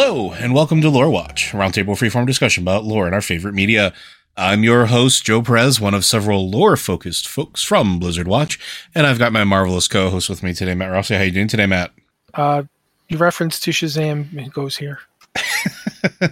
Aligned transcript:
Hello, 0.00 0.30
and 0.30 0.54
welcome 0.54 0.80
to 0.80 0.90
Lore 0.90 1.10
Watch, 1.10 1.52
a 1.52 1.56
roundtable 1.56 1.96
freeform 1.98 2.24
discussion 2.24 2.62
about 2.62 2.84
lore 2.84 3.06
and 3.06 3.14
our 3.16 3.20
favorite 3.20 3.54
media. 3.54 3.92
I'm 4.36 4.62
your 4.62 4.86
host, 4.86 5.24
Joe 5.24 5.42
Perez, 5.42 5.80
one 5.80 5.92
of 5.92 6.04
several 6.04 6.48
lore-focused 6.48 7.26
folks 7.26 7.64
from 7.64 7.98
Blizzard 7.98 8.28
Watch, 8.28 8.60
and 8.94 9.08
I've 9.08 9.18
got 9.18 9.32
my 9.32 9.42
marvelous 9.42 9.88
co-host 9.88 10.28
with 10.28 10.44
me 10.44 10.54
today, 10.54 10.76
Matt 10.76 10.92
Rossi. 10.92 11.16
How 11.16 11.22
you 11.22 11.32
doing 11.32 11.48
today, 11.48 11.66
Matt? 11.66 11.90
Uh, 12.32 12.62
your 13.08 13.18
reference 13.18 13.58
to 13.58 13.72
Shazam 13.72 14.52
goes 14.52 14.76
here. 14.76 15.00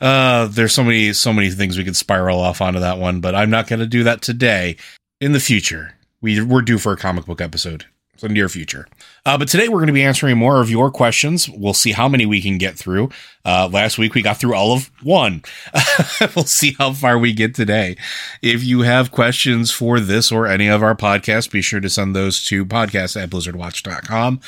uh, 0.00 0.46
there's 0.46 0.72
so 0.72 0.84
many, 0.84 1.12
so 1.12 1.32
many 1.32 1.50
things 1.50 1.76
we 1.76 1.84
could 1.84 1.96
spiral 1.96 2.38
off 2.38 2.60
onto 2.60 2.78
that 2.78 2.98
one, 2.98 3.20
but 3.20 3.34
I'm 3.34 3.50
not 3.50 3.66
going 3.66 3.80
to 3.80 3.86
do 3.86 4.04
that 4.04 4.22
today. 4.22 4.76
In 5.20 5.32
the 5.32 5.40
future, 5.40 5.96
we 6.20 6.40
we're 6.40 6.62
due 6.62 6.78
for 6.78 6.92
a 6.92 6.96
comic 6.96 7.26
book 7.26 7.40
episode, 7.40 7.86
so 8.20 8.28
near 8.28 8.48
future. 8.48 8.86
Uh, 9.24 9.38
but 9.38 9.48
today 9.48 9.68
we're 9.68 9.78
going 9.78 9.86
to 9.86 9.92
be 9.92 10.02
answering 10.02 10.36
more 10.36 10.60
of 10.60 10.70
your 10.70 10.90
questions. 10.90 11.48
We'll 11.48 11.74
see 11.74 11.92
how 11.92 12.08
many 12.08 12.26
we 12.26 12.42
can 12.42 12.58
get 12.58 12.76
through. 12.76 13.10
Uh, 13.44 13.68
last 13.72 13.96
week 13.96 14.14
we 14.14 14.20
got 14.20 14.36
through 14.36 14.54
all 14.54 14.74
of 14.74 14.90
one. 15.02 15.42
we'll 16.36 16.44
see 16.44 16.74
how 16.78 16.92
far 16.92 17.18
we 17.18 17.32
get 17.32 17.54
today. 17.54 17.96
If 18.42 18.62
you 18.62 18.82
have 18.82 19.10
questions 19.10 19.70
for 19.70 19.98
this 19.98 20.30
or 20.30 20.46
any 20.46 20.68
of 20.68 20.82
our 20.82 20.94
podcasts, 20.94 21.50
be 21.50 21.62
sure 21.62 21.80
to 21.80 21.88
send 21.88 22.14
those 22.14 22.44
to 22.46 22.66
podcast 22.66 23.20
at 23.20 23.30
blizzardwatch.com. 23.30 24.40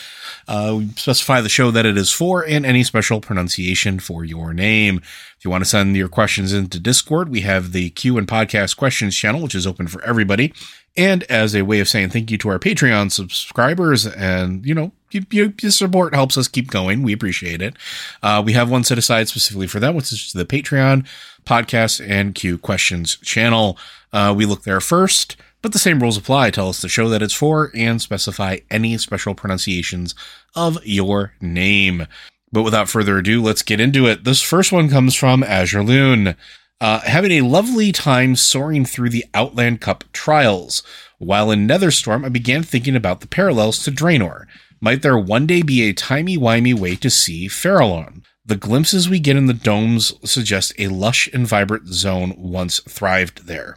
Uh, 0.47 0.81
specify 0.97 1.41
the 1.41 1.49
show 1.49 1.71
that 1.71 1.87
it 1.87 1.97
is 1.97 2.13
for 2.13 2.45
and 2.47 2.67
any 2.67 2.85
special 2.85 3.21
pronunciation 3.21 3.99
for 3.99 4.25
your 4.25 4.53
name. 4.53 5.01
If 5.39 5.47
you 5.47 5.51
want 5.51 5.65
to 5.65 5.71
send 5.71 5.97
your 5.97 6.09
questions 6.09 6.53
into 6.53 6.79
Discord, 6.79 7.29
we 7.29 7.41
have 7.41 7.73
the 7.73 7.91
Q 7.91 8.17
and 8.17 8.29
podcast 8.29 8.77
questions 8.77 9.17
channel, 9.17 9.43
which 9.43 9.57
is 9.57 9.67
open 9.67 9.89
for 9.89 10.01
everybody. 10.03 10.53
And 10.97 11.23
as 11.25 11.55
a 11.55 11.63
way 11.63 11.81
of 11.81 11.89
saying 11.89 12.11
thank 12.11 12.31
you 12.31 12.39
to 12.39 12.51
our 12.51 12.59
Patreon 12.59 13.11
subscribers 13.13 14.07
and, 14.07 14.67
you 14.67 14.75
know, 14.75 14.93
your, 15.11 15.53
your 15.61 15.71
support 15.71 16.15
helps 16.15 16.37
us 16.37 16.49
keep 16.49 16.71
going. 16.71 17.03
We 17.03 17.13
appreciate 17.13 17.63
it. 17.63 17.75
Uh, 18.23 18.43
we 18.45 18.53
have 18.53 18.71
one 18.71 18.85
set 18.85 18.99
aside 18.99 19.29
specifically 19.29 19.67
for 19.67 19.81
them, 19.81 19.95
which 19.95 20.13
is 20.13 20.33
the 20.33 20.45
Patreon 20.45 21.07
podcast 21.45 22.07
and 22.07 22.35
Q 22.35 22.59
questions 22.59 23.17
channel. 23.17 23.79
Uh, 24.13 24.35
we 24.37 24.47
look 24.47 24.65
there 24.65 24.81
first, 24.81 25.37
but 25.63 25.73
the 25.73 25.79
same 25.79 26.01
rules 26.01 26.17
apply. 26.17 26.51
Tell 26.51 26.69
us 26.69 26.83
the 26.83 26.89
show 26.89 27.09
that 27.09 27.23
it's 27.23 27.35
for 27.35 27.71
and 27.75 28.01
specify 28.01 28.59
any 28.71 28.99
special 28.99 29.35
pronunciations 29.35 30.15
of 30.55 30.79
your 30.85 31.33
name. 31.41 32.07
But 32.53 32.65
without 32.65 32.91
further 32.91 33.19
ado, 33.19 33.43
let's 33.43 33.63
get 33.63 33.81
into 33.81 34.07
it. 34.07 34.25
This 34.25 34.43
first 34.43 34.73
one 34.73 34.91
comes 34.91 35.15
from 35.15 35.43
Azure 35.43 35.83
Loon. 35.83 36.37
Uh, 36.83 36.99
having 37.03 37.31
a 37.31 37.43
lovely 37.43 37.93
time 37.93 38.35
soaring 38.35 38.85
through 38.85 39.09
the 39.09 39.25
Outland 39.35 39.81
Cup 39.81 40.03
trials. 40.13 40.83
While 41.19 41.53
in 41.53 41.69
Netherstorm, 41.69 42.27
I 42.27 42.29
began 42.29 42.65
thinking 42.65 42.97
about 42.97 43.21
the 43.21 43.29
parallels 43.29 43.85
to 43.85 43.93
Draenor. 43.93 44.47
Might 44.81 45.03
there 45.03 45.17
one 45.17 45.47
day 45.47 45.63
be 45.63 45.83
a 45.83 45.93
timey-wimey 45.93 46.75
way 46.75 46.97
to 46.97 47.09
see 47.09 47.47
Farahlon? 47.47 48.25
The 48.45 48.57
glimpses 48.57 49.09
we 49.09 49.21
get 49.21 49.37
in 49.37 49.47
the 49.47 49.55
domes 49.55 50.13
suggest 50.29 50.73
a 50.77 50.89
lush 50.89 51.29
and 51.33 51.47
vibrant 51.47 51.87
zone 51.87 52.35
once 52.37 52.81
thrived 52.81 53.47
there. 53.47 53.77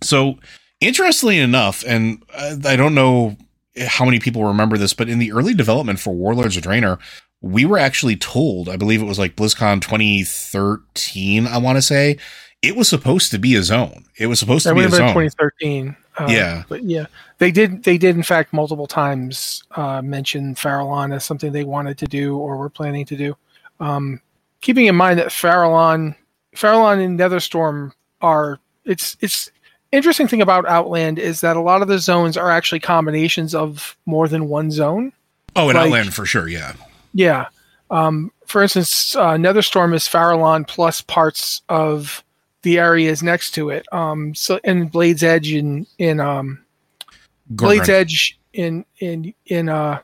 So, 0.00 0.38
interestingly 0.80 1.38
enough, 1.38 1.84
and 1.86 2.22
I 2.34 2.74
don't 2.74 2.94
know 2.94 3.36
how 3.86 4.06
many 4.06 4.18
people 4.18 4.44
remember 4.44 4.78
this, 4.78 4.94
but 4.94 5.10
in 5.10 5.18
the 5.18 5.32
early 5.32 5.52
development 5.52 6.00
for 6.00 6.14
Warlords 6.14 6.56
of 6.56 6.62
Draenor, 6.62 7.00
we 7.42 7.66
were 7.66 7.78
actually 7.78 8.16
told, 8.16 8.70
I 8.70 8.78
believe 8.78 9.02
it 9.02 9.06
was 9.06 9.18
like 9.18 9.36
BlizzCon 9.36 9.82
2013, 9.82 11.46
I 11.46 11.58
want 11.58 11.76
to 11.76 11.82
say, 11.82 12.16
it 12.66 12.76
was 12.76 12.88
supposed 12.88 13.30
to 13.30 13.38
be 13.38 13.54
a 13.54 13.62
zone. 13.62 14.04
It 14.16 14.26
was 14.26 14.40
supposed 14.40 14.66
that 14.66 14.70
to 14.70 14.74
be 14.74 14.84
a 14.84 14.90
zone. 14.90 15.08
2013. 15.08 15.96
Uh, 16.18 16.26
yeah, 16.28 16.64
but 16.68 16.82
yeah, 16.82 17.06
they 17.38 17.50
did. 17.50 17.84
They 17.84 17.98
did 17.98 18.16
in 18.16 18.22
fact 18.22 18.52
multiple 18.52 18.86
times 18.86 19.62
uh, 19.72 20.02
mention 20.02 20.54
Farahlon 20.54 21.14
as 21.14 21.24
something 21.24 21.52
they 21.52 21.64
wanted 21.64 21.98
to 21.98 22.06
do 22.06 22.36
or 22.36 22.56
were 22.56 22.70
planning 22.70 23.04
to 23.06 23.16
do. 23.16 23.36
Um, 23.80 24.20
keeping 24.60 24.86
in 24.86 24.96
mind 24.96 25.18
that 25.18 25.28
Farahlon, 25.28 26.16
Farahlon 26.54 27.04
and 27.04 27.18
Netherstorm 27.18 27.92
are 28.20 28.58
it's 28.84 29.16
it's 29.20 29.50
interesting 29.92 30.26
thing 30.26 30.42
about 30.42 30.66
Outland 30.66 31.18
is 31.18 31.42
that 31.42 31.56
a 31.56 31.60
lot 31.60 31.82
of 31.82 31.88
the 31.88 31.98
zones 31.98 32.36
are 32.36 32.50
actually 32.50 32.80
combinations 32.80 33.54
of 33.54 33.96
more 34.06 34.26
than 34.26 34.48
one 34.48 34.70
zone. 34.70 35.12
Oh, 35.54 35.68
in 35.68 35.76
like, 35.76 35.86
Outland 35.86 36.14
for 36.14 36.26
sure, 36.26 36.48
yeah. 36.48 36.72
Yeah. 37.12 37.48
Um, 37.90 38.32
for 38.46 38.62
instance, 38.62 39.14
uh, 39.14 39.34
Netherstorm 39.34 39.94
is 39.94 40.08
Farahlon 40.08 40.66
plus 40.66 41.02
parts 41.02 41.62
of 41.68 42.24
the 42.66 42.80
areas 42.80 43.22
next 43.22 43.52
to 43.52 43.70
it. 43.70 43.86
Um, 43.92 44.34
so 44.34 44.58
in 44.64 44.88
Blade's 44.88 45.22
Edge 45.22 45.52
in 45.52 45.86
in 45.98 46.18
um, 46.18 46.64
Blade's 47.48 47.88
Edge 47.88 48.40
in 48.52 48.84
in 48.98 49.32
in 49.46 49.68
uh, 49.68 50.00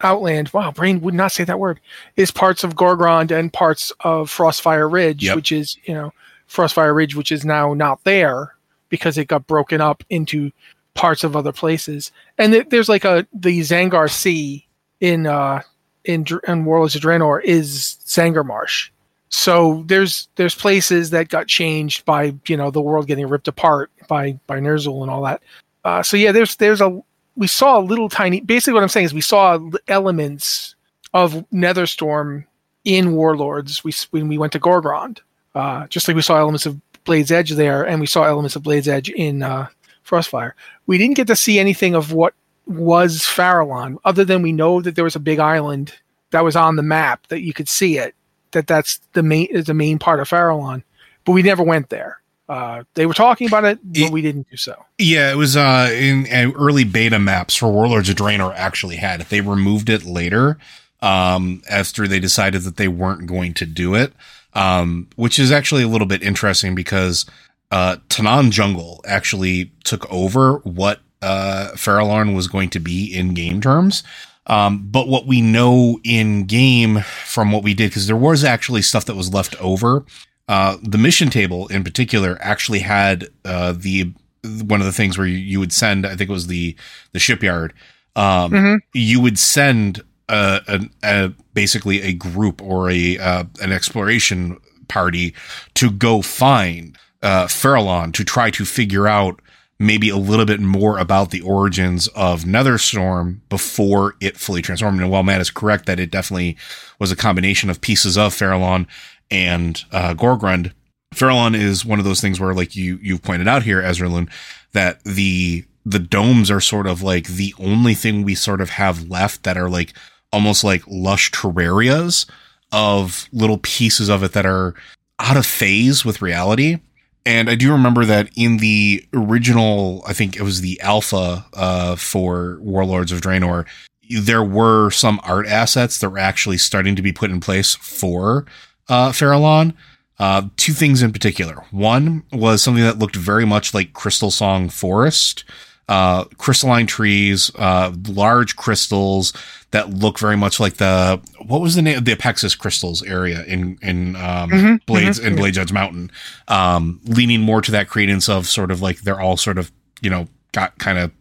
Outland. 0.00 0.48
Wow, 0.54 0.72
brain 0.72 1.02
would 1.02 1.12
not 1.12 1.32
say 1.32 1.44
that 1.44 1.58
word. 1.58 1.78
Is 2.16 2.30
parts 2.30 2.64
of 2.64 2.76
Gorgrond 2.76 3.30
and 3.30 3.52
parts 3.52 3.92
of 4.00 4.30
Frostfire 4.30 4.90
Ridge, 4.90 5.24
yep. 5.24 5.36
which 5.36 5.52
is 5.52 5.76
you 5.84 5.92
know 5.92 6.14
Frostfire 6.48 6.96
Ridge, 6.96 7.14
which 7.14 7.30
is 7.30 7.44
now 7.44 7.74
not 7.74 8.02
there 8.04 8.54
because 8.88 9.18
it 9.18 9.28
got 9.28 9.46
broken 9.46 9.82
up 9.82 10.02
into 10.08 10.50
parts 10.94 11.24
of 11.24 11.36
other 11.36 11.52
places. 11.52 12.10
And 12.38 12.54
th- 12.54 12.70
there's 12.70 12.88
like 12.88 13.04
a 13.04 13.26
the 13.34 13.60
Zangar 13.60 14.10
Sea 14.10 14.66
in 15.00 15.26
uh 15.26 15.60
in, 16.06 16.24
in 16.48 16.64
Warlords 16.64 16.96
of 16.96 17.02
Draenor 17.02 17.44
is 17.44 17.98
Zangarmarsh. 18.06 18.88
So 19.36 19.84
there's 19.86 20.30
there's 20.36 20.54
places 20.54 21.10
that 21.10 21.28
got 21.28 21.46
changed 21.46 22.06
by 22.06 22.34
you 22.46 22.56
know 22.56 22.70
the 22.70 22.80
world 22.80 23.06
getting 23.06 23.28
ripped 23.28 23.48
apart 23.48 23.90
by 24.08 24.40
by 24.46 24.60
Ner'zhul 24.60 25.02
and 25.02 25.10
all 25.10 25.22
that. 25.24 25.42
Uh, 25.84 26.02
so 26.02 26.16
yeah, 26.16 26.32
there's 26.32 26.56
there's 26.56 26.80
a 26.80 27.02
we 27.36 27.46
saw 27.46 27.78
a 27.78 27.84
little 27.84 28.08
tiny. 28.08 28.40
Basically, 28.40 28.72
what 28.72 28.82
I'm 28.82 28.88
saying 28.88 29.04
is 29.04 29.12
we 29.12 29.20
saw 29.20 29.60
elements 29.88 30.74
of 31.12 31.34
Netherstorm 31.52 32.46
in 32.84 33.12
Warlords. 33.12 33.84
We 33.84 33.92
when 34.10 34.26
we 34.28 34.38
went 34.38 34.54
to 34.54 34.58
Gorgrond, 34.58 35.18
uh, 35.54 35.86
just 35.88 36.08
like 36.08 36.14
we 36.14 36.22
saw 36.22 36.38
elements 36.38 36.64
of 36.64 36.80
Blade's 37.04 37.30
Edge 37.30 37.50
there, 37.50 37.86
and 37.86 38.00
we 38.00 38.06
saw 38.06 38.22
elements 38.22 38.56
of 38.56 38.62
Blade's 38.62 38.88
Edge 38.88 39.10
in 39.10 39.42
uh, 39.42 39.68
Frostfire. 40.02 40.52
We 40.86 40.96
didn't 40.96 41.16
get 41.16 41.26
to 41.26 41.36
see 41.36 41.58
anything 41.58 41.94
of 41.94 42.10
what 42.10 42.32
was 42.66 43.18
Farahlon, 43.18 43.98
other 44.06 44.24
than 44.24 44.40
we 44.40 44.52
know 44.52 44.80
that 44.80 44.94
there 44.94 45.04
was 45.04 45.14
a 45.14 45.20
big 45.20 45.40
island 45.40 45.92
that 46.30 46.42
was 46.42 46.56
on 46.56 46.76
the 46.76 46.82
map 46.82 47.26
that 47.26 47.42
you 47.42 47.52
could 47.52 47.68
see 47.68 47.98
it 47.98 48.15
that 48.56 48.66
that's 48.66 49.00
the 49.12 49.22
main 49.22 49.46
is 49.50 49.66
the 49.66 49.74
main 49.74 49.98
part 49.98 50.18
of 50.18 50.28
Farahlon, 50.28 50.82
but 51.24 51.32
we 51.32 51.42
never 51.42 51.62
went 51.62 51.90
there. 51.90 52.20
Uh, 52.48 52.84
they 52.94 53.06
were 53.06 53.14
talking 53.14 53.46
about 53.48 53.64
it, 53.64 53.78
but 53.82 54.02
it, 54.02 54.12
we 54.12 54.22
didn't 54.22 54.48
do 54.50 54.56
so. 54.56 54.84
Yeah, 54.98 55.30
it 55.30 55.36
was 55.36 55.56
uh, 55.56 55.90
in 55.92 56.26
uh, 56.32 56.52
early 56.56 56.84
beta 56.84 57.18
maps 57.18 57.56
for 57.56 57.70
Warlords 57.70 58.08
of 58.08 58.16
Draenor 58.16 58.54
actually 58.54 58.96
had 58.96 59.20
it. 59.20 59.28
They 59.28 59.40
removed 59.40 59.90
it 59.90 60.04
later 60.04 60.56
um, 61.00 61.62
after 61.68 62.08
they 62.08 62.20
decided 62.20 62.62
that 62.62 62.76
they 62.76 62.88
weren't 62.88 63.26
going 63.26 63.52
to 63.54 63.66
do 63.66 63.94
it, 63.94 64.12
um, 64.54 65.08
which 65.16 65.38
is 65.38 65.52
actually 65.52 65.82
a 65.82 65.88
little 65.88 66.06
bit 66.06 66.22
interesting 66.22 66.74
because 66.74 67.26
uh, 67.70 67.96
Tanaan 68.08 68.50
Jungle 68.50 69.02
actually 69.06 69.72
took 69.84 70.10
over 70.10 70.58
what 70.58 71.00
uh, 71.22 71.70
Farahlon 71.74 72.34
was 72.34 72.46
going 72.46 72.70
to 72.70 72.80
be 72.80 73.12
in 73.12 73.34
game 73.34 73.60
terms. 73.60 74.04
Um, 74.46 74.86
but 74.90 75.08
what 75.08 75.26
we 75.26 75.40
know 75.40 75.98
in 76.04 76.44
game 76.44 77.00
from 77.24 77.52
what 77.52 77.64
we 77.64 77.74
did, 77.74 77.90
because 77.90 78.06
there 78.06 78.16
was 78.16 78.44
actually 78.44 78.82
stuff 78.82 79.04
that 79.06 79.16
was 79.16 79.34
left 79.34 79.60
over. 79.60 80.04
Uh, 80.48 80.76
the 80.82 80.98
mission 80.98 81.28
table 81.28 81.66
in 81.68 81.82
particular 81.82 82.38
actually 82.40 82.78
had 82.78 83.28
uh, 83.44 83.74
the 83.76 84.12
one 84.44 84.80
of 84.80 84.86
the 84.86 84.92
things 84.92 85.18
where 85.18 85.26
you, 85.26 85.38
you, 85.38 85.58
would 85.58 85.72
send. 85.72 86.06
I 86.06 86.10
think 86.10 86.30
it 86.30 86.32
was 86.32 86.46
the 86.46 86.76
the 87.12 87.18
shipyard. 87.18 87.72
Um, 88.14 88.52
mm-hmm. 88.52 88.74
You 88.92 89.20
would 89.20 89.38
send 89.38 90.04
a, 90.28 90.60
a, 90.68 90.80
a, 91.02 91.32
basically 91.52 92.02
a 92.02 92.12
group 92.12 92.62
or 92.62 92.90
a 92.90 93.18
uh, 93.18 93.44
an 93.60 93.72
exploration 93.72 94.58
party 94.86 95.34
to 95.74 95.90
go 95.90 96.22
find 96.22 96.96
uh, 97.22 97.46
Farahlon 97.46 98.12
to 98.14 98.24
try 98.24 98.50
to 98.52 98.64
figure 98.64 99.08
out 99.08 99.40
maybe 99.78 100.08
a 100.08 100.16
little 100.16 100.46
bit 100.46 100.60
more 100.60 100.98
about 100.98 101.30
the 101.30 101.42
origins 101.42 102.06
of 102.08 102.44
Netherstorm 102.44 103.40
before 103.48 104.14
it 104.20 104.36
fully 104.36 104.62
transformed. 104.62 105.00
And 105.00 105.10
while 105.10 105.22
Matt 105.22 105.40
is 105.40 105.50
correct 105.50 105.86
that 105.86 106.00
it 106.00 106.10
definitely 106.10 106.56
was 106.98 107.12
a 107.12 107.16
combination 107.16 107.68
of 107.68 107.80
pieces 107.80 108.16
of 108.16 108.34
Farahlon 108.34 108.86
and 109.30 109.84
uh, 109.92 110.14
Gorgrond, 110.14 110.72
Farahlon 111.14 111.54
is 111.54 111.84
one 111.84 111.98
of 111.98 112.04
those 112.04 112.20
things 112.20 112.40
where, 112.40 112.54
like 112.54 112.74
you 112.74 112.98
you've 113.02 113.22
pointed 113.22 113.48
out 113.48 113.62
here, 113.62 113.82
Ezralun, 113.82 114.30
that 114.72 115.02
the 115.04 115.64
the 115.84 115.98
domes 115.98 116.50
are 116.50 116.60
sort 116.60 116.86
of 116.86 117.02
like 117.02 117.26
the 117.26 117.54
only 117.58 117.94
thing 117.94 118.22
we 118.22 118.34
sort 118.34 118.60
of 118.60 118.70
have 118.70 119.08
left 119.08 119.44
that 119.44 119.56
are 119.56 119.70
like 119.70 119.92
almost 120.32 120.64
like 120.64 120.82
lush 120.88 121.30
terrarias 121.30 122.28
of 122.72 123.28
little 123.32 123.58
pieces 123.58 124.08
of 124.08 124.22
it 124.22 124.32
that 124.32 124.44
are 124.44 124.74
out 125.20 125.36
of 125.36 125.46
phase 125.46 126.04
with 126.04 126.20
reality 126.20 126.78
and 127.26 127.50
I 127.50 127.56
do 127.56 127.72
remember 127.72 128.04
that 128.04 128.30
in 128.36 128.58
the 128.58 129.04
original, 129.12 130.02
I 130.06 130.12
think 130.12 130.36
it 130.36 130.42
was 130.42 130.60
the 130.60 130.80
alpha 130.80 131.44
uh, 131.52 131.96
for 131.96 132.58
Warlords 132.60 133.10
of 133.10 133.20
Draenor, 133.20 133.66
there 134.08 134.44
were 134.44 134.90
some 134.90 135.20
art 135.24 135.48
assets 135.48 135.98
that 135.98 136.08
were 136.08 136.20
actually 136.20 136.58
starting 136.58 136.94
to 136.94 137.02
be 137.02 137.12
put 137.12 137.32
in 137.32 137.40
place 137.40 137.74
for 137.74 138.46
uh, 138.88 139.10
Farahlon. 139.10 139.74
Uh, 140.20 140.42
two 140.56 140.72
things 140.72 141.02
in 141.02 141.12
particular. 141.12 141.64
One 141.72 142.22
was 142.32 142.62
something 142.62 142.84
that 142.84 143.00
looked 143.00 143.16
very 143.16 143.44
much 143.44 143.74
like 143.74 143.92
Crystalsong 143.92 144.72
Forest, 144.72 145.44
uh, 145.88 146.24
crystalline 146.38 146.86
trees, 146.86 147.50
uh, 147.56 147.92
large 148.08 148.56
crystals 148.56 149.32
that 149.76 149.90
look 149.90 150.18
very 150.18 150.36
much 150.36 150.58
like 150.58 150.74
the 150.74 151.20
what 151.44 151.60
was 151.60 151.74
the 151.74 151.82
name 151.82 151.98
of 151.98 152.06
the 152.06 152.16
Apexis 152.16 152.58
crystals 152.58 153.02
area 153.02 153.44
in 153.44 153.78
in 153.82 154.16
um, 154.16 154.50
Mm-hmm, 154.50 154.74
Blades 154.86 155.20
mhm. 155.20 155.26
in 155.26 155.36
Blades 155.36 155.58
Edge 155.58 155.72
Mountain, 155.72 156.10
um, 156.48 156.98
leaning 157.04 157.42
more 157.42 157.60
to 157.60 157.70
that 157.72 157.88
credence 157.88 158.28
of 158.28 158.46
sort 158.46 158.70
of 158.70 158.80
like 158.80 159.02
they're 159.02 159.20
all 159.20 159.36
sort 159.36 159.58
of 159.58 159.70
you 160.00 160.08
know 160.08 160.28
got 160.52 160.78
kind 160.78 160.98
of 160.98 161.12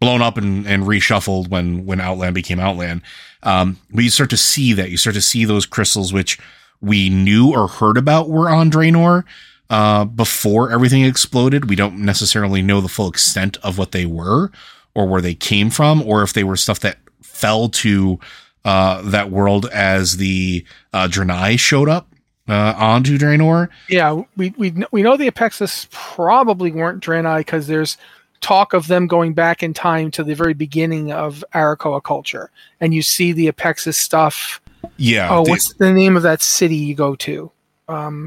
blown 0.00 0.20
up 0.20 0.36
and, 0.36 0.66
and 0.66 0.84
reshuffled 0.84 1.48
when 1.48 1.86
when 1.86 2.00
Outland 2.00 2.34
became 2.34 2.58
Outland. 2.58 3.02
Um, 3.44 3.78
but 3.92 4.02
you 4.02 4.10
start 4.10 4.30
to 4.30 4.36
see 4.36 4.72
that 4.72 4.90
you 4.90 4.96
start 4.96 5.14
to 5.14 5.22
see 5.22 5.44
those 5.44 5.66
crystals 5.66 6.12
which 6.12 6.38
we 6.80 7.08
knew 7.08 7.52
or 7.52 7.68
heard 7.68 7.96
about 7.96 8.28
were 8.28 8.50
on 8.50 8.70
Draenor 8.70 9.24
uh, 9.70 10.04
before 10.04 10.70
everything 10.70 11.04
exploded. 11.04 11.70
We 11.70 11.76
don't 11.76 11.98
necessarily 11.98 12.60
know 12.60 12.80
the 12.80 12.88
full 12.88 13.08
extent 13.08 13.56
of 13.62 13.78
what 13.78 13.92
they 13.92 14.04
were 14.04 14.50
or 14.94 15.06
where 15.06 15.20
they 15.20 15.34
came 15.34 15.70
from, 15.70 16.02
or 16.02 16.22
if 16.22 16.32
they 16.32 16.44
were 16.44 16.56
stuff 16.56 16.80
that 16.80 16.98
fell 17.44 17.68
to 17.68 18.18
uh, 18.64 19.02
that 19.02 19.30
world 19.30 19.66
as 19.66 20.16
the 20.16 20.64
uh, 20.94 21.06
Draenei 21.06 21.58
showed 21.58 21.90
up 21.90 22.08
uh, 22.48 22.74
onto 22.76 23.18
Draenor. 23.18 23.68
Yeah, 23.88 24.22
we 24.36 24.54
we 24.56 24.74
we 24.90 25.02
know 25.02 25.18
the 25.18 25.30
Apexis 25.30 25.86
probably 25.90 26.72
weren't 26.72 27.04
Draenei 27.04 27.40
because 27.40 27.66
there's 27.66 27.98
talk 28.40 28.72
of 28.72 28.86
them 28.86 29.06
going 29.06 29.34
back 29.34 29.62
in 29.62 29.74
time 29.74 30.10
to 30.12 30.24
the 30.24 30.34
very 30.34 30.54
beginning 30.54 31.12
of 31.12 31.44
Arakkoa 31.54 32.02
culture, 32.02 32.50
and 32.80 32.94
you 32.94 33.02
see 33.02 33.32
the 33.32 33.52
Apexis 33.52 33.94
stuff. 33.94 34.60
Yeah. 34.96 35.28
oh, 35.30 35.42
what's 35.42 35.74
the 35.74 35.92
name 35.92 36.16
of 36.16 36.22
that 36.22 36.40
city 36.42 36.76
you 36.76 36.94
go 36.94 37.14
to? 37.16 37.50
Um, 37.88 38.26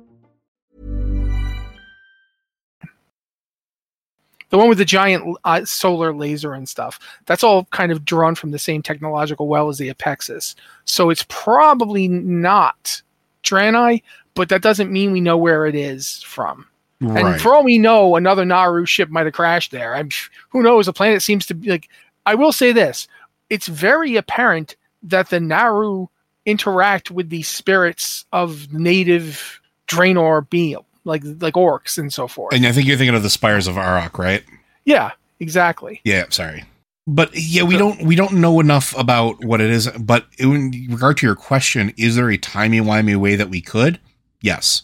The 4.51 4.57
one 4.57 4.69
with 4.69 4.77
the 4.77 4.85
giant 4.85 5.37
uh, 5.45 5.65
solar 5.65 6.13
laser 6.13 6.53
and 6.53 6.69
stuff. 6.69 6.99
That's 7.25 7.43
all 7.43 7.65
kind 7.65 7.91
of 7.91 8.05
drawn 8.05 8.35
from 8.35 8.51
the 8.51 8.59
same 8.59 8.83
technological 8.83 9.47
well 9.47 9.69
as 9.69 9.77
the 9.77 9.91
Apexis. 9.91 10.55
So 10.85 11.09
it's 11.09 11.25
probably 11.29 12.07
not 12.07 13.01
Draenei, 13.43 14.03
but 14.35 14.49
that 14.49 14.61
doesn't 14.61 14.91
mean 14.91 15.11
we 15.11 15.21
know 15.21 15.37
where 15.37 15.65
it 15.65 15.75
is 15.75 16.21
from. 16.21 16.67
right. 16.99 17.25
And 17.25 17.41
for 17.41 17.55
all 17.55 17.63
we 17.63 17.77
know, 17.77 18.15
another 18.15 18.45
Naaru 18.45 18.85
ship 18.85 19.09
might 19.09 19.25
have 19.25 19.33
crashed 19.33 19.71
there. 19.71 19.95
I'm 19.95 20.09
who 20.49 20.61
knows. 20.61 20.85
The 20.85 20.93
planet 20.93 21.21
seems 21.21 21.45
to 21.47 21.55
be 21.55 21.69
like. 21.69 21.89
I 22.25 22.35
will 22.35 22.51
say 22.51 22.71
this: 22.71 23.07
it's 23.49 23.67
very 23.67 24.15
apparent 24.17 24.75
that 25.03 25.29
the 25.29 25.39
Naaru 25.39 26.07
interact 26.45 27.09
with 27.09 27.29
the 27.29 27.41
spirits 27.43 28.25
of 28.31 28.71
native 28.73 29.61
Draenor 29.87 30.49
being 30.49 30.77
like 31.03 31.23
like 31.39 31.53
orcs 31.55 31.97
and 31.97 32.11
so 32.13 32.27
forth. 32.27 32.53
and 32.53 32.65
I 32.65 32.71
think 32.71 32.87
you're 32.87 32.97
thinking 32.97 33.15
of 33.15 33.23
the 33.23 33.29
spires 33.29 33.67
of 33.67 33.77
Arak, 33.77 34.17
right? 34.17 34.43
yeah, 34.85 35.11
exactly. 35.39 36.01
Yeah, 36.03 36.25
sorry. 36.29 36.63
But 37.07 37.31
yeah, 37.33 37.63
we 37.63 37.77
don't 37.77 38.03
we 38.03 38.15
don't 38.15 38.33
know 38.33 38.59
enough 38.59 38.95
about 38.97 39.43
what 39.43 39.59
it 39.59 39.71
is. 39.71 39.89
But 39.99 40.27
in 40.37 40.71
regard 40.89 41.17
to 41.17 41.25
your 41.25 41.35
question, 41.35 41.93
is 41.97 42.15
there 42.15 42.29
a 42.29 42.37
timey 42.37 42.79
wimey 42.79 43.15
way 43.15 43.35
that 43.35 43.49
we 43.49 43.59
could? 43.61 43.99
Yes. 44.41 44.83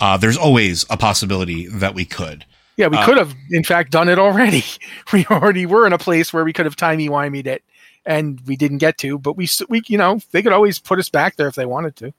Uh, 0.00 0.16
there's 0.16 0.36
always 0.38 0.84
a 0.90 0.96
possibility 0.96 1.68
that 1.68 1.94
we 1.94 2.04
could. 2.04 2.44
Yeah, 2.78 2.88
we 2.88 2.96
Uh, 2.96 3.04
could 3.04 3.18
have, 3.18 3.34
in 3.50 3.62
fact, 3.64 3.92
done 3.92 4.08
it 4.08 4.18
already. 4.18 4.64
We 5.12 5.26
already 5.26 5.66
were 5.66 5.86
in 5.86 5.92
a 5.92 5.98
place 5.98 6.32
where 6.32 6.42
we 6.42 6.52
could 6.54 6.64
have 6.64 6.74
timey 6.74 7.08
wimeyed 7.08 7.46
it, 7.46 7.62
and 8.06 8.40
we 8.46 8.56
didn't 8.56 8.78
get 8.78 8.96
to. 8.98 9.18
But 9.18 9.36
we, 9.36 9.46
we, 9.68 9.82
you 9.86 9.98
know, 9.98 10.20
they 10.32 10.42
could 10.42 10.52
always 10.54 10.78
put 10.80 10.98
us 10.98 11.10
back 11.10 11.36
there 11.36 11.48
if 11.48 11.54
they 11.54 11.66
wanted 11.66 11.94
to. 11.96 12.14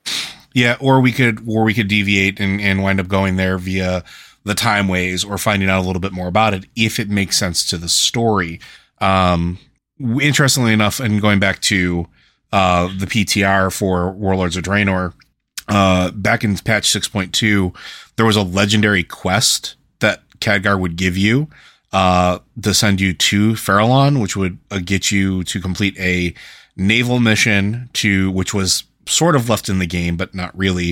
Yeah, 0.53 0.77
or 0.79 1.01
we 1.01 1.11
could 1.11 1.43
or 1.47 1.63
we 1.63 1.73
could 1.73 1.87
deviate 1.87 2.39
and, 2.39 2.61
and 2.61 2.83
wind 2.83 2.99
up 2.99 3.07
going 3.07 3.35
there 3.37 3.57
via 3.57 4.03
the 4.43 4.53
time 4.53 4.87
ways 4.87 5.23
or 5.23 5.37
finding 5.37 5.69
out 5.69 5.83
a 5.83 5.85
little 5.87 6.01
bit 6.01 6.11
more 6.11 6.27
about 6.27 6.53
it 6.53 6.65
if 6.75 6.99
it 6.99 7.09
makes 7.09 7.37
sense 7.37 7.65
to 7.69 7.77
the 7.77 7.89
story. 7.89 8.59
Um, 8.99 9.57
interestingly 9.99 10.73
enough, 10.73 10.99
and 10.99 11.21
going 11.21 11.39
back 11.39 11.59
to 11.61 12.07
uh, 12.51 12.87
the 12.97 13.05
PTR 13.05 13.73
for 13.73 14.11
Warlords 14.11 14.57
of 14.57 14.63
Draenor, 14.63 15.13
uh, 15.67 16.11
back 16.11 16.43
in 16.43 16.57
patch 16.57 16.89
6.2, 16.89 17.75
there 18.15 18.25
was 18.25 18.35
a 18.35 18.43
legendary 18.43 19.03
quest 19.03 19.75
that 19.99 20.21
Khadgar 20.39 20.79
would 20.79 20.97
give 20.97 21.17
you 21.17 21.47
uh, 21.93 22.39
to 22.61 22.73
send 22.73 22.99
you 22.99 23.13
to 23.13 23.53
Farahlon, 23.53 24.21
which 24.21 24.35
would 24.35 24.57
uh, 24.71 24.79
get 24.83 25.11
you 25.11 25.43
to 25.45 25.61
complete 25.61 25.97
a 25.99 26.33
naval 26.75 27.19
mission 27.19 27.89
to 27.93 28.31
which 28.31 28.53
was 28.53 28.83
sort 29.05 29.35
of 29.35 29.49
left 29.49 29.69
in 29.69 29.79
the 29.79 29.85
game, 29.85 30.17
but 30.17 30.33
not 30.33 30.57
really. 30.57 30.91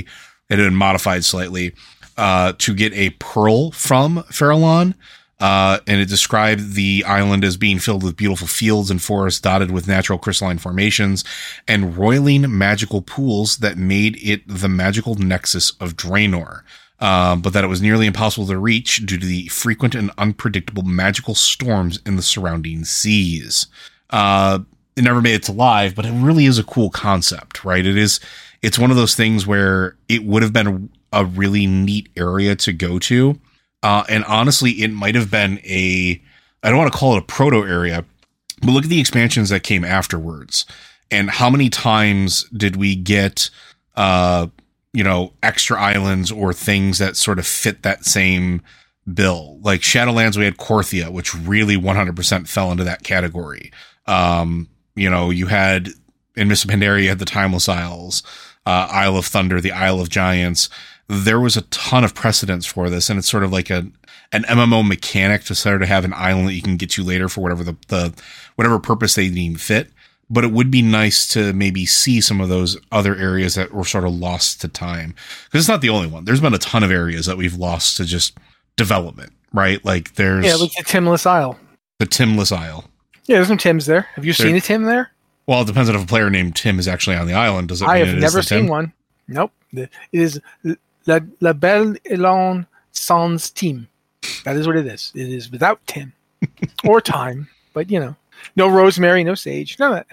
It 0.49 0.59
had 0.59 0.65
been 0.65 0.75
modified 0.75 1.23
slightly 1.23 1.73
uh, 2.17 2.53
to 2.57 2.73
get 2.73 2.93
a 2.93 3.11
pearl 3.11 3.71
from 3.71 4.23
Farahlon. 4.29 4.95
Uh, 5.39 5.79
and 5.87 5.99
it 5.99 6.07
described 6.07 6.75
the 6.75 7.03
island 7.07 7.43
as 7.43 7.57
being 7.57 7.79
filled 7.79 8.03
with 8.03 8.15
beautiful 8.15 8.47
fields 8.47 8.91
and 8.91 9.01
forests 9.01 9.41
dotted 9.41 9.71
with 9.71 9.87
natural 9.87 10.19
crystalline 10.19 10.59
formations 10.59 11.23
and 11.67 11.97
roiling 11.97 12.55
magical 12.55 13.01
pools 13.01 13.57
that 13.57 13.75
made 13.75 14.17
it 14.21 14.47
the 14.47 14.69
magical 14.69 15.15
nexus 15.15 15.71
of 15.79 15.95
Draenor. 15.97 16.61
Um, 16.99 17.41
but 17.41 17.53
that 17.53 17.63
it 17.63 17.67
was 17.67 17.81
nearly 17.81 18.05
impossible 18.05 18.45
to 18.45 18.59
reach 18.59 19.03
due 19.03 19.17
to 19.17 19.25
the 19.25 19.47
frequent 19.47 19.95
and 19.95 20.11
unpredictable 20.19 20.83
magical 20.83 21.33
storms 21.33 21.99
in 22.05 22.15
the 22.15 22.21
surrounding 22.21 22.85
seas. 22.85 23.65
Uh, 24.11 24.59
it 24.95 25.03
never 25.03 25.21
made 25.21 25.35
it 25.35 25.43
to 25.43 25.51
live, 25.51 25.95
but 25.95 26.05
it 26.05 26.11
really 26.11 26.45
is 26.45 26.57
a 26.57 26.63
cool 26.63 26.89
concept, 26.89 27.63
right? 27.63 27.85
It 27.85 27.97
is, 27.97 28.19
it's 28.61 28.77
one 28.77 28.91
of 28.91 28.97
those 28.97 29.15
things 29.15 29.47
where 29.47 29.95
it 30.09 30.23
would 30.23 30.43
have 30.43 30.53
been 30.53 30.89
a 31.13 31.25
really 31.25 31.67
neat 31.67 32.09
area 32.15 32.55
to 32.57 32.73
go 32.73 32.99
to. 32.99 33.39
Uh, 33.83 34.03
and 34.09 34.23
honestly, 34.25 34.71
it 34.71 34.89
might 34.89 35.15
have 35.15 35.31
been 35.31 35.59
a, 35.59 36.21
I 36.63 36.69
don't 36.69 36.77
want 36.77 36.91
to 36.91 36.97
call 36.97 37.15
it 37.15 37.23
a 37.23 37.25
proto 37.25 37.65
area, 37.65 38.05
but 38.61 38.69
look 38.69 38.83
at 38.83 38.89
the 38.89 38.99
expansions 38.99 39.49
that 39.49 39.63
came 39.63 39.83
afterwards. 39.83 40.65
And 41.09 41.29
how 41.29 41.49
many 41.49 41.69
times 41.69 42.43
did 42.55 42.75
we 42.75 42.95
get, 42.95 43.49
uh, 43.95 44.47
you 44.93 45.03
know, 45.03 45.33
extra 45.41 45.79
islands 45.79 46.31
or 46.31 46.53
things 46.53 46.99
that 46.99 47.17
sort 47.17 47.39
of 47.39 47.47
fit 47.47 47.83
that 47.83 48.05
same 48.05 48.61
bill? 49.11 49.59
Like 49.61 49.81
Shadowlands, 49.81 50.37
we 50.37 50.45
had 50.45 50.57
Korthia, 50.57 51.11
which 51.11 51.33
really 51.33 51.75
100% 51.75 52.47
fell 52.47 52.71
into 52.71 52.83
that 52.83 53.03
category. 53.03 53.71
Um, 54.05 54.69
you 54.95 55.09
know, 55.09 55.29
you 55.29 55.47
had 55.47 55.89
in 56.35 56.47
Miss 56.47 56.65
Pandaria, 56.65 57.03
you 57.03 57.09
had 57.09 57.19
the 57.19 57.25
Timeless 57.25 57.67
Isles, 57.67 58.23
uh, 58.65 58.87
Isle 58.91 59.17
of 59.17 59.25
Thunder, 59.25 59.59
the 59.59 59.71
Isle 59.71 59.99
of 59.99 60.09
Giants. 60.09 60.69
There 61.07 61.39
was 61.39 61.57
a 61.57 61.63
ton 61.63 62.03
of 62.03 62.15
precedence 62.15 62.65
for 62.65 62.89
this, 62.89 63.09
and 63.09 63.19
it's 63.19 63.29
sort 63.29 63.43
of 63.43 63.51
like 63.51 63.69
a 63.69 63.85
an 64.33 64.43
MMO 64.43 64.87
mechanic 64.87 65.43
to 65.45 65.55
sort 65.55 65.81
of 65.81 65.89
have 65.89 66.05
an 66.05 66.13
island 66.13 66.47
that 66.47 66.53
you 66.53 66.61
can 66.61 66.77
get 66.77 66.89
to 66.91 67.03
later 67.03 67.27
for 67.27 67.41
whatever 67.41 67.65
the, 67.65 67.75
the 67.89 68.13
whatever 68.55 68.79
purpose 68.79 69.15
they 69.15 69.29
deem 69.29 69.55
fit. 69.55 69.89
But 70.29 70.45
it 70.45 70.53
would 70.53 70.71
be 70.71 70.81
nice 70.81 71.27
to 71.33 71.51
maybe 71.51 71.85
see 71.85 72.21
some 72.21 72.39
of 72.39 72.47
those 72.47 72.77
other 72.93 73.17
areas 73.17 73.55
that 73.55 73.73
were 73.73 73.83
sort 73.83 74.05
of 74.05 74.13
lost 74.13 74.61
to 74.61 74.69
time 74.69 75.13
because 75.45 75.63
it's 75.63 75.67
not 75.67 75.81
the 75.81 75.89
only 75.89 76.07
one. 76.07 76.23
There's 76.23 76.39
been 76.39 76.53
a 76.53 76.57
ton 76.57 76.83
of 76.83 76.91
areas 76.91 77.25
that 77.25 77.35
we've 77.35 77.55
lost 77.57 77.97
to 77.97 78.05
just 78.05 78.37
development, 78.77 79.33
right? 79.51 79.83
Like 79.83 80.15
there's 80.15 80.45
Yeah, 80.45 80.55
like 80.55 80.71
the 80.71 80.83
Timless 80.85 81.25
Isle. 81.25 81.59
the 81.99 82.05
Timless 82.05 82.55
Isle. 82.55 82.85
Yeah, 83.25 83.37
there's 83.37 83.47
some 83.47 83.57
Tims 83.57 83.85
there. 83.85 84.01
Have 84.15 84.25
you 84.25 84.33
There- 84.33 84.47
seen 84.47 84.55
a 84.55 84.61
Tim 84.61 84.83
there? 84.83 85.11
Well, 85.47 85.61
it 85.61 85.67
depends 85.67 85.89
on 85.89 85.95
if 85.95 86.03
a 86.03 86.07
player 86.07 86.29
named 86.29 86.55
Tim 86.55 86.79
is 86.79 86.87
actually 86.87 87.15
on 87.15 87.27
the 87.27 87.33
island. 87.33 87.67
Does 87.69 87.81
it? 87.81 87.87
I 87.87 87.97
have 87.97 88.09
it 88.09 88.19
never 88.19 88.41
seen 88.41 88.59
Tim? 88.63 88.67
one. 88.67 88.93
Nope. 89.27 89.51
It 89.73 89.89
is 90.11 90.39
La, 91.07 91.19
La 91.39 91.53
Belle 91.53 91.95
Elan 92.09 92.65
sans 92.91 93.49
Tim. 93.49 93.87
That 94.45 94.55
is 94.55 94.67
what 94.67 94.77
it 94.77 94.85
is. 94.85 95.11
It 95.15 95.29
is 95.29 95.51
without 95.51 95.79
Tim 95.87 96.13
or 96.85 97.01
time, 97.01 97.47
but 97.73 97.89
you 97.89 97.99
know, 97.99 98.15
no 98.55 98.67
rosemary, 98.69 99.23
no 99.23 99.33
sage. 99.35 99.77
No. 99.79 100.03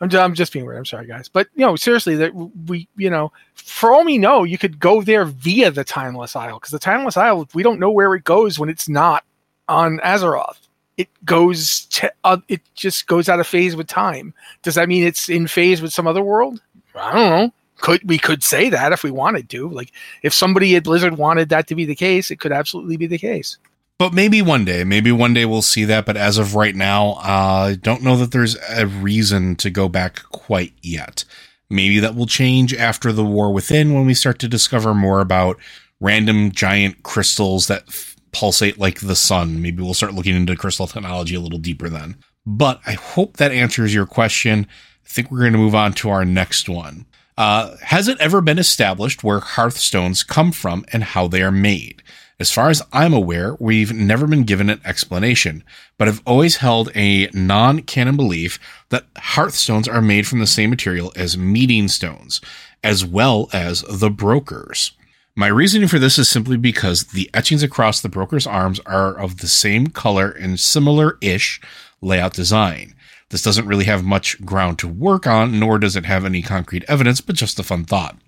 I'm 0.00 0.08
just, 0.08 0.22
I'm 0.22 0.34
just 0.34 0.52
being 0.52 0.64
weird. 0.64 0.78
I'm 0.78 0.84
sorry, 0.84 1.06
guys. 1.06 1.28
But 1.28 1.48
you 1.56 1.66
know, 1.66 1.74
seriously, 1.74 2.14
that 2.16 2.32
we, 2.34 2.86
you 2.96 3.10
know, 3.10 3.32
for 3.56 3.92
all 3.92 4.04
we 4.04 4.16
know, 4.16 4.44
you 4.44 4.56
could 4.58 4.78
go 4.78 5.02
there 5.02 5.24
via 5.24 5.70
the 5.72 5.82
Timeless 5.84 6.36
Isle 6.36 6.54
because 6.58 6.70
the 6.70 6.78
Timeless 6.78 7.16
Isle, 7.16 7.48
we 7.52 7.64
don't 7.64 7.80
know 7.80 7.90
where 7.90 8.14
it 8.14 8.22
goes 8.22 8.58
when 8.60 8.68
it's 8.68 8.88
not 8.88 9.24
on 9.68 9.98
Azeroth. 10.04 10.58
It 10.98 11.08
goes 11.24 11.86
to, 11.86 12.12
uh, 12.24 12.38
it 12.48 12.60
just 12.74 13.06
goes 13.06 13.30
out 13.30 13.40
of 13.40 13.46
phase 13.46 13.74
with 13.74 13.86
time. 13.86 14.34
Does 14.62 14.74
that 14.74 14.88
mean 14.88 15.04
it's 15.04 15.30
in 15.30 15.46
phase 15.46 15.80
with 15.80 15.94
some 15.94 16.06
other 16.06 16.22
world? 16.22 16.60
I 16.94 17.12
don't 17.12 17.30
know. 17.30 17.52
Could 17.80 18.06
we 18.06 18.18
could 18.18 18.42
say 18.42 18.68
that 18.68 18.92
if 18.92 19.02
we 19.02 19.10
wanted 19.10 19.48
to? 19.50 19.70
Like 19.70 19.92
if 20.22 20.34
somebody 20.34 20.76
at 20.76 20.84
Blizzard 20.84 21.16
wanted 21.16 21.48
that 21.48 21.68
to 21.68 21.74
be 21.74 21.84
the 21.84 21.94
case, 21.94 22.30
it 22.30 22.40
could 22.40 22.52
absolutely 22.52 22.96
be 22.96 23.06
the 23.06 23.18
case. 23.18 23.56
But 23.98 24.12
maybe 24.12 24.42
one 24.42 24.64
day, 24.64 24.84
maybe 24.84 25.10
one 25.10 25.34
day 25.34 25.44
we'll 25.44 25.62
see 25.62 25.84
that. 25.84 26.06
But 26.06 26.16
as 26.16 26.38
of 26.38 26.54
right 26.54 26.74
now, 26.74 27.14
uh, 27.14 27.70
I 27.70 27.78
don't 27.80 28.02
know 28.02 28.16
that 28.16 28.30
there's 28.30 28.56
a 28.68 28.86
reason 28.86 29.56
to 29.56 29.70
go 29.70 29.88
back 29.88 30.22
quite 30.30 30.72
yet. 30.82 31.24
Maybe 31.70 31.98
that 31.98 32.14
will 32.14 32.26
change 32.26 32.74
after 32.74 33.12
the 33.12 33.24
war 33.24 33.52
within 33.52 33.94
when 33.94 34.06
we 34.06 34.14
start 34.14 34.38
to 34.40 34.48
discover 34.48 34.94
more 34.94 35.20
about 35.20 35.58
random 36.00 36.52
giant 36.52 37.02
crystals 37.02 37.66
that 37.66 37.88
pulsate 38.32 38.78
like 38.78 39.00
the 39.00 39.16
sun. 39.16 39.62
Maybe 39.62 39.82
we'll 39.82 39.94
start 39.94 40.14
looking 40.14 40.34
into 40.34 40.56
crystal 40.56 40.86
technology 40.86 41.34
a 41.34 41.40
little 41.40 41.58
deeper 41.58 41.88
then. 41.88 42.16
But 42.46 42.80
I 42.86 42.92
hope 42.92 43.36
that 43.36 43.52
answers 43.52 43.94
your 43.94 44.06
question. 44.06 44.66
I 45.04 45.08
think 45.08 45.30
we're 45.30 45.40
going 45.40 45.52
to 45.52 45.58
move 45.58 45.74
on 45.74 45.92
to 45.94 46.10
our 46.10 46.24
next 46.24 46.68
one. 46.68 47.06
Uh, 47.36 47.76
has 47.82 48.08
it 48.08 48.20
ever 48.20 48.40
been 48.40 48.58
established 48.58 49.22
where 49.22 49.40
hearthstones 49.40 50.22
come 50.22 50.50
from 50.50 50.84
and 50.92 51.04
how 51.04 51.28
they 51.28 51.42
are 51.42 51.52
made? 51.52 52.02
As 52.40 52.52
far 52.52 52.68
as 52.68 52.82
I'm 52.92 53.12
aware, 53.12 53.56
we've 53.58 53.92
never 53.92 54.26
been 54.26 54.44
given 54.44 54.70
an 54.70 54.80
explanation, 54.84 55.64
but 55.98 56.06
I've 56.06 56.22
always 56.24 56.56
held 56.56 56.90
a 56.94 57.28
non 57.32 57.82
canon 57.82 58.16
belief 58.16 58.60
that 58.90 59.06
hearthstones 59.16 59.88
are 59.88 60.00
made 60.00 60.26
from 60.26 60.38
the 60.38 60.46
same 60.46 60.70
material 60.70 61.12
as 61.16 61.36
meeting 61.36 61.88
stones, 61.88 62.40
as 62.84 63.04
well 63.04 63.48
as 63.52 63.82
the 63.90 64.10
brokers. 64.10 64.92
My 65.38 65.46
reasoning 65.46 65.86
for 65.86 66.00
this 66.00 66.18
is 66.18 66.28
simply 66.28 66.56
because 66.56 67.04
the 67.04 67.30
etchings 67.32 67.62
across 67.62 68.00
the 68.00 68.08
broker's 68.08 68.44
arms 68.44 68.80
are 68.80 69.16
of 69.16 69.36
the 69.36 69.46
same 69.46 69.86
color 69.86 70.30
and 70.30 70.58
similar 70.58 71.16
ish 71.20 71.60
layout 72.00 72.32
design. 72.32 72.96
This 73.28 73.42
doesn't 73.42 73.68
really 73.68 73.84
have 73.84 74.02
much 74.02 74.44
ground 74.44 74.80
to 74.80 74.88
work 74.88 75.28
on, 75.28 75.60
nor 75.60 75.78
does 75.78 75.94
it 75.94 76.06
have 76.06 76.24
any 76.24 76.42
concrete 76.42 76.82
evidence, 76.88 77.20
but 77.20 77.36
just 77.36 77.60
a 77.60 77.62
fun 77.62 77.84
thought. 77.84 78.18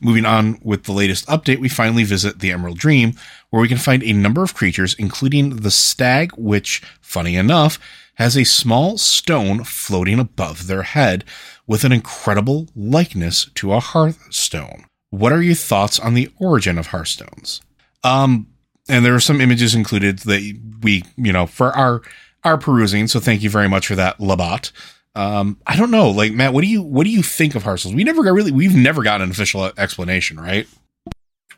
Moving 0.00 0.24
on 0.24 0.60
with 0.62 0.84
the 0.84 0.92
latest 0.92 1.26
update, 1.26 1.58
we 1.58 1.68
finally 1.68 2.04
visit 2.04 2.38
the 2.38 2.52
Emerald 2.52 2.78
Dream, 2.78 3.14
where 3.50 3.60
we 3.60 3.66
can 3.66 3.76
find 3.76 4.04
a 4.04 4.12
number 4.12 4.44
of 4.44 4.54
creatures, 4.54 4.94
including 5.00 5.56
the 5.56 5.72
stag, 5.72 6.30
which, 6.36 6.80
funny 7.00 7.34
enough, 7.34 7.80
has 8.18 8.36
a 8.36 8.44
small 8.44 8.98
stone 8.98 9.64
floating 9.64 10.20
above 10.20 10.68
their 10.68 10.84
head 10.84 11.24
with 11.66 11.82
an 11.82 11.90
incredible 11.90 12.68
likeness 12.76 13.50
to 13.56 13.72
a 13.72 13.80
hearthstone. 13.80 14.84
What 15.10 15.32
are 15.32 15.42
your 15.42 15.54
thoughts 15.54 15.98
on 15.98 16.14
the 16.14 16.30
origin 16.38 16.78
of 16.78 16.88
hearthstones? 16.88 17.60
Um, 18.04 18.48
and 18.88 19.04
there 19.04 19.14
are 19.14 19.20
some 19.20 19.40
images 19.40 19.74
included 19.74 20.20
that 20.20 20.58
we, 20.82 21.04
you 21.16 21.32
know, 21.32 21.46
for 21.46 21.76
our 21.76 22.02
our 22.44 22.56
perusing. 22.58 23.08
So 23.08 23.18
thank 23.18 23.42
you 23.42 23.50
very 23.50 23.68
much 23.68 23.88
for 23.88 23.96
that, 23.96 24.18
Labat. 24.18 24.70
Um, 25.16 25.58
I 25.66 25.76
don't 25.76 25.90
know, 25.90 26.10
like 26.10 26.32
Matt, 26.32 26.52
what 26.52 26.60
do 26.60 26.68
you 26.68 26.82
what 26.82 27.04
do 27.04 27.10
you 27.10 27.22
think 27.22 27.54
of 27.54 27.62
hearthstones? 27.62 27.94
We 27.94 28.04
never 28.04 28.22
got 28.22 28.32
really, 28.32 28.52
we've 28.52 28.76
never 28.76 29.02
gotten 29.02 29.22
an 29.22 29.30
official 29.30 29.64
explanation, 29.78 30.38
right? 30.38 30.68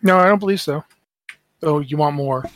No, 0.00 0.16
I 0.16 0.28
don't 0.28 0.38
believe 0.38 0.60
so. 0.60 0.84
Oh, 1.62 1.80
you 1.80 1.96
want 1.96 2.16
more? 2.16 2.44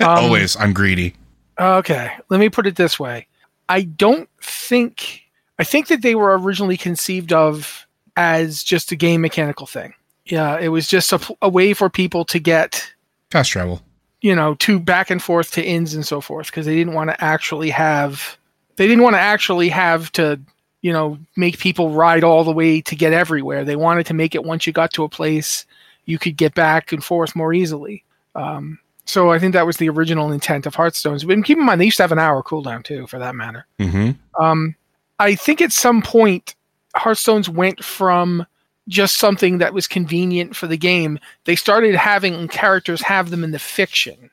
Um, 0.00 0.08
Always, 0.08 0.56
I'm 0.56 0.72
greedy. 0.72 1.14
Okay, 1.60 2.10
let 2.30 2.40
me 2.40 2.48
put 2.48 2.66
it 2.66 2.76
this 2.76 2.98
way. 2.98 3.26
I 3.68 3.82
don't 3.82 4.26
think 4.40 5.22
I 5.58 5.64
think 5.64 5.88
that 5.88 6.00
they 6.00 6.14
were 6.14 6.38
originally 6.38 6.78
conceived 6.78 7.34
of 7.34 7.86
as 8.16 8.62
just 8.62 8.90
a 8.92 8.96
game 8.96 9.20
mechanical 9.20 9.66
thing. 9.66 9.92
Yeah, 10.30 10.58
it 10.58 10.68
was 10.68 10.86
just 10.86 11.12
a, 11.12 11.20
a 11.42 11.48
way 11.48 11.74
for 11.74 11.90
people 11.90 12.24
to 12.26 12.38
get 12.38 12.92
Fast 13.30 13.50
travel. 13.50 13.82
you 14.20 14.34
know 14.34 14.54
to 14.56 14.80
back 14.80 15.10
and 15.10 15.22
forth 15.22 15.52
to 15.52 15.64
inns 15.64 15.94
and 15.94 16.06
so 16.06 16.20
forth 16.20 16.46
because 16.46 16.66
they 16.66 16.76
didn't 16.76 16.94
want 16.94 17.10
to 17.10 17.24
actually 17.24 17.70
have 17.70 18.38
they 18.76 18.86
didn't 18.86 19.02
want 19.02 19.14
to 19.14 19.20
actually 19.20 19.68
have 19.68 20.10
to 20.12 20.40
you 20.82 20.92
know 20.92 21.18
make 21.36 21.58
people 21.58 21.90
ride 21.90 22.24
all 22.24 22.44
the 22.44 22.52
way 22.52 22.80
to 22.80 22.96
get 22.96 23.12
everywhere. 23.12 23.64
They 23.64 23.76
wanted 23.76 24.06
to 24.06 24.14
make 24.14 24.34
it 24.34 24.44
once 24.44 24.66
you 24.66 24.72
got 24.72 24.92
to 24.94 25.04
a 25.04 25.08
place 25.08 25.66
you 26.04 26.18
could 26.18 26.36
get 26.36 26.54
back 26.54 26.92
and 26.92 27.02
forth 27.02 27.36
more 27.36 27.52
easily. 27.52 28.04
Um, 28.34 28.78
so 29.04 29.30
I 29.30 29.38
think 29.38 29.54
that 29.54 29.66
was 29.66 29.78
the 29.78 29.88
original 29.88 30.32
intent 30.32 30.66
of 30.66 30.74
Hearthstones. 30.74 31.26
But 31.26 31.44
keep 31.44 31.58
in 31.58 31.64
mind 31.64 31.80
they 31.80 31.86
used 31.86 31.96
to 31.98 32.02
have 32.02 32.12
an 32.12 32.18
hour 32.18 32.42
cooldown 32.42 32.84
too, 32.84 33.06
for 33.06 33.18
that 33.18 33.34
matter. 33.34 33.66
Mm-hmm. 33.78 34.42
Um, 34.42 34.74
I 35.18 35.34
think 35.34 35.60
at 35.60 35.72
some 35.72 36.02
point, 36.02 36.54
Hearthstones 36.94 37.48
went 37.48 37.84
from 37.84 38.46
just 38.90 39.16
something 39.16 39.58
that 39.58 39.72
was 39.72 39.86
convenient 39.86 40.54
for 40.54 40.66
the 40.66 40.76
game. 40.76 41.18
They 41.44 41.56
started 41.56 41.94
having 41.94 42.48
characters 42.48 43.00
have 43.00 43.30
them 43.30 43.42
in 43.44 43.52
the 43.52 43.58
fiction. 43.58 44.30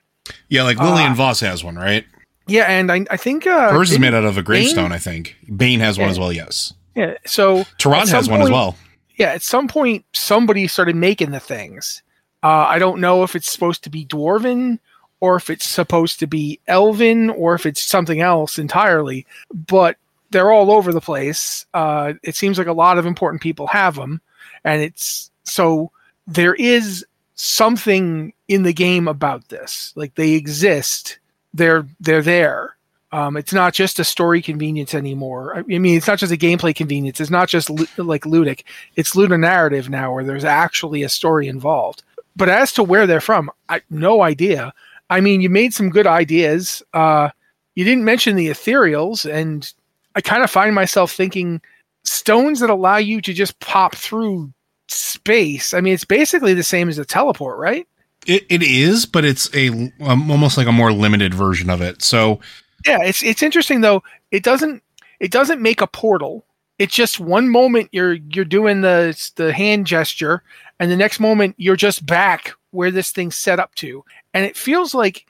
Yeah, 0.49 0.63
like 0.63 0.77
Lillian 0.79 1.15
Voss 1.15 1.39
has 1.39 1.63
one, 1.63 1.75
right? 1.77 2.05
Yeah, 2.47 2.63
and 2.63 2.91
I, 2.91 3.05
I 3.09 3.17
think 3.17 3.47
uh, 3.47 3.71
Hers 3.71 3.91
is 3.91 3.99
made 3.99 4.13
out 4.13 4.25
of 4.25 4.37
a 4.37 4.41
gravestone, 4.43 4.85
Bane? 4.85 4.91
I 4.93 4.97
think. 4.97 5.37
Bane 5.55 5.79
has 5.79 5.97
one 5.97 6.07
Yeah. 6.07 6.11
as 6.11 6.19
well, 6.19 6.33
yes. 6.33 6.73
Yeah, 6.95 7.13
so 7.25 7.63
Tyrande 7.77 8.11
has 8.11 8.27
one 8.29 8.41
as 8.41 8.49
well. 8.49 8.75
Yeah, 9.17 9.27
at 9.27 9.41
some 9.43 9.67
point, 9.67 10.05
somebody 10.13 10.67
started 10.67 10.95
making 10.95 11.31
the 11.31 11.39
things. 11.39 12.01
Uh, 12.43 12.65
I 12.67 12.79
don't 12.79 12.99
know 13.01 13.23
if 13.23 13.35
it's 13.35 13.51
supposed 13.51 13.83
to 13.83 13.89
be 13.89 14.05
dwarven 14.05 14.79
or 15.19 15.35
if 15.35 15.49
it's 15.49 15.67
supposed 15.67 16.19
to 16.19 16.27
be 16.27 16.59
elven 16.67 17.29
or 17.31 17.55
if 17.55 17.65
it's 17.65 17.81
something 17.81 18.21
else 18.21 18.57
entirely, 18.59 19.25
but 19.53 19.97
they're 20.31 20.51
all 20.51 20.71
over 20.71 20.93
the 20.93 21.01
place. 21.01 21.65
Uh, 21.73 22.13
it 22.23 22.35
seems 22.35 22.57
like 22.57 22.67
a 22.67 22.73
lot 22.73 22.97
of 22.97 23.05
important 23.05 23.41
people 23.41 23.67
have 23.67 23.95
them, 23.95 24.21
and 24.63 24.81
it's 24.81 25.31
so 25.43 25.91
there 26.25 26.55
is 26.55 27.05
something 27.35 28.33
in 28.47 28.63
the 28.63 28.73
game 28.73 29.07
about 29.07 29.47
this. 29.49 29.93
Like 29.95 30.15
they 30.15 30.33
exist, 30.33 31.19
they're 31.53 31.87
they're 31.99 32.21
there. 32.21 32.75
Um, 33.13 33.37
it's 33.37 33.53
not 33.53 33.73
just 33.73 33.99
a 33.99 34.03
story 34.03 34.41
convenience 34.41 34.93
anymore. 34.93 35.55
I 35.55 35.61
mean, 35.61 35.95
it's 35.95 36.07
not 36.07 36.19
just 36.19 36.33
a 36.33 36.37
gameplay 36.37 36.75
convenience. 36.75 37.21
It's 37.21 37.29
not 37.29 37.47
just 37.47 37.69
like 37.69 38.23
ludic. 38.23 38.63
It's 38.97 39.15
ludonarrative 39.15 39.87
now, 39.87 40.13
where 40.13 40.25
there's 40.25 40.43
actually 40.43 41.03
a 41.03 41.09
story 41.09 41.47
involved. 41.47 42.03
But 42.35 42.49
as 42.49 42.73
to 42.73 42.83
where 42.83 43.07
they're 43.07 43.21
from, 43.21 43.49
I 43.69 43.81
no 43.89 44.23
idea. 44.23 44.73
I 45.09 45.21
mean, 45.21 45.39
you 45.39 45.49
made 45.49 45.73
some 45.73 45.89
good 45.89 46.05
ideas. 46.05 46.83
Uh, 46.93 47.29
you 47.75 47.85
didn't 47.85 48.03
mention 48.03 48.35
the 48.35 48.49
ethereals, 48.49 49.29
and 49.29 49.71
I 50.15 50.21
kind 50.21 50.43
of 50.43 50.51
find 50.51 50.75
myself 50.75 51.11
thinking 51.11 51.61
stones 52.07 52.59
that 52.61 52.69
allow 52.69 52.97
you 52.97 53.21
to 53.21 53.33
just 53.33 53.59
pop 53.59 53.95
through 53.95 54.53
space. 54.87 55.73
I 55.73 55.81
mean, 55.81 55.93
it's 55.93 56.05
basically 56.05 56.53
the 56.53 56.63
same 56.63 56.89
as 56.89 56.97
a 56.97 57.05
teleport, 57.05 57.57
right? 57.59 57.87
It, 58.25 58.45
it 58.49 58.63
is, 58.63 59.05
but 59.05 59.25
it's 59.25 59.53
a 59.55 59.69
um, 60.01 60.31
almost 60.31 60.57
like 60.57 60.67
a 60.67 60.71
more 60.71 60.91
limited 60.91 61.33
version 61.33 61.69
of 61.69 61.81
it. 61.81 62.01
So 62.01 62.39
Yeah, 62.85 62.99
it's 63.03 63.23
it's 63.23 63.43
interesting 63.43 63.81
though. 63.81 64.03
It 64.31 64.43
doesn't 64.43 64.83
it 65.19 65.31
doesn't 65.31 65.61
make 65.61 65.81
a 65.81 65.87
portal. 65.87 66.45
It's 66.79 66.93
just 66.93 67.19
one 67.19 67.49
moment 67.49 67.89
you're 67.91 68.13
you're 68.13 68.45
doing 68.45 68.81
the 68.81 69.31
the 69.35 69.53
hand 69.53 69.87
gesture, 69.87 70.43
and 70.79 70.91
the 70.91 70.97
next 70.97 71.19
moment 71.19 71.55
you're 71.57 71.75
just 71.75 72.05
back 72.05 72.53
where 72.71 72.91
this 72.91 73.11
thing's 73.11 73.35
set 73.35 73.59
up 73.59 73.73
to, 73.75 74.03
and 74.33 74.45
it 74.45 74.57
feels 74.57 74.93
like 74.93 75.25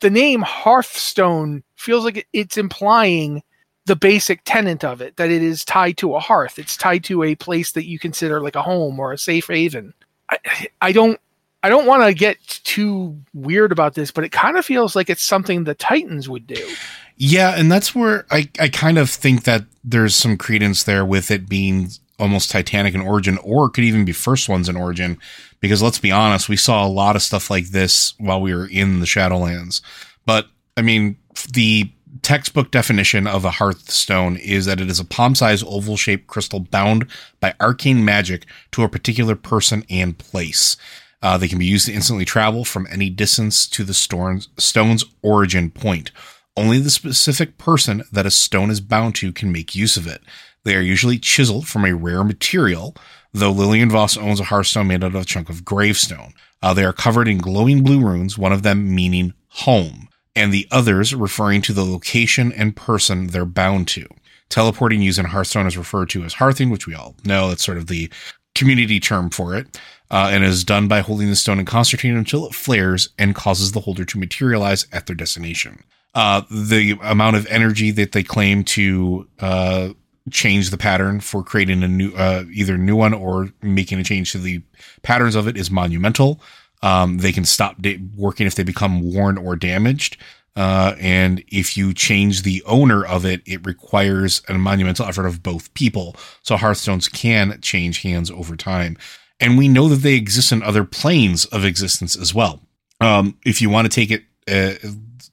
the 0.00 0.10
name 0.10 0.42
Hearthstone 0.42 1.62
feels 1.76 2.04
like 2.04 2.26
it's 2.32 2.56
implying 2.56 3.42
the 3.88 3.96
basic 3.96 4.42
tenet 4.44 4.84
of 4.84 5.00
it 5.00 5.16
that 5.16 5.30
it 5.30 5.42
is 5.42 5.64
tied 5.64 5.96
to 5.96 6.14
a 6.14 6.20
hearth. 6.20 6.58
It's 6.58 6.76
tied 6.76 7.02
to 7.04 7.24
a 7.24 7.34
place 7.34 7.72
that 7.72 7.86
you 7.86 7.98
consider 7.98 8.40
like 8.40 8.54
a 8.54 8.62
home 8.62 9.00
or 9.00 9.12
a 9.12 9.18
safe 9.18 9.48
haven. 9.48 9.94
I, 10.30 10.38
I 10.80 10.92
don't 10.92 11.18
I 11.62 11.70
don't 11.70 11.86
want 11.86 12.04
to 12.04 12.14
get 12.14 12.38
too 12.46 13.20
weird 13.34 13.72
about 13.72 13.94
this, 13.94 14.12
but 14.12 14.22
it 14.22 14.30
kind 14.30 14.56
of 14.56 14.64
feels 14.64 14.94
like 14.94 15.10
it's 15.10 15.24
something 15.24 15.64
the 15.64 15.74
Titans 15.74 16.28
would 16.28 16.46
do. 16.46 16.68
Yeah, 17.16 17.54
and 17.56 17.72
that's 17.72 17.96
where 17.96 18.26
I, 18.30 18.48
I 18.60 18.68
kind 18.68 18.96
of 18.96 19.10
think 19.10 19.42
that 19.42 19.64
there's 19.82 20.14
some 20.14 20.36
credence 20.36 20.84
there 20.84 21.04
with 21.04 21.32
it 21.32 21.48
being 21.48 21.88
almost 22.20 22.52
Titanic 22.52 22.94
in 22.94 23.00
origin, 23.00 23.38
or 23.38 23.70
could 23.70 23.82
even 23.82 24.04
be 24.04 24.12
first 24.12 24.48
ones 24.48 24.68
in 24.68 24.76
origin. 24.76 25.18
Because 25.58 25.82
let's 25.82 25.98
be 25.98 26.12
honest, 26.12 26.48
we 26.48 26.56
saw 26.56 26.86
a 26.86 26.88
lot 26.88 27.16
of 27.16 27.22
stuff 27.22 27.50
like 27.50 27.68
this 27.68 28.14
while 28.18 28.40
we 28.40 28.54
were 28.54 28.68
in 28.68 29.00
the 29.00 29.06
Shadowlands. 29.06 29.80
But 30.26 30.46
I 30.76 30.82
mean, 30.82 31.16
the 31.52 31.90
textbook 32.28 32.70
definition 32.70 33.26
of 33.26 33.46
a 33.46 33.52
hearthstone 33.52 34.36
is 34.36 34.66
that 34.66 34.82
it 34.82 34.90
is 34.90 35.00
a 35.00 35.04
palm-sized 35.06 35.64
oval-shaped 35.66 36.26
crystal 36.26 36.60
bound 36.60 37.06
by 37.40 37.54
arcane 37.58 38.04
magic 38.04 38.44
to 38.70 38.82
a 38.82 38.88
particular 38.88 39.34
person 39.34 39.82
and 39.88 40.18
place. 40.18 40.76
Uh, 41.22 41.38
they 41.38 41.48
can 41.48 41.58
be 41.58 41.64
used 41.64 41.86
to 41.86 41.92
instantly 41.94 42.26
travel 42.26 42.66
from 42.66 42.86
any 42.90 43.08
distance 43.08 43.66
to 43.66 43.82
the 43.82 43.94
stone's, 43.94 44.50
stone's 44.58 45.06
origin 45.22 45.70
point. 45.70 46.10
Only 46.54 46.78
the 46.78 46.90
specific 46.90 47.56
person 47.56 48.02
that 48.12 48.26
a 48.26 48.30
stone 48.30 48.68
is 48.68 48.82
bound 48.82 49.14
to 49.14 49.32
can 49.32 49.50
make 49.50 49.74
use 49.74 49.96
of 49.96 50.06
it. 50.06 50.20
They 50.64 50.76
are 50.76 50.82
usually 50.82 51.18
chiseled 51.18 51.66
from 51.66 51.86
a 51.86 51.94
rare 51.94 52.24
material, 52.24 52.94
though 53.32 53.52
Lillian 53.52 53.88
Voss 53.88 54.18
owns 54.18 54.38
a 54.38 54.44
hearthstone 54.44 54.88
made 54.88 55.02
out 55.02 55.14
of 55.14 55.22
a 55.22 55.24
chunk 55.24 55.48
of 55.48 55.64
gravestone. 55.64 56.34
Uh, 56.60 56.74
they 56.74 56.84
are 56.84 56.92
covered 56.92 57.26
in 57.26 57.38
glowing 57.38 57.82
blue 57.82 58.06
runes, 58.06 58.36
one 58.36 58.52
of 58.52 58.64
them 58.64 58.94
meaning 58.94 59.32
home, 59.48 60.10
and 60.38 60.52
the 60.52 60.68
others 60.70 61.14
referring 61.14 61.60
to 61.62 61.72
the 61.72 61.84
location 61.84 62.52
and 62.52 62.76
person 62.76 63.28
they're 63.28 63.44
bound 63.44 63.88
to. 63.88 64.06
Teleporting 64.48 65.02
using 65.02 65.26
Hearthstone 65.26 65.66
is 65.66 65.76
referred 65.76 66.08
to 66.10 66.22
as 66.22 66.34
hearthing, 66.34 66.70
which 66.70 66.86
we 66.86 66.94
all 66.94 67.16
know. 67.24 67.48
That's 67.48 67.64
sort 67.64 67.76
of 67.76 67.88
the 67.88 68.10
community 68.54 68.98
term 69.00 69.30
for 69.30 69.54
it, 69.54 69.78
uh, 70.10 70.30
and 70.32 70.44
is 70.44 70.64
done 70.64 70.88
by 70.88 71.00
holding 71.00 71.28
the 71.28 71.36
stone 71.36 71.58
and 71.58 71.66
concentrating 71.66 72.16
until 72.16 72.46
it 72.46 72.54
flares 72.54 73.10
and 73.18 73.34
causes 73.34 73.72
the 73.72 73.80
holder 73.80 74.04
to 74.04 74.18
materialize 74.18 74.86
at 74.92 75.06
their 75.06 75.16
destination. 75.16 75.82
Uh, 76.14 76.42
the 76.50 76.98
amount 77.02 77.36
of 77.36 77.46
energy 77.48 77.90
that 77.90 78.12
they 78.12 78.22
claim 78.22 78.64
to 78.64 79.28
uh, 79.40 79.90
change 80.30 80.70
the 80.70 80.78
pattern 80.78 81.20
for 81.20 81.42
creating 81.42 81.82
a 81.82 81.88
new, 81.88 82.12
uh, 82.14 82.44
either 82.52 82.78
new 82.78 82.96
one 82.96 83.12
or 83.12 83.50
making 83.60 83.98
a 83.98 84.04
change 84.04 84.32
to 84.32 84.38
the 84.38 84.62
patterns 85.02 85.34
of 85.34 85.46
it 85.46 85.56
is 85.56 85.70
monumental. 85.70 86.40
Um, 86.82 87.18
they 87.18 87.32
can 87.32 87.44
stop 87.44 87.76
working 88.16 88.46
if 88.46 88.54
they 88.54 88.62
become 88.62 89.12
worn 89.12 89.36
or 89.36 89.56
damaged. 89.56 90.16
Uh, 90.56 90.96
and 90.98 91.44
if 91.48 91.76
you 91.76 91.94
change 91.94 92.42
the 92.42 92.62
owner 92.66 93.04
of 93.04 93.24
it, 93.24 93.42
it 93.46 93.64
requires 93.64 94.42
a 94.48 94.54
monumental 94.54 95.06
effort 95.06 95.26
of 95.26 95.42
both 95.42 95.72
people. 95.74 96.16
So 96.42 96.56
Hearthstones 96.56 97.08
can 97.10 97.60
change 97.60 98.02
hands 98.02 98.30
over 98.30 98.56
time. 98.56 98.96
And 99.38 99.56
we 99.56 99.68
know 99.68 99.88
that 99.88 99.96
they 99.96 100.14
exist 100.14 100.50
in 100.50 100.62
other 100.64 100.82
planes 100.84 101.44
of 101.46 101.64
existence 101.64 102.16
as 102.16 102.34
well. 102.34 102.60
Um, 103.00 103.38
if 103.46 103.62
you 103.62 103.70
want 103.70 103.90
to 103.90 103.94
take 103.94 104.10
it 104.10 104.24
uh, 104.48 104.88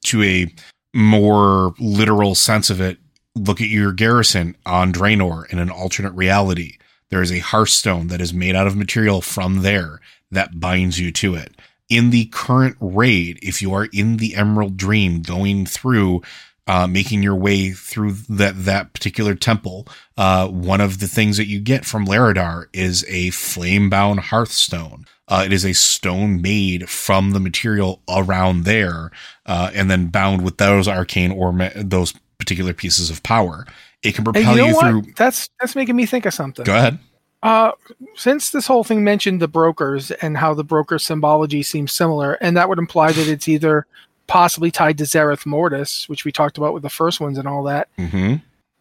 to 0.05 0.23
a 0.23 0.53
more 0.93 1.73
literal 1.79 2.35
sense 2.35 2.69
of 2.69 2.79
it, 2.79 2.99
look 3.35 3.61
at 3.61 3.67
your 3.67 3.93
garrison 3.93 4.55
on 4.65 4.93
Draenor 4.93 5.49
in 5.49 5.57
an 5.57 5.71
alternate 5.71 6.13
reality. 6.13 6.77
There 7.09 7.23
is 7.23 7.31
a 7.31 7.39
Hearthstone 7.39 8.07
that 8.07 8.21
is 8.21 8.33
made 8.33 8.55
out 8.55 8.67
of 8.67 8.75
material 8.75 9.21
from 9.21 9.63
there 9.63 10.01
that 10.35 10.59
binds 10.59 10.99
you 10.99 11.11
to 11.11 11.35
it 11.35 11.55
in 11.89 12.09
the 12.09 12.25
current 12.27 12.77
raid, 12.79 13.39
if 13.41 13.61
you 13.61 13.73
are 13.73 13.85
in 13.93 14.17
the 14.17 14.35
Emerald 14.35 14.77
Dream 14.77 15.21
going 15.21 15.65
through, 15.65 16.21
uh, 16.67 16.87
making 16.87 17.21
your 17.21 17.35
way 17.35 17.71
through 17.71 18.13
that, 18.29 18.65
that 18.65 18.93
particular 18.93 19.35
temple, 19.35 19.87
uh, 20.17 20.47
one 20.47 20.81
of 20.81 20.99
the 20.99 21.07
things 21.07 21.37
that 21.37 21.45
you 21.45 21.59
get 21.59 21.85
from 21.85 22.05
Larodar 22.07 22.65
is 22.73 23.05
a 23.07 23.29
flame 23.31 23.89
bound 23.89 24.19
hearthstone. 24.19 25.05
Uh, 25.27 25.43
it 25.45 25.53
is 25.53 25.65
a 25.65 25.73
stone 25.73 26.41
made 26.41 26.89
from 26.89 27.31
the 27.31 27.39
material 27.39 28.01
around 28.09 28.63
there, 28.63 29.11
uh, 29.45 29.71
and 29.73 29.89
then 29.89 30.07
bound 30.07 30.43
with 30.43 30.57
those 30.57 30.87
arcane 30.87 31.31
or 31.31 31.51
ma- 31.51 31.69
those 31.75 32.13
particular 32.37 32.73
pieces 32.73 33.09
of 33.09 33.23
power. 33.23 33.65
It 34.03 34.13
can 34.13 34.23
propel 34.23 34.55
you, 34.55 34.61
know 34.61 34.67
you 34.67 34.79
through. 34.79 35.13
That's 35.15 35.49
that's 35.59 35.75
making 35.75 35.95
me 35.95 36.05
think 36.05 36.27
of 36.27 36.33
something. 36.33 36.63
Go 36.63 36.75
ahead. 36.75 36.99
Uh, 37.45 37.71
since 38.15 38.49
this 38.49 38.65
whole 38.65 38.83
thing 38.83 39.03
mentioned 39.03 39.39
the 39.39 39.47
brokers 39.47 40.09
and 40.09 40.35
how 40.35 40.53
the 40.53 40.63
broker 40.63 40.97
symbology 40.97 41.61
seems 41.61 41.91
similar, 41.91 42.33
and 42.41 42.57
that 42.57 42.67
would 42.67 42.79
imply 42.79 43.11
that 43.11 43.27
it's 43.27 43.47
either 43.47 43.85
possibly 44.25 44.71
tied 44.71 44.97
to 44.97 45.03
Zereth 45.03 45.45
Mortis, 45.45 46.09
which 46.09 46.25
we 46.25 46.31
talked 46.31 46.57
about 46.57 46.73
with 46.73 46.81
the 46.81 46.89
first 46.89 47.19
ones 47.19 47.37
and 47.37 47.47
all 47.47 47.61
that. 47.63 47.87
Mm-hmm. 47.99 48.37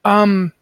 Um, 0.06 0.52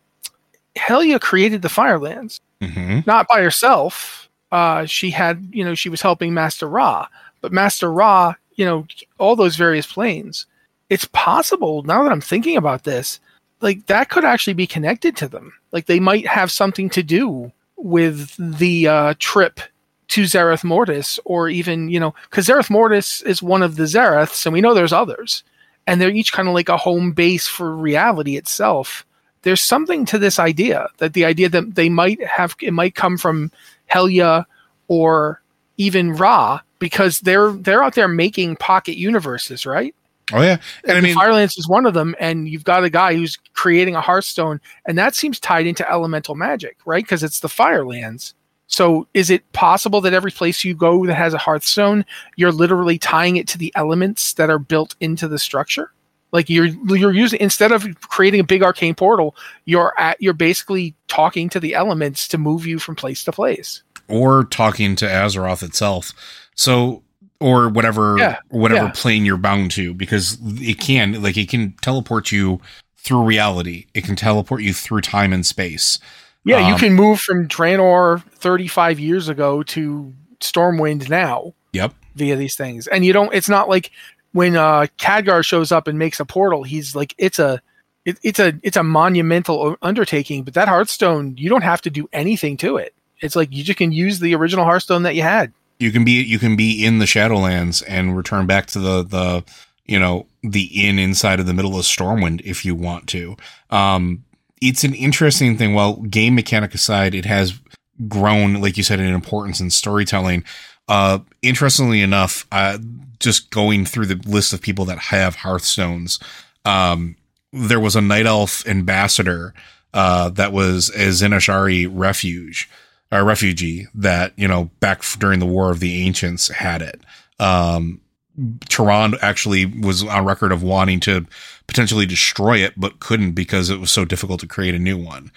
Helia 0.75 1.21
created 1.21 1.63
the 1.63 1.69
Firelands, 1.69 2.41
Mm-hmm. 2.61 3.01
not 3.07 3.27
by 3.29 3.41
herself. 3.43 4.29
Uh, 4.53 4.85
she 4.85 5.11
had, 5.11 5.49
you 5.53 5.65
know, 5.65 5.75
she 5.75 5.89
was 5.89 6.01
helping 6.01 6.33
Master 6.35 6.69
Ra, 6.69 7.07
but 7.41 7.53
Master 7.53 7.93
Ra, 7.93 8.35
you 8.55 8.65
know, 8.65 8.87
all 9.19 9.35
those 9.35 9.57
various 9.57 9.87
planes. 9.87 10.47
It's 10.91 11.09
possible 11.13 11.83
now 11.83 12.03
that 12.03 12.13
I'm 12.13 12.21
thinking 12.21 12.57
about 12.57 12.85
this, 12.85 13.19
like 13.61 13.87
that 13.87 14.11
could 14.11 14.25
actually 14.25 14.55
be 14.55 14.67
connected 14.67 15.17
to 15.17 15.29
them. 15.29 15.53
Like 15.73 15.87
they 15.87 16.01
might 16.01 16.27
have 16.27 16.51
something 16.51 16.91
to 16.91 17.03
do 17.03 17.51
with 17.83 18.35
the 18.39 18.87
uh, 18.87 19.15
trip 19.19 19.61
to 20.09 20.23
Zereth 20.23 20.65
Mortis, 20.65 21.19
or 21.25 21.49
even 21.49 21.89
you 21.89 21.99
know, 21.99 22.15
because 22.31 22.47
Zereth 22.47 22.71
Mortis 22.71 23.23
is 23.23 23.43
one 23.43 23.63
of 23.63 23.77
the 23.77 23.85
Zereths, 23.85 24.47
and 24.47 24.53
we 24.53 24.61
know 24.61 24.75
there's 24.75 24.93
others, 24.93 25.43
and 25.87 26.01
they're 26.01 26.11
each 26.11 26.33
kind 26.33 26.49
of 26.49 26.55
like 26.55 26.69
a 26.69 26.77
home 26.77 27.13
base 27.13 27.47
for 27.47 27.75
reality 27.75 28.37
itself. 28.37 29.07
There's 29.43 29.63
something 29.63 30.05
to 30.07 30.19
this 30.19 30.39
idea 30.39 30.89
that 30.99 31.15
the 31.15 31.25
idea 31.25 31.49
that 31.49 31.75
they 31.75 31.89
might 31.89 32.23
have 32.25 32.55
it 32.61 32.73
might 32.73 32.95
come 32.95 33.19
from 33.19 33.51
Helia 33.91 34.45
or 34.89 35.43
even 35.77 36.13
Ra 36.13 36.61
because 36.79 37.21
they're 37.21 37.53
they're 37.53 37.83
out 37.83 37.95
there 37.95 38.09
making 38.09 38.57
pocket 38.57 38.97
universes, 38.97 39.67
right? 39.67 39.95
Oh 40.33 40.41
yeah, 40.41 40.59
and 40.87 40.97
I 40.97 41.01
mean, 41.01 41.15
Firelands 41.15 41.57
is 41.59 41.69
one 41.69 41.85
of 41.85 41.95
them, 41.95 42.15
and 42.21 42.49
you've 42.49 42.65
got 42.65 42.85
a 42.85 42.91
guy 42.91 43.15
who's 43.15 43.37
creating 43.55 43.97
a 43.97 44.01
Hearthstone, 44.01 44.61
and 44.87 44.97
that 44.99 45.15
seems 45.15 45.41
tied 45.41 45.67
into 45.67 45.91
elemental 45.91 46.35
magic, 46.35 46.79
right? 46.85 47.05
Because 47.05 47.23
it's 47.23 47.41
the 47.41 47.49
Firelands. 47.49 48.35
So, 48.67 49.07
is 49.13 49.29
it 49.29 49.51
possible 49.53 50.01
that 50.01 50.15
every 50.15 50.31
place 50.31 50.65
you 50.65 50.75
go 50.75 51.05
that 51.07 51.15
has 51.15 51.35
a 51.35 51.39
Hearthstone, 51.39 52.07
you're 52.37 52.53
literally 52.53 52.99
tying 52.99 53.37
it 53.37 53.47
to 53.49 53.59
the 53.59 53.73
elements 53.75 54.35
that 54.35 54.49
are 54.49 54.59
built 54.59 54.95
into 55.01 55.29
the 55.29 55.39
structure? 55.39 55.93
Like 56.33 56.49
you're 56.49 56.67
you're 56.67 57.13
using 57.13 57.41
instead 57.41 57.73
of 57.73 57.87
creating 58.01 58.41
a 58.41 58.45
big 58.45 58.63
arcane 58.63 58.95
portal, 58.95 59.37
you're 59.67 59.93
at 59.99 60.21
you're 60.21 60.33
basically 60.33 60.95
talking 61.07 61.51
to 61.51 61.61
the 61.61 61.75
elements 61.75 62.27
to 62.29 62.39
move 62.39 62.67
you 62.67 62.79
from 62.79 62.97
place 62.97 63.23
to 63.25 63.33
place. 63.33 63.83
or 64.09 64.45
talking 64.45 64.97
to 64.97 65.07
Azeroth 65.07 65.63
itself. 65.63 66.13
So 66.55 67.03
or 67.43 67.69
whatever 67.69 68.17
Yeah, 68.19 68.39
whatever 68.49 68.87
yeah. 68.87 68.93
plane 68.95 69.25
you're 69.25 69.37
bound 69.37 69.71
to 69.73 69.93
because 69.95 70.39
it 70.43 70.79
can 70.79 71.21
like 71.23 71.37
it 71.37 71.49
can 71.49 71.73
teleport 71.83 72.31
you 72.33 72.61
through 72.97 73.25
reality. 73.25 73.87
It 73.95 74.05
can 74.05 74.17
teleport 74.17 74.63
you 74.63 74.73
through 74.73 75.01
time 75.03 75.33
and 75.33 75.45
space. 75.45 75.99
Yeah, 76.45 76.67
you 76.69 76.75
Um, 76.75 76.81
can 76.81 76.93
move 76.95 77.21
from 77.21 77.47
Draenor 77.49 78.23
35 78.35 78.99
years 78.99 79.29
ago 79.29 79.63
to 79.65 80.13
Stormwind 80.41 81.09
now. 81.09 81.55
Yep. 81.73 81.95
via 82.17 82.37
these 82.37 82.55
things. 82.57 82.87
And 82.87 83.05
you 83.05 83.13
don't 83.13 83.33
it's 83.35 83.49
not 83.49 83.69
like 83.69 83.91
when 84.33 84.57
uh 84.57 84.87
Khadgar 84.99 85.45
shows 85.45 85.73
up 85.73 85.87
and 85.89 85.99
makes 85.99 86.21
a 86.21 86.25
portal, 86.25 86.63
he's 86.65 86.95
like 86.95 87.15
it's 87.19 87.39
a 87.39 87.61
it, 88.05 88.19
it's 88.23 88.39
a 88.41 88.53
it's 88.63 88.77
a 88.77 88.83
monumental 88.83 89.77
undertaking, 89.83 90.43
but 90.43 90.55
that 90.55 90.69
Hearthstone, 90.69 91.37
you 91.37 91.49
don't 91.49 91.63
have 91.63 91.81
to 91.83 91.91
do 91.91 92.09
anything 92.13 92.57
to 92.59 92.77
it. 92.77 92.95
It's 93.21 93.37
like 93.37 93.53
you 93.53 93.63
just 93.63 93.79
can 93.79 93.93
use 93.93 94.19
the 94.19 94.35
original 94.35 94.65
Hearthstone 94.65 95.05
that 95.05 95.15
you 95.15 95.23
had. 95.23 95.53
You 95.83 95.93
can 95.93 96.05
be 96.05 96.23
you 96.23 96.39
can 96.39 96.57
be 96.57 96.85
in 96.85 96.99
the 96.99 97.05
Shadowlands 97.05 97.83
and 97.87 98.17
return 98.17 98.47
back 98.47 98.67
to 98.69 98.79
the 98.79 99.03
the 99.03 99.45
you 99.85 99.99
know 99.99 100.27
the 100.43 100.89
inn 100.89 100.99
inside 100.99 101.41
of 101.41 101.47
the 101.47 101.55
middle 101.55 101.77
of 101.77 101.85
Stormwind 101.85 102.41
if 102.43 102.65
you 102.65 102.75
want 102.75 103.09
to. 103.09 103.37
Um 103.71 104.25
it's 104.63 104.85
an 104.85 104.95
interesting 104.95 105.59
thing. 105.59 105.75
Well, 105.75 105.97
game 105.97 106.37
mechanic 106.37 106.73
aside, 106.73 107.17
it 107.17 107.25
has 107.25 107.61
grown, 108.09 108.61
like 108.61 108.77
you 108.77 108.85
said, 108.85 109.01
in 109.01 109.13
importance 109.13 109.61
in 109.61 109.71
storytelling. 109.71 110.45
Uh, 110.89 111.19
interestingly 111.43 112.01
enough, 112.01 112.47
uh, 112.53 112.79
just 113.19 113.51
going 113.51 113.85
through 113.85 114.07
the 114.07 114.21
list 114.29 114.53
of 114.53 114.63
people 114.63 114.85
that 114.85 114.99
have 114.99 115.37
Hearthstones, 115.37 116.21
um, 116.65 117.17
there 117.53 117.81
was 117.81 117.97
a 117.97 118.01
Night 118.01 118.27
Elf 118.27 118.67
ambassador 118.67 119.53
uh, 119.95 120.31
that 120.31 120.53
was 120.53 120.91
a 120.91 121.11
Zin-Azshari 121.13 121.89
refuge, 121.91 122.71
a 123.13 123.23
refugee 123.23 123.87
that 123.95 124.33
you 124.37 124.49
know 124.49 124.71
back 124.81 125.05
during 125.19 125.39
the 125.39 125.47
War 125.47 125.71
of 125.71 125.79
the 125.79 126.05
Ancients 126.05 126.49
had 126.49 126.83
it. 126.83 127.01
Um, 127.39 128.01
Tyrande 128.39 129.19
actually 129.21 129.67
was 129.67 130.03
on 130.03 130.25
record 130.25 130.53
of 130.53 130.63
wanting 130.63 131.01
to 131.01 131.27
potentially 131.67 132.07
destroy 132.07 132.59
it, 132.59 132.73
but 132.77 132.99
couldn't 132.99 133.33
because 133.33 133.69
it 133.69 133.79
was 133.79 133.91
so 133.91 134.05
difficult 134.07 134.41
to 134.41 134.47
create 134.47 134.75
a 134.75 134.79
new 134.79 134.97
one. 134.97 135.31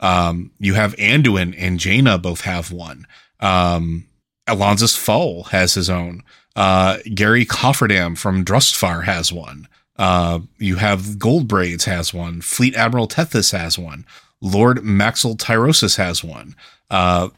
Um, 0.00 0.50
you 0.58 0.74
have 0.74 0.96
Anduin 0.96 1.54
and 1.56 1.78
Jaina 1.78 2.18
both 2.18 2.40
have 2.42 2.72
one. 2.72 3.06
Um, 3.38 4.06
Alonsus 4.48 4.98
Faol 4.98 5.44
has 5.50 5.74
his 5.74 5.88
own. 5.88 6.24
Uh, 6.56 6.98
Gary 7.14 7.46
Cofferdam 7.46 8.18
from 8.18 8.44
Drustvar 8.44 9.04
has 9.04 9.32
one. 9.32 9.68
Uh, 9.96 10.40
you 10.58 10.76
have 10.76 11.02
Goldbraids 11.18 11.84
has 11.84 12.12
one. 12.12 12.40
Fleet 12.40 12.74
Admiral 12.74 13.06
Tethys 13.06 13.52
has 13.56 13.78
one. 13.78 14.04
Lord 14.40 14.82
Maxwell 14.82 15.36
Tyrosus 15.36 15.96
has 15.96 16.24
one. 16.24 16.54
Uh, 16.90 17.28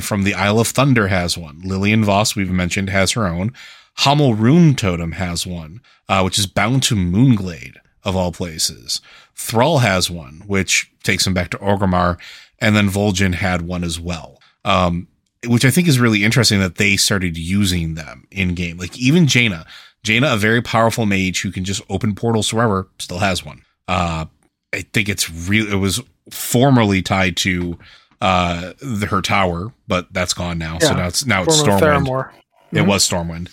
from 0.00 0.24
the 0.24 0.34
Isle 0.34 0.58
of 0.58 0.68
Thunder 0.68 1.08
has 1.08 1.38
one. 1.38 1.60
Lillian 1.64 2.04
Voss, 2.04 2.34
we've 2.34 2.50
mentioned, 2.50 2.90
has 2.90 3.12
her 3.12 3.26
own. 3.26 3.52
Hamuul 4.00 4.36
Runetotem 4.36 5.14
has 5.14 5.46
one, 5.46 5.80
uh, 6.08 6.22
which 6.22 6.38
is 6.38 6.46
bound 6.46 6.82
to 6.84 6.96
Moonglade, 6.96 7.76
of 8.04 8.16
all 8.16 8.32
places. 8.32 9.00
Thrall 9.34 9.78
has 9.78 10.10
one, 10.10 10.42
which 10.46 10.90
takes 11.02 11.26
him 11.26 11.34
back 11.34 11.50
to 11.50 11.58
Orgrimmar, 11.58 12.18
and 12.58 12.74
then 12.74 12.88
Vol'jin 12.88 13.34
had 13.34 13.62
one 13.62 13.84
as 13.84 14.00
well. 14.00 14.40
Um, 14.64 15.08
which 15.46 15.64
I 15.64 15.70
think 15.70 15.88
is 15.88 15.98
really 15.98 16.24
interesting 16.24 16.60
that 16.60 16.76
they 16.76 16.96
started 16.96 17.36
using 17.36 17.94
them 17.94 18.26
in 18.30 18.54
game. 18.54 18.78
Like 18.78 18.96
even 18.96 19.26
Jaina, 19.26 19.66
Jaina, 20.04 20.34
a 20.34 20.36
very 20.36 20.62
powerful 20.62 21.06
mage 21.06 21.42
who 21.42 21.50
can 21.50 21.64
just 21.64 21.82
open 21.88 22.14
portals 22.14 22.52
wherever, 22.52 22.88
still 22.98 23.18
has 23.18 23.44
one. 23.44 23.62
Uh, 23.88 24.26
I 24.72 24.82
think 24.82 25.08
it's 25.08 25.30
real. 25.30 25.70
It 25.70 25.76
was 25.76 26.00
formerly 26.30 27.02
tied 27.02 27.36
to 27.38 27.78
uh 28.20 28.72
the, 28.80 29.06
her 29.06 29.20
tower, 29.20 29.72
but 29.88 30.12
that's 30.12 30.34
gone 30.34 30.58
now. 30.58 30.78
So 30.78 30.94
now 30.94 31.08
it's 31.08 31.26
now 31.26 31.42
it's 31.42 31.60
Former 31.60 31.78
Stormwind. 31.80 32.06
Theramore. 32.06 32.30
It 32.72 32.82
was 32.82 33.08
Stormwind. 33.08 33.48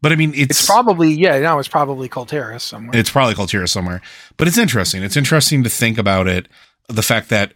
But 0.00 0.12
I 0.12 0.16
mean, 0.16 0.32
it's, 0.34 0.60
It's 0.60 0.66
probably 0.66 1.12
yeah. 1.12 1.38
Now 1.38 1.58
it's 1.58 1.68
probably 1.68 2.08
Kul 2.10 2.26
Tiras 2.26 2.62
somewhere. 2.62 2.94
it's 2.94 3.10
probably 3.10 3.46
Tira 3.46 3.66
somewhere. 3.66 4.02
But 4.36 4.48
it's 4.48 4.58
interesting. 4.58 5.02
It's 5.02 5.16
interesting 5.16 5.64
to 5.64 5.70
think 5.70 5.96
about 5.96 6.28
it. 6.28 6.46
The 6.88 7.02
fact 7.02 7.30
that 7.30 7.54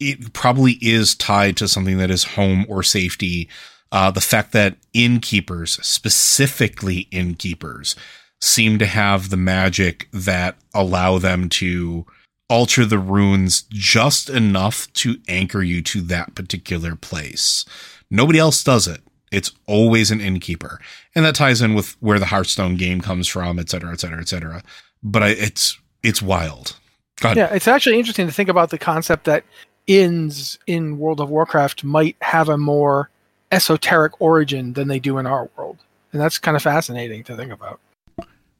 it 0.00 0.32
probably 0.32 0.78
is 0.80 1.14
tied 1.14 1.56
to 1.58 1.68
something 1.68 1.98
that 1.98 2.10
is 2.10 2.24
home 2.24 2.66
or 2.68 2.82
safety. 2.82 3.48
Uh, 3.92 4.10
the 4.10 4.20
fact 4.20 4.52
that 4.52 4.76
innkeepers, 4.92 5.78
specifically 5.86 7.06
innkeepers, 7.10 7.94
seem 8.40 8.78
to 8.78 8.86
have 8.86 9.30
the 9.30 9.36
magic 9.36 10.08
that 10.12 10.56
allow 10.74 11.18
them 11.18 11.48
to 11.48 12.06
alter 12.48 12.84
the 12.84 12.98
runes 12.98 13.62
just 13.70 14.28
enough 14.28 14.92
to 14.94 15.16
anchor 15.28 15.62
you 15.62 15.82
to 15.82 16.00
that 16.00 16.34
particular 16.34 16.96
place. 16.96 17.64
Nobody 18.10 18.38
else 18.38 18.64
does 18.64 18.88
it. 18.88 19.00
It's 19.30 19.52
always 19.66 20.10
an 20.10 20.20
innkeeper. 20.20 20.80
And 21.14 21.24
that 21.24 21.36
ties 21.36 21.62
in 21.62 21.74
with 21.74 21.96
where 22.00 22.18
the 22.18 22.26
Hearthstone 22.26 22.76
game 22.76 23.00
comes 23.00 23.28
from, 23.28 23.58
et 23.58 23.68
cetera, 23.68 23.92
et 23.92 24.00
cetera, 24.00 24.20
et 24.20 24.28
cetera. 24.28 24.62
But 25.02 25.22
I, 25.22 25.28
it's, 25.28 25.78
it's 26.02 26.20
wild. 26.20 26.76
Yeah, 27.22 27.52
it's 27.52 27.68
actually 27.68 27.98
interesting 27.98 28.26
to 28.26 28.32
think 28.32 28.48
about 28.48 28.70
the 28.70 28.78
concept 28.78 29.24
that 29.24 29.44
inns 29.86 30.58
in 30.66 30.98
World 30.98 31.20
of 31.20 31.30
Warcraft 31.30 31.84
might 31.84 32.16
have 32.22 32.48
a 32.48 32.58
more 32.58 33.10
esoteric 33.52 34.20
origin 34.20 34.72
than 34.72 34.88
they 34.88 34.98
do 34.98 35.18
in 35.18 35.26
our 35.26 35.50
world. 35.56 35.78
And 36.12 36.20
that's 36.20 36.38
kind 36.38 36.56
of 36.56 36.62
fascinating 36.62 37.22
to 37.24 37.36
think 37.36 37.52
about. 37.52 37.78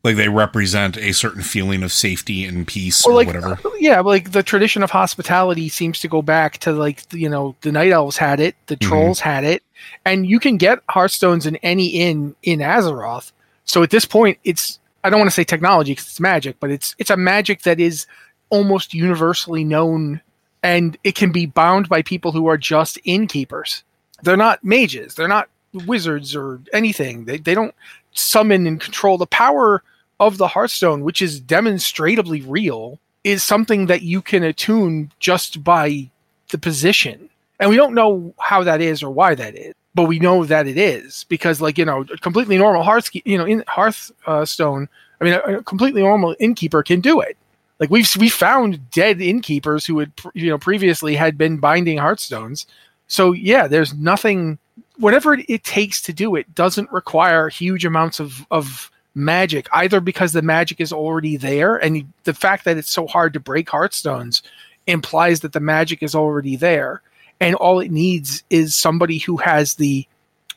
Like 0.03 0.17
they 0.17 0.29
represent 0.31 0.97
a 0.97 1.13
certain 1.13 1.43
feeling 1.43 1.83
of 1.83 1.93
safety 1.93 2.47
and 2.47 2.67
peace 2.67 3.05
Or 3.05 3.13
or, 3.13 3.15
like 3.17 3.27
whatever. 3.27 3.59
yeah, 3.79 4.01
like 4.01 4.33
the 4.33 4.43
tradition 4.43 4.83
of 4.83 4.91
hospitality 4.91 5.69
seems 5.69 6.01
to 6.01 6.09
go 6.09 6.23
back 6.23 6.57
to 6.59 6.73
like 6.73 7.03
you 7.13 7.29
know 7.29 7.55
the 7.61 7.71
night 7.71 7.93
elves 7.93 8.17
had 8.17 8.41
it, 8.41 8.57
the 8.67 8.77
Mhm. 8.77 8.89
trolls 8.89 9.21
had 9.21 9.45
it, 9.45 9.63
and 10.07 10.27
you 10.27 10.41
can 10.41 10.57
get 10.57 10.79
hearthstones 10.89 11.45
in 11.45 11.57
any 11.57 11.89
inn 11.89 12.35
in 12.43 12.61
Azeroth. 12.61 13.33
So 13.67 13.83
at 13.83 13.91
this 13.91 14.07
point, 14.07 14.39
it's 14.43 14.79
I 15.05 15.11
don't 15.11 15.21
want 15.21 15.31
to 15.31 15.35
say 15.35 15.45
technology 15.45 15.93
because 15.93 16.07
it's 16.07 16.21
magic, 16.21 16.57
but 16.61 16.71
it's 16.71 16.95
it's 16.99 17.11
a 17.11 17.17
magic 17.19 17.63
that 17.63 17.79
is 17.79 18.07
almost 18.49 18.95
universally 18.95 19.65
known, 19.65 20.23
and 20.63 20.97
it 21.05 21.15
can 21.15 21.31
be 21.31 21.45
bound 21.45 21.91
by 21.91 22.01
people 22.01 22.33
who 22.33 22.47
are 22.47 22.57
just 22.57 22.99
innkeepers. 23.05 23.83
They're 24.23 24.37
not 24.39 24.65
mages. 24.65 25.15
They're 25.15 25.29
not 25.29 25.49
wizards 25.87 26.35
or 26.35 26.61
anything. 26.73 27.27
They 27.27 27.37
they 27.37 27.55
don't 27.55 27.75
summon 28.13 28.67
and 28.67 28.81
control 28.81 29.19
the 29.19 29.27
power 29.27 29.83
of 30.19 30.37
the 30.37 30.49
Hearthstone, 30.49 31.03
which 31.03 31.23
is 31.23 31.41
demonstrably 31.41 32.43
real, 32.43 32.99
is 33.25 33.43
something 33.43 33.87
that 33.87 34.03
you 34.03 34.23
can 34.23 34.43
attune 34.43 35.11
just 35.19 35.65
by 35.65 36.11
the 36.51 36.59
position. 36.59 37.29
And 37.59 37.71
we 37.71 37.77
don't 37.77 37.95
know 37.95 38.35
how 38.39 38.63
that 38.65 38.81
is 38.81 39.03
or 39.03 39.11
why 39.11 39.35
that 39.35 39.55
is, 39.57 39.75
but 39.95 40.05
we 40.05 40.19
know 40.19 40.45
that 40.45 40.67
it 40.67 40.79
is 40.79 41.25
because, 41.29 41.61
like 41.61 41.79
you 41.79 41.85
know, 41.85 42.05
completely 42.21 42.59
normal 42.59 42.83
Hearth, 42.83 43.11
you 43.13 43.39
know, 43.39 43.45
in 43.45 43.65
Hearthstone. 43.67 44.89
I 45.21 45.25
mean, 45.25 45.35
a, 45.35 45.59
a 45.59 45.63
completely 45.63 46.03
normal 46.03 46.35
innkeeper 46.39 46.83
can 46.83 47.01
do 47.01 47.21
it. 47.21 47.37
Like 47.81 47.91
we've 47.91 48.09
we 48.19 48.29
found 48.29 48.91
dead 48.91 49.21
innkeepers 49.21 49.87
who 49.87 49.99
had 49.99 50.13
you 50.35 50.51
know 50.51 50.59
previously 50.59 51.17
had 51.17 51.39
been 51.39 51.57
binding 51.57 51.99
Hearthstones. 51.99 52.67
So 53.09 53.33
yeah, 53.33 53.67
there's 53.67 53.95
nothing. 53.95 54.59
Whatever 55.01 55.35
it, 55.35 55.65
takes 55.65 56.01
to 56.03 56.13
do 56.13 56.37
it 56.37 56.55
doesn't 56.55 56.91
require 56.93 57.49
huge 57.49 57.85
amounts 57.85 58.21
of 58.21 58.47
of 58.51 58.91
magic 59.15 59.69
either 59.73 60.01
because 60.01 60.33
the 60.33 60.43
magic 60.43 60.81
is 60.81 60.93
already 60.93 61.37
there 61.37 61.77
and 61.77 62.07
the 62.23 62.33
fact 62.33 62.65
that 62.65 62.77
it's 62.77 62.91
so 62.91 63.09
hard 63.09 63.33
to 63.33 63.41
break 63.41 63.69
heartstones 63.69 64.41
implies 64.87 65.41
that 65.41 65.53
the 65.53 65.59
magic 65.59 66.01
is 66.01 66.15
already 66.15 66.55
there 66.55 67.03
and 67.41 67.57
all 67.57 67.81
it 67.81 67.91
needs 67.91 68.45
is 68.51 68.73
somebody 68.73 69.19
who 69.19 69.37
has 69.37 69.75
the 69.75 70.07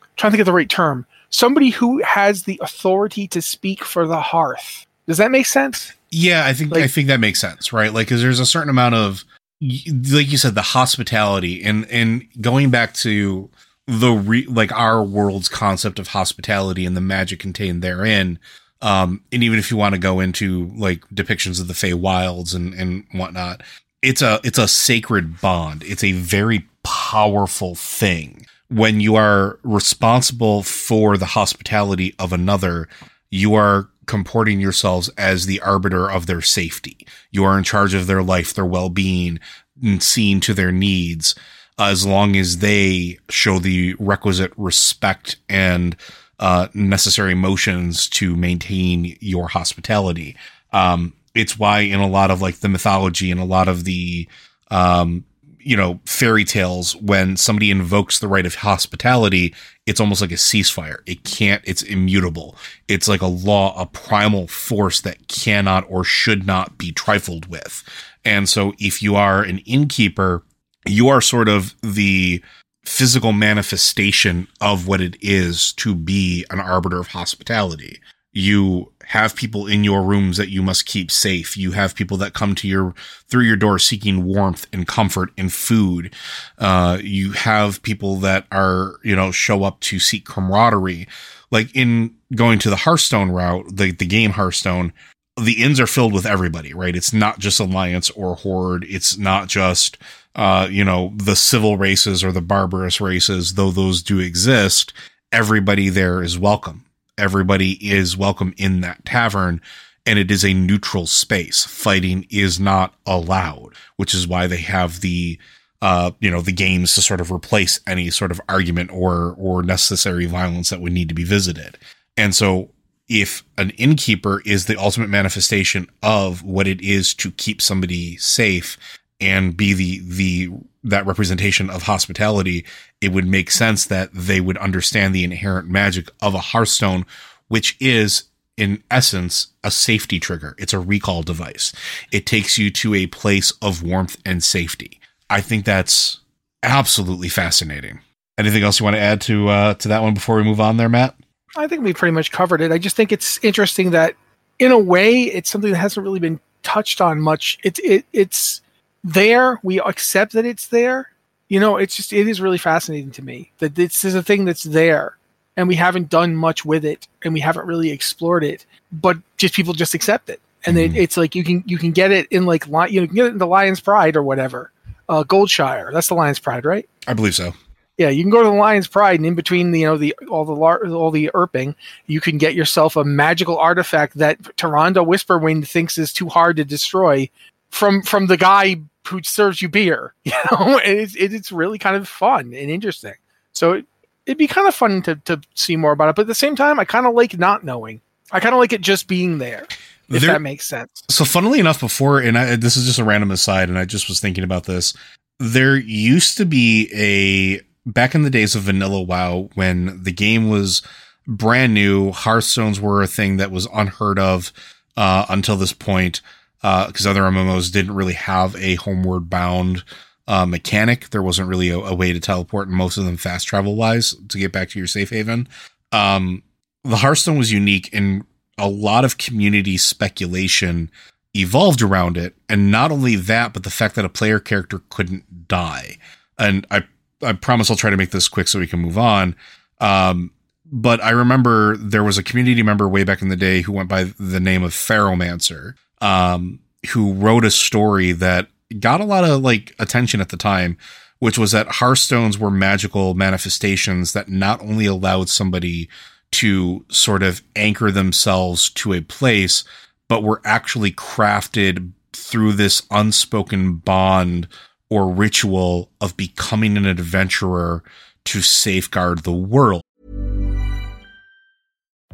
I'm 0.00 0.08
trying 0.16 0.30
to 0.30 0.36
think 0.36 0.40
of 0.42 0.46
the 0.46 0.52
right 0.52 0.70
term 0.70 1.04
somebody 1.30 1.70
who 1.70 2.00
has 2.04 2.44
the 2.44 2.60
authority 2.62 3.26
to 3.28 3.42
speak 3.42 3.82
for 3.82 4.06
the 4.06 4.20
hearth 4.20 4.86
does 5.08 5.18
that 5.18 5.32
make 5.32 5.46
sense 5.46 5.92
Yeah, 6.14 6.46
I 6.46 6.52
think 6.52 6.72
I 6.76 6.86
think 6.86 7.08
that 7.08 7.18
makes 7.18 7.40
sense, 7.40 7.72
right? 7.72 7.92
Like, 7.92 8.06
because 8.06 8.22
there's 8.22 8.38
a 8.38 8.46
certain 8.46 8.70
amount 8.70 8.94
of, 8.94 9.24
like 9.60 10.30
you 10.30 10.38
said, 10.38 10.54
the 10.54 10.62
hospitality, 10.62 11.62
and 11.64 11.86
and 11.90 12.26
going 12.40 12.70
back 12.70 12.94
to 12.94 13.50
the 13.86 14.12
re, 14.12 14.46
like 14.46 14.72
our 14.72 15.02
world's 15.02 15.48
concept 15.48 15.98
of 15.98 16.08
hospitality 16.08 16.86
and 16.86 16.96
the 16.96 17.00
magic 17.00 17.38
contained 17.38 17.82
therein. 17.82 18.38
Um, 18.80 19.22
and 19.32 19.42
even 19.42 19.58
if 19.58 19.70
you 19.70 19.76
want 19.76 19.94
to 19.94 20.00
go 20.00 20.20
into 20.20 20.70
like 20.76 21.06
depictions 21.08 21.60
of 21.60 21.68
the 21.68 21.74
Fey 21.74 21.94
Wilds 21.94 22.54
and 22.54 22.74
and 22.74 23.06
whatnot, 23.12 23.62
it's 24.02 24.22
a 24.22 24.40
it's 24.44 24.58
a 24.58 24.68
sacred 24.68 25.40
bond. 25.40 25.82
It's 25.84 26.04
a 26.04 26.12
very 26.12 26.68
powerful 26.82 27.74
thing 27.74 28.46
when 28.68 29.00
you 29.00 29.14
are 29.16 29.58
responsible 29.62 30.62
for 30.62 31.16
the 31.16 31.26
hospitality 31.26 32.14
of 32.18 32.32
another. 32.32 32.88
You 33.30 33.54
are 33.54 33.88
comporting 34.06 34.60
yourselves 34.60 35.08
as 35.16 35.46
the 35.46 35.60
arbiter 35.60 36.10
of 36.10 36.26
their 36.26 36.42
safety. 36.42 37.06
You 37.30 37.44
are 37.44 37.56
in 37.56 37.64
charge 37.64 37.94
of 37.94 38.06
their 38.06 38.22
life, 38.22 38.52
their 38.52 38.66
well 38.66 38.90
being, 38.90 39.40
and 39.82 40.02
seeing 40.02 40.40
to 40.40 40.54
their 40.54 40.72
needs 40.72 41.34
as 41.78 42.06
long 42.06 42.36
as 42.36 42.58
they 42.58 43.18
show 43.28 43.58
the 43.58 43.94
requisite 43.98 44.52
respect 44.56 45.36
and 45.48 45.96
uh, 46.38 46.68
necessary 46.74 47.34
motions 47.34 48.08
to 48.08 48.36
maintain 48.36 49.16
your 49.20 49.48
hospitality. 49.48 50.36
Um, 50.72 51.14
it's 51.34 51.58
why 51.58 51.80
in 51.80 52.00
a 52.00 52.08
lot 52.08 52.30
of 52.30 52.40
like 52.40 52.56
the 52.56 52.68
mythology 52.68 53.30
and 53.30 53.40
a 53.40 53.44
lot 53.44 53.66
of 53.68 53.84
the, 53.84 54.28
um, 54.70 55.24
you 55.58 55.76
know, 55.76 55.98
fairy 56.04 56.44
tales, 56.44 56.94
when 56.96 57.36
somebody 57.36 57.70
invokes 57.70 58.18
the 58.18 58.28
right 58.28 58.46
of 58.46 58.56
hospitality, 58.56 59.54
it's 59.86 60.00
almost 60.00 60.20
like 60.20 60.30
a 60.30 60.34
ceasefire. 60.34 60.98
It 61.06 61.24
can't, 61.24 61.62
it's 61.64 61.82
immutable. 61.82 62.56
It's 62.86 63.08
like 63.08 63.22
a 63.22 63.26
law, 63.26 63.80
a 63.80 63.86
primal 63.86 64.46
force 64.46 65.00
that 65.00 65.26
cannot 65.26 65.86
or 65.88 66.04
should 66.04 66.46
not 66.46 66.76
be 66.78 66.92
trifled 66.92 67.46
with. 67.46 67.82
And 68.24 68.48
so 68.48 68.74
if 68.78 69.02
you 69.02 69.16
are 69.16 69.42
an 69.42 69.58
innkeeper, 69.58 70.42
you 70.86 71.08
are 71.08 71.20
sort 71.20 71.48
of 71.48 71.74
the 71.82 72.42
physical 72.84 73.32
manifestation 73.32 74.46
of 74.60 74.86
what 74.86 75.00
it 75.00 75.16
is 75.20 75.72
to 75.72 75.94
be 75.94 76.44
an 76.50 76.60
arbiter 76.60 77.00
of 77.00 77.08
hospitality. 77.08 78.00
You 78.32 78.92
have 79.06 79.36
people 79.36 79.66
in 79.66 79.84
your 79.84 80.02
rooms 80.02 80.36
that 80.38 80.48
you 80.48 80.60
must 80.60 80.86
keep 80.86 81.10
safe. 81.10 81.56
You 81.56 81.72
have 81.72 81.94
people 81.94 82.16
that 82.16 82.34
come 82.34 82.54
to 82.56 82.68
your 82.68 82.94
through 83.28 83.44
your 83.44 83.56
door 83.56 83.78
seeking 83.78 84.24
warmth 84.24 84.66
and 84.72 84.88
comfort 84.88 85.30
and 85.38 85.52
food. 85.52 86.12
Uh, 86.58 86.98
you 87.00 87.32
have 87.32 87.82
people 87.82 88.16
that 88.16 88.46
are 88.50 88.96
you 89.04 89.14
know 89.14 89.30
show 89.30 89.62
up 89.62 89.78
to 89.80 89.98
seek 90.00 90.26
camaraderie. 90.26 91.06
Like 91.52 91.74
in 91.76 92.16
going 92.34 92.58
to 92.60 92.70
the 92.70 92.76
Hearthstone 92.76 93.30
route, 93.30 93.66
the 93.76 93.92
the 93.92 94.06
game 94.06 94.32
Hearthstone, 94.32 94.92
the 95.36 95.62
inns 95.62 95.80
are 95.80 95.86
filled 95.86 96.12
with 96.12 96.26
everybody, 96.26 96.72
right? 96.72 96.94
It's 96.94 97.12
not 97.12 97.38
just 97.38 97.58
Alliance 97.58 98.10
or 98.10 98.36
Horde. 98.36 98.84
It's 98.88 99.18
not 99.18 99.48
just, 99.48 99.98
uh, 100.34 100.68
you 100.70 100.84
know, 100.84 101.12
the 101.16 101.36
civil 101.36 101.76
races 101.76 102.22
or 102.22 102.30
the 102.30 102.40
barbarous 102.40 103.00
races, 103.00 103.54
though 103.54 103.70
those 103.70 104.02
do 104.02 104.20
exist. 104.20 104.92
Everybody 105.32 105.88
there 105.88 106.22
is 106.22 106.38
welcome. 106.38 106.84
Everybody 107.18 107.72
is 107.86 108.16
welcome 108.16 108.54
in 108.56 108.80
that 108.82 109.04
tavern 109.04 109.60
and 110.06 110.18
it 110.18 110.30
is 110.30 110.44
a 110.44 110.54
neutral 110.54 111.06
space. 111.06 111.64
Fighting 111.64 112.26
is 112.30 112.60
not 112.60 112.94
allowed, 113.06 113.74
which 113.96 114.14
is 114.14 114.28
why 114.28 114.46
they 114.46 114.58
have 114.58 115.00
the, 115.00 115.38
uh, 115.80 116.10
you 116.20 116.30
know, 116.30 116.42
the 116.42 116.52
games 116.52 116.94
to 116.94 117.02
sort 117.02 117.20
of 117.20 117.32
replace 117.32 117.80
any 117.86 118.10
sort 118.10 118.30
of 118.30 118.40
argument 118.48 118.90
or, 118.92 119.34
or 119.38 119.62
necessary 119.62 120.26
violence 120.26 120.70
that 120.70 120.80
would 120.80 120.92
need 120.92 121.08
to 121.08 121.14
be 121.14 121.24
visited. 121.24 121.78
And 122.16 122.34
so 122.34 122.70
if 123.08 123.44
an 123.58 123.70
innkeeper 123.70 124.42
is 124.44 124.66
the 124.66 124.78
ultimate 124.78 125.10
manifestation 125.10 125.88
of 126.02 126.42
what 126.42 126.66
it 126.66 126.80
is 126.80 127.14
to 127.14 127.30
keep 127.32 127.60
somebody 127.60 128.16
safe 128.16 128.78
and 129.20 129.56
be 129.56 129.72
the 129.72 130.00
the 130.04 130.50
that 130.82 131.06
representation 131.06 131.70
of 131.70 131.84
hospitality 131.84 132.64
it 133.00 133.12
would 133.12 133.26
make 133.26 133.50
sense 133.50 133.86
that 133.86 134.10
they 134.12 134.40
would 134.40 134.58
understand 134.58 135.14
the 135.14 135.24
inherent 135.24 135.68
magic 135.68 136.08
of 136.20 136.34
a 136.34 136.38
hearthstone 136.38 137.06
which 137.48 137.76
is 137.80 138.24
in 138.56 138.82
essence 138.90 139.48
a 139.62 139.70
safety 139.70 140.20
trigger. 140.20 140.54
It's 140.58 140.72
a 140.72 140.78
recall 140.78 141.22
device. 141.22 141.72
It 142.12 142.26
takes 142.26 142.56
you 142.58 142.70
to 142.70 142.94
a 142.94 143.06
place 143.08 143.52
of 143.60 143.82
warmth 143.82 144.16
and 144.24 144.42
safety. 144.42 145.00
I 145.28 145.40
think 145.40 145.64
that's 145.64 146.20
absolutely 146.62 147.28
fascinating. 147.28 148.00
Anything 148.38 148.62
else 148.62 148.78
you 148.80 148.84
want 148.84 148.96
to 148.96 149.00
add 149.00 149.20
to 149.22 149.48
uh 149.48 149.74
to 149.74 149.88
that 149.88 150.02
one 150.02 150.14
before 150.14 150.36
we 150.36 150.44
move 150.44 150.60
on 150.60 150.76
there 150.76 150.88
matt 150.88 151.16
I 151.56 151.66
think 151.68 151.82
we 151.82 151.92
pretty 151.94 152.12
much 152.12 152.30
covered 152.32 152.60
it. 152.60 152.72
I 152.72 152.78
just 152.78 152.96
think 152.96 153.12
it's 153.12 153.38
interesting 153.44 153.90
that, 153.92 154.14
in 154.58 154.72
a 154.72 154.78
way, 154.78 155.22
it's 155.22 155.50
something 155.50 155.70
that 155.70 155.78
hasn't 155.78 156.04
really 156.04 156.20
been 156.20 156.40
touched 156.62 157.00
on 157.00 157.20
much. 157.20 157.58
It's 157.62 157.78
it, 157.80 158.04
it's 158.12 158.60
there. 159.02 159.60
We 159.62 159.80
accept 159.80 160.32
that 160.32 160.44
it's 160.46 160.68
there. 160.68 161.10
You 161.48 161.60
know, 161.60 161.76
it's 161.76 161.94
just 161.96 162.12
it 162.12 162.26
is 162.28 162.40
really 162.40 162.58
fascinating 162.58 163.10
to 163.12 163.22
me 163.22 163.52
that 163.58 163.74
this 163.74 164.04
is 164.04 164.14
a 164.14 164.22
thing 164.22 164.44
that's 164.44 164.62
there, 164.64 165.16
and 165.56 165.68
we 165.68 165.74
haven't 165.76 166.08
done 166.08 166.34
much 166.34 166.64
with 166.64 166.84
it, 166.84 167.06
and 167.22 167.34
we 167.34 167.40
haven't 167.40 167.66
really 167.66 167.90
explored 167.90 168.42
it. 168.44 168.64
But 168.92 169.18
just 169.36 169.54
people 169.54 169.74
just 169.74 169.94
accept 169.94 170.30
it, 170.30 170.40
and 170.64 170.76
Mhm. 170.76 170.94
it, 170.94 170.96
it's 170.96 171.16
like 171.16 171.34
you 171.34 171.44
can 171.44 171.62
you 171.66 171.78
can 171.78 171.92
get 171.92 172.10
it 172.10 172.26
in 172.30 172.46
like 172.46 172.66
you 172.66 172.72
know 172.72 172.86
you 172.86 173.06
can 173.06 173.14
get 173.14 173.26
it 173.26 173.32
in 173.32 173.38
the 173.38 173.46
Lion's 173.46 173.80
Pride 173.80 174.16
or 174.16 174.22
whatever, 174.22 174.72
uh, 175.08 175.22
Goldshire. 175.22 175.92
That's 175.92 176.08
the 176.08 176.14
Lion's 176.14 176.38
Pride, 176.40 176.64
right? 176.64 176.88
i 177.06 177.12
believe 177.12 177.34
so 177.34 177.52
Yeah, 177.96 178.08
you 178.08 178.24
can 178.24 178.30
go 178.30 178.42
to 178.42 178.48
the 178.48 178.54
Lion's 178.54 178.88
Pride, 178.88 179.20
and 179.20 179.26
in 179.26 179.34
between 179.34 179.70
the 179.70 179.80
you 179.80 179.86
know 179.86 179.96
the 179.96 180.14
all 180.28 180.44
the 180.44 180.52
lar- 180.54 180.84
all 180.88 181.10
the 181.12 181.30
erping, 181.34 181.74
you 182.06 182.20
can 182.20 182.38
get 182.38 182.54
yourself 182.54 182.96
a 182.96 183.04
magical 183.04 183.56
artifact 183.56 184.18
that 184.18 184.42
Tyrande 184.56 184.96
Whisperwind 185.06 185.68
thinks 185.68 185.96
is 185.96 186.12
too 186.12 186.28
hard 186.28 186.56
to 186.56 186.64
destroy 186.64 187.30
from 187.70 188.02
from 188.02 188.26
the 188.26 188.36
guy 188.36 188.76
who 189.06 189.22
serves 189.22 189.62
you 189.62 189.68
beer. 189.68 190.14
You 190.24 190.32
know, 190.50 190.78
it's 190.84 191.14
it's 191.14 191.52
really 191.52 191.78
kind 191.78 191.94
of 191.96 192.08
fun 192.08 192.52
and 192.52 192.70
interesting. 192.70 193.14
So 193.52 193.74
it, 193.74 193.86
it'd 194.26 194.38
be 194.38 194.48
kind 194.48 194.66
of 194.66 194.74
fun 194.74 195.02
to 195.02 195.14
to 195.26 195.40
see 195.54 195.76
more 195.76 195.92
about 195.92 196.08
it, 196.08 196.16
but 196.16 196.22
at 196.22 196.28
the 196.28 196.34
same 196.34 196.56
time, 196.56 196.80
I 196.80 196.84
kind 196.84 197.06
of 197.06 197.14
like 197.14 197.38
not 197.38 197.62
knowing. 197.62 198.00
I 198.32 198.40
kind 198.40 198.54
of 198.54 198.58
like 198.58 198.72
it 198.72 198.80
just 198.80 199.06
being 199.06 199.38
there. 199.38 199.66
If 200.08 200.22
There- 200.22 200.32
that 200.32 200.42
makes 200.42 200.66
sense. 200.66 201.02
So, 201.08 201.24
funnily 201.24 201.60
enough, 201.60 201.78
before, 201.80 202.18
and 202.18 202.36
I, 202.36 202.56
this 202.56 202.76
is 202.76 202.84
just 202.86 202.98
a 202.98 203.04
random 203.04 203.30
aside, 203.30 203.68
and 203.68 203.78
I 203.78 203.84
just 203.84 204.08
was 204.08 204.18
thinking 204.20 204.42
about 204.44 204.64
this. 204.64 204.94
There 205.38 205.76
used 205.76 206.36
to 206.38 206.44
be 206.44 206.90
a 206.94 207.60
back 207.86 208.14
in 208.14 208.22
the 208.22 208.30
days 208.30 208.54
of 208.54 208.62
Vanilla 208.62 209.02
WoW 209.02 209.50
when 209.54 210.02
the 210.02 210.12
game 210.12 210.48
was 210.48 210.82
brand 211.26 211.74
new. 211.74 212.12
Hearthstones 212.12 212.80
were 212.80 213.02
a 213.02 213.06
thing 213.06 213.36
that 213.36 213.50
was 213.50 213.68
unheard 213.72 214.18
of 214.18 214.52
uh, 214.96 215.26
until 215.28 215.56
this 215.56 215.72
point, 215.72 216.20
because 216.60 217.06
other 217.06 217.22
MMOs 217.22 217.72
didn't 217.72 217.94
really 217.94 218.14
have 218.14 218.56
a 218.56 218.76
homeward 218.76 219.28
bound 219.28 219.84
uh, 220.26 220.46
mechanic. 220.46 221.10
There 221.10 221.22
wasn't 221.22 221.48
really 221.48 221.70
a, 221.70 221.78
a 221.78 221.94
way 221.94 222.12
to 222.12 222.20
teleport, 222.20 222.68
and 222.68 222.76
most 222.76 222.96
of 222.96 223.04
them 223.04 223.16
fast 223.16 223.46
travel 223.46 223.76
wise 223.76 224.14
to 224.28 224.38
get 224.38 224.52
back 224.52 224.70
to 224.70 224.78
your 224.78 224.88
safe 224.88 225.10
haven. 225.10 225.48
Um, 225.92 226.42
the 226.84 226.96
Hearthstone 226.96 227.38
was 227.38 227.52
unique 227.52 227.90
and 227.92 228.24
a 228.58 228.68
lot 228.68 229.04
of 229.04 229.18
community 229.18 229.76
speculation 229.76 230.90
evolved 231.34 231.82
around 231.82 232.16
it 232.16 232.34
and 232.48 232.70
not 232.70 232.92
only 232.92 233.16
that 233.16 233.52
but 233.52 233.64
the 233.64 233.70
fact 233.70 233.96
that 233.96 234.04
a 234.04 234.08
player 234.08 234.38
character 234.38 234.80
couldn't 234.88 235.48
die 235.48 235.98
and 236.38 236.64
i 236.70 236.84
i 237.22 237.32
promise 237.32 237.70
i'll 237.70 237.76
try 237.76 237.90
to 237.90 237.96
make 237.96 238.10
this 238.10 238.28
quick 238.28 238.48
so 238.48 238.58
we 238.58 238.66
can 238.66 238.80
move 238.80 238.98
on. 238.98 239.34
Um 239.80 240.30
but 240.66 241.02
i 241.02 241.10
remember 241.10 241.76
there 241.76 242.04
was 242.04 242.18
a 242.18 242.22
community 242.22 242.62
member 242.62 242.88
way 242.88 243.04
back 243.04 243.22
in 243.22 243.28
the 243.28 243.36
day 243.36 243.62
who 243.62 243.72
went 243.72 243.88
by 243.88 244.04
the 244.18 244.40
name 244.40 244.62
of 244.62 244.72
Pharaohmancer, 244.72 245.74
um 246.00 246.60
who 246.90 247.12
wrote 247.14 247.44
a 247.44 247.50
story 247.50 248.12
that 248.12 248.48
got 248.78 249.00
a 249.00 249.04
lot 249.04 249.24
of 249.24 249.42
like 249.42 249.74
attention 249.78 250.20
at 250.20 250.30
the 250.30 250.36
time 250.36 250.76
which 251.18 251.38
was 251.38 251.52
that 251.52 251.66
hearthstones 251.68 252.38
were 252.38 252.50
magical 252.50 253.14
manifestations 253.14 254.12
that 254.12 254.28
not 254.28 254.60
only 254.60 254.84
allowed 254.84 255.28
somebody 255.28 255.88
to 256.32 256.84
sort 256.90 257.22
of 257.22 257.42
anchor 257.56 257.90
themselves 257.90 258.68
to 258.68 258.92
a 258.92 259.00
place, 259.00 259.64
but 260.08 260.22
were 260.22 260.42
actually 260.44 260.90
crafted 260.92 261.92
through 262.12 262.52
this 262.52 262.82
unspoken 262.90 263.76
bond 263.76 264.48
or 264.94 265.10
ritual 265.10 265.90
of 266.00 266.16
becoming 266.16 266.76
an 266.76 266.86
adventurer 266.86 267.82
to 268.24 268.40
safeguard 268.40 269.18
the 269.24 269.32
world. 269.32 269.82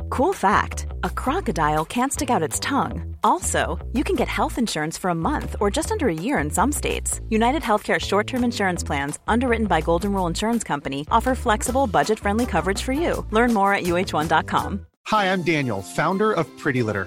Cool 0.08 0.32
fact 0.32 0.86
a 1.04 1.10
crocodile 1.10 1.84
can't 1.84 2.12
stick 2.12 2.30
out 2.30 2.42
its 2.42 2.58
tongue. 2.58 3.16
Also, 3.22 3.78
you 3.92 4.02
can 4.02 4.16
get 4.16 4.28
health 4.28 4.56
insurance 4.56 4.96
for 4.96 5.10
a 5.10 5.14
month 5.14 5.56
or 5.60 5.70
just 5.70 5.92
under 5.92 6.08
a 6.08 6.14
year 6.26 6.38
in 6.38 6.50
some 6.50 6.72
states. 6.72 7.20
United 7.28 7.60
Healthcare 7.62 8.00
short 8.00 8.26
term 8.26 8.44
insurance 8.44 8.82
plans, 8.82 9.18
underwritten 9.28 9.66
by 9.66 9.82
Golden 9.82 10.14
Rule 10.14 10.26
Insurance 10.26 10.64
Company, 10.64 11.06
offer 11.10 11.34
flexible, 11.34 11.86
budget 11.86 12.18
friendly 12.18 12.46
coverage 12.46 12.82
for 12.82 12.92
you. 12.92 13.26
Learn 13.30 13.52
more 13.52 13.74
at 13.74 13.84
uh1.com. 13.84 14.86
Hi, 15.06 15.32
I'm 15.32 15.42
Daniel, 15.42 15.82
founder 15.82 16.32
of 16.32 16.46
Pretty 16.56 16.82
Litter. 16.82 17.06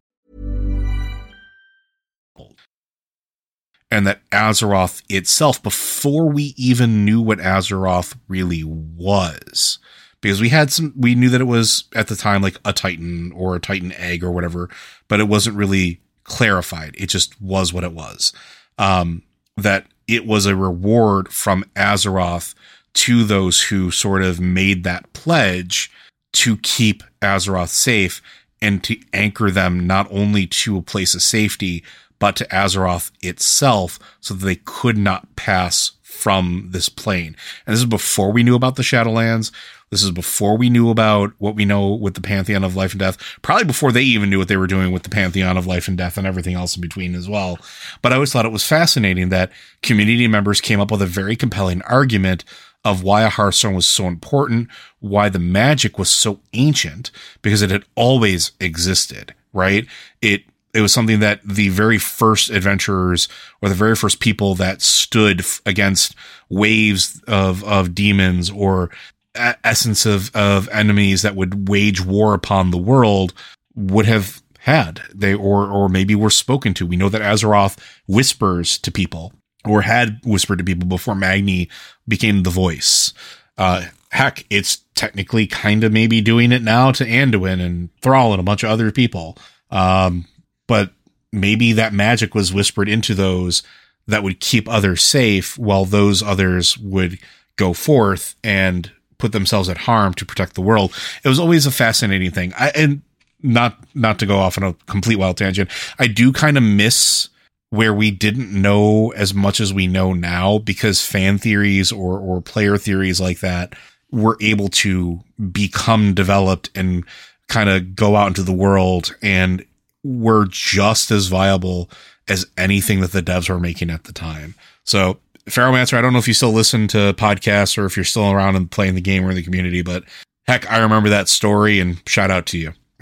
And 3.91 4.07
that 4.07 4.27
Azeroth 4.29 5.03
itself, 5.09 5.61
before 5.61 6.29
we 6.29 6.53
even 6.57 7.03
knew 7.03 7.21
what 7.21 7.39
Azeroth 7.39 8.15
really 8.29 8.63
was, 8.63 9.77
because 10.21 10.39
we 10.39 10.49
had 10.49 10.71
some, 10.71 10.93
we 10.97 11.13
knew 11.13 11.29
that 11.29 11.41
it 11.41 11.45
was 11.45 11.83
at 11.93 12.07
the 12.07 12.15
time 12.15 12.41
like 12.41 12.57
a 12.63 12.71
Titan 12.71 13.33
or 13.35 13.55
a 13.55 13.59
Titan 13.59 13.91
egg 13.93 14.23
or 14.23 14.31
whatever, 14.31 14.69
but 15.09 15.19
it 15.19 15.27
wasn't 15.27 15.57
really 15.57 15.99
clarified. 16.23 16.95
It 16.97 17.09
just 17.09 17.39
was 17.41 17.73
what 17.73 17.83
it 17.83 17.91
was. 17.91 18.31
Um, 18.77 19.23
that 19.57 19.87
it 20.07 20.25
was 20.25 20.45
a 20.45 20.55
reward 20.55 21.29
from 21.29 21.65
Azeroth 21.75 22.55
to 22.93 23.23
those 23.23 23.63
who 23.63 23.91
sort 23.91 24.21
of 24.21 24.39
made 24.39 24.83
that 24.83 25.11
pledge 25.13 25.91
to 26.33 26.57
keep 26.57 27.03
Azeroth 27.21 27.69
safe 27.69 28.21
and 28.61 28.83
to 28.83 28.97
anchor 29.13 29.51
them 29.51 29.85
not 29.85 30.07
only 30.11 30.47
to 30.47 30.77
a 30.77 30.81
place 30.81 31.13
of 31.15 31.21
safety, 31.21 31.83
but 32.21 32.35
to 32.35 32.45
Azeroth 32.45 33.09
itself 33.23 33.97
so 34.19 34.35
that 34.35 34.45
they 34.45 34.57
could 34.57 34.95
not 34.95 35.35
pass 35.35 35.93
from 36.03 36.67
this 36.69 36.87
plane. 36.87 37.35
And 37.65 37.73
this 37.73 37.79
is 37.79 37.87
before 37.87 38.31
we 38.31 38.43
knew 38.43 38.55
about 38.55 38.75
the 38.75 38.83
Shadowlands. 38.83 39.51
This 39.89 40.03
is 40.03 40.11
before 40.11 40.55
we 40.55 40.69
knew 40.69 40.91
about 40.91 41.33
what 41.39 41.55
we 41.55 41.65
know 41.65 41.89
with 41.89 42.13
the 42.13 42.21
Pantheon 42.21 42.63
of 42.63 42.75
Life 42.75 42.91
and 42.91 42.99
Death. 42.99 43.17
Probably 43.41 43.65
before 43.65 43.91
they 43.91 44.03
even 44.03 44.29
knew 44.29 44.37
what 44.37 44.49
they 44.49 44.55
were 44.55 44.67
doing 44.67 44.91
with 44.91 45.01
the 45.01 45.09
Pantheon 45.09 45.57
of 45.57 45.65
Life 45.65 45.87
and 45.87 45.97
Death 45.97 46.15
and 46.15 46.27
everything 46.27 46.53
else 46.53 46.75
in 46.75 46.81
between 46.81 47.15
as 47.15 47.27
well. 47.27 47.57
But 48.03 48.11
I 48.11 48.15
always 48.15 48.31
thought 48.31 48.45
it 48.45 48.51
was 48.51 48.67
fascinating 48.67 49.29
that 49.29 49.51
community 49.81 50.27
members 50.27 50.61
came 50.61 50.79
up 50.79 50.91
with 50.91 51.01
a 51.01 51.07
very 51.07 51.35
compelling 51.35 51.81
argument 51.81 52.43
of 52.85 53.01
why 53.01 53.23
a 53.23 53.29
Hearthstone 53.29 53.73
was 53.73 53.87
so 53.87 54.05
important, 54.05 54.69
why 54.99 55.27
the 55.27 55.39
magic 55.39 55.97
was 55.97 56.11
so 56.11 56.39
ancient, 56.53 57.09
because 57.41 57.63
it 57.63 57.71
had 57.71 57.85
always 57.95 58.51
existed, 58.59 59.33
right? 59.53 59.87
It 60.21 60.43
it 60.73 60.81
was 60.81 60.93
something 60.93 61.19
that 61.19 61.41
the 61.43 61.69
very 61.69 61.97
first 61.97 62.49
adventurers 62.49 63.27
or 63.61 63.69
the 63.69 63.75
very 63.75 63.95
first 63.95 64.19
people 64.19 64.55
that 64.55 64.81
stood 64.81 65.41
f- 65.41 65.61
against 65.65 66.15
waves 66.49 67.21
of 67.27 67.63
of 67.63 67.93
demons 67.95 68.49
or 68.49 68.89
a- 69.35 69.55
essence 69.63 70.05
of 70.05 70.33
of 70.35 70.69
enemies 70.69 71.21
that 71.21 71.35
would 71.35 71.69
wage 71.69 72.03
war 72.03 72.33
upon 72.33 72.71
the 72.71 72.77
world 72.77 73.33
would 73.75 74.05
have 74.05 74.41
had 74.59 75.01
they 75.13 75.33
or 75.33 75.67
or 75.67 75.89
maybe 75.89 76.15
were 76.15 76.29
spoken 76.29 76.73
to. 76.75 76.85
We 76.85 76.97
know 76.97 77.09
that 77.09 77.21
Azeroth 77.21 77.77
whispers 78.07 78.77
to 78.79 78.91
people 78.91 79.33
or 79.65 79.81
had 79.81 80.19
whispered 80.23 80.57
to 80.59 80.63
people 80.63 80.87
before 80.87 81.15
Magni 81.15 81.69
became 82.07 82.43
the 82.43 82.49
voice. 82.49 83.13
Uh, 83.57 83.85
heck, 84.11 84.45
it's 84.49 84.77
technically 84.95 85.47
kind 85.47 85.83
of 85.83 85.91
maybe 85.91 86.21
doing 86.21 86.51
it 86.51 86.61
now 86.61 86.91
to 86.91 87.05
Anduin 87.05 87.59
and 87.61 87.89
Thrall 88.01 88.33
and 88.33 88.39
a 88.39 88.43
bunch 88.43 88.63
of 88.63 88.69
other 88.69 88.91
people. 88.91 89.37
Um, 89.69 90.25
but 90.71 90.93
maybe 91.33 91.73
that 91.73 91.91
magic 91.91 92.33
was 92.33 92.53
whispered 92.53 92.87
into 92.87 93.13
those 93.13 93.61
that 94.07 94.23
would 94.23 94.39
keep 94.39 94.69
others 94.69 95.03
safe 95.03 95.57
while 95.57 95.83
those 95.83 96.23
others 96.23 96.77
would 96.77 97.19
go 97.57 97.73
forth 97.73 98.35
and 98.41 98.89
put 99.17 99.33
themselves 99.33 99.67
at 99.67 99.79
harm 99.79 100.13
to 100.13 100.25
protect 100.25 100.53
the 100.53 100.61
world. 100.61 100.95
It 101.25 101.27
was 101.27 101.39
always 101.39 101.65
a 101.65 101.71
fascinating 101.71 102.31
thing. 102.31 102.53
I, 102.57 102.69
and 102.69 103.01
not, 103.43 103.83
not 103.93 104.17
to 104.19 104.25
go 104.25 104.37
off 104.37 104.57
on 104.57 104.63
a 104.63 104.73
complete 104.85 105.17
wild 105.17 105.35
tangent. 105.35 105.69
I 105.99 106.07
do 106.07 106.31
kind 106.31 106.55
of 106.55 106.63
miss 106.63 107.27
where 107.69 107.93
we 107.93 108.09
didn't 108.09 108.53
know 108.53 109.11
as 109.11 109.33
much 109.33 109.59
as 109.59 109.73
we 109.73 109.87
know 109.87 110.13
now 110.13 110.59
because 110.59 111.05
fan 111.05 111.37
theories 111.37 111.91
or, 111.91 112.17
or 112.17 112.39
player 112.39 112.77
theories 112.77 113.19
like 113.19 113.41
that 113.41 113.73
were 114.09 114.37
able 114.39 114.69
to 114.69 115.19
become 115.51 116.13
developed 116.13 116.69
and 116.75 117.03
kind 117.49 117.69
of 117.69 117.93
go 117.93 118.15
out 118.15 118.27
into 118.27 118.43
the 118.43 118.53
world 118.53 119.13
and 119.21 119.65
were 120.03 120.45
just 120.49 121.11
as 121.11 121.27
viable 121.27 121.89
as 122.27 122.45
anything 122.57 123.01
that 123.01 123.11
the 123.11 123.21
devs 123.21 123.49
were 123.49 123.59
making 123.59 123.89
at 123.89 124.05
the 124.05 124.13
time. 124.13 124.55
So, 124.83 125.19
Pharaohmancer, 125.49 125.97
I 125.97 126.01
don't 126.01 126.13
know 126.13 126.19
if 126.19 126.27
you 126.27 126.33
still 126.33 126.51
listen 126.51 126.87
to 126.89 127.13
podcasts 127.13 127.77
or 127.77 127.85
if 127.85 127.95
you're 127.95 128.03
still 128.03 128.31
around 128.31 128.55
and 128.55 128.69
playing 128.69 128.95
the 128.95 129.01
game 129.01 129.25
or 129.25 129.31
in 129.31 129.35
the 129.35 129.43
community, 129.43 129.81
but 129.81 130.03
heck, 130.47 130.69
I 130.71 130.79
remember 130.79 131.09
that 131.09 131.29
story 131.29 131.79
and 131.79 132.01
shout 132.07 132.31
out 132.31 132.45
to 132.47 132.57
you. 132.57 132.73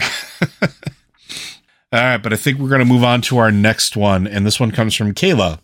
All 1.92 2.00
right, 2.00 2.18
but 2.18 2.32
I 2.32 2.36
think 2.36 2.58
we're 2.58 2.68
going 2.68 2.80
to 2.80 2.84
move 2.84 3.02
on 3.02 3.20
to 3.22 3.38
our 3.38 3.50
next 3.50 3.96
one, 3.96 4.26
and 4.26 4.46
this 4.46 4.60
one 4.60 4.70
comes 4.70 4.94
from 4.94 5.12
Kayla. 5.12 5.58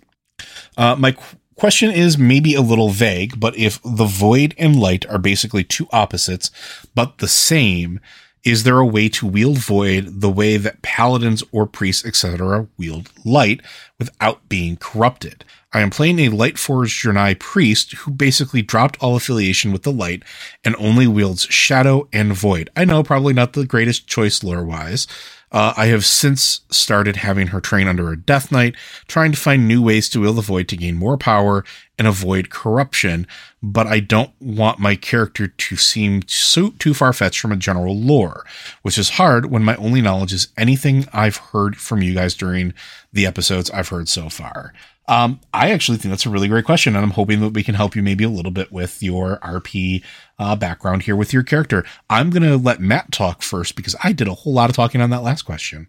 Uh, 0.77 0.97
my 0.97 1.13
qu- 1.13 1.37
question 1.55 1.91
is 1.91 2.19
maybe 2.19 2.55
a 2.55 2.61
little 2.61 2.89
vague, 2.91 3.39
but 3.39 3.57
if 3.57 3.81
the 3.83 4.05
void 4.05 4.55
and 4.59 4.79
light 4.79 5.07
are 5.07 5.19
basically 5.19 5.63
two 5.63 5.87
opposites, 5.93 6.51
but 6.95 7.19
the 7.19 7.29
same, 7.29 8.01
Is 8.47 8.63
there 8.63 8.79
a 8.79 8.87
way 8.87 9.09
to 9.09 9.27
wield 9.27 9.59
void 9.59 10.21
the 10.21 10.31
way 10.31 10.57
that 10.57 10.81
paladins 10.81 11.43
or 11.51 11.67
priests, 11.67 12.05
etc., 12.07 12.69
wield 12.79 13.11
light 13.25 13.61
without 13.99 14.49
being 14.49 14.77
corrupted? 14.77 15.45
I 15.73 15.81
am 15.81 15.91
playing 15.91 16.21
a 16.21 16.29
light 16.29 16.57
forged 16.57 17.03
Draenei 17.03 17.41
priest 17.41 17.95
who 17.95 18.13
basically 18.13 18.63
dropped 18.63 19.03
all 19.03 19.17
affiliation 19.17 19.73
with 19.73 19.83
the 19.83 19.91
light 19.91 20.23
and 20.65 20.77
only 20.79 21.09
wields 21.09 21.43
shadow 21.51 22.09
and 22.13 22.33
void. 22.35 22.71
I 22.77 22.85
know, 22.85 23.03
probably 23.03 23.35
not 23.35 23.55
the 23.55 23.67
greatest 23.67 24.07
choice 24.07 24.45
lore 24.45 24.65
wise. 24.65 25.09
Uh, 25.51 25.75
I 25.77 25.87
have 25.87 26.05
since 26.05 26.61
started 26.71 27.17
having 27.17 27.49
her 27.49 27.61
train 27.61 27.89
under 27.89 28.11
a 28.11 28.17
Death 28.17 28.53
Knight, 28.53 28.77
trying 29.09 29.33
to 29.33 29.39
find 29.39 29.67
new 29.67 29.83
ways 29.83 30.09
to 30.11 30.21
wield 30.21 30.37
the 30.37 30.43
void 30.43 30.69
to 30.69 30.77
gain 30.77 30.97
more 30.97 31.19
power 31.19 31.65
and 31.99 32.07
avoid 32.07 32.51
corruption, 32.51 33.27
but 33.63 33.87
I 33.87 34.01
don't 34.01 34.31
want 34.41 34.79
my 34.79 34.97
character 34.97 35.49
to 35.49 35.77
seem 35.77 36.23
so 36.27 36.71
too 36.71 36.95
far 36.95 37.13
fetched 37.13 37.41
from 37.41 37.53
a 37.53 37.57
general 37.57 37.97
lore, 37.97 38.45
which 38.83 38.99
is 38.99 39.11
hard 39.11 39.47
when 39.47 39.65
my 39.65 39.77
only 39.77 40.03
knowledge 40.03 40.33
is 40.33 40.49
anything 40.57 41.07
I've 41.13 41.37
heard 41.37 41.77
from 41.77 42.03
you 42.03 42.15
guys 42.15 42.35
during 42.35 42.75
the 43.13 43.27
episodes 43.27 43.71
I've 43.71 43.89
heard 43.89 44.09
so 44.09 44.29
far. 44.29 44.73
Um, 45.09 45.41
I 45.55 45.71
actually 45.71 45.99
think 45.99 46.11
that's 46.11 46.27
a 46.27 46.31
really 46.31 46.49
great 46.49 46.65
question, 46.65 46.97
and 46.97 47.05
I'm 47.05 47.13
hoping 47.13 47.41
that 47.41 47.51
we 47.51 47.63
can 47.63 47.77
help 47.77 47.95
you 47.95 48.03
maybe 48.03 48.25
a 48.25 48.29
little 48.29 48.51
bit 48.51 48.73
with 48.73 49.03
your 49.03 49.39
RP 49.39 50.03
uh, 50.39 50.57
background 50.57 51.03
here 51.03 51.15
with 51.15 51.33
your 51.33 51.45
character. 51.45 51.85
I'm 52.11 52.31
going 52.31 52.43
to 52.43 52.57
let 52.57 52.81
Matt 52.81 53.13
talk 53.13 53.43
first 53.43 53.77
because 53.77 53.95
I 54.03 54.13
did 54.13 54.27
a 54.27 54.35
whole 54.35 54.53
lot 54.53 54.69
of 54.69 54.77
talking 54.77 55.01
on 55.01 55.11
that 55.11 55.23
last 55.23 55.43
question. 55.43 55.87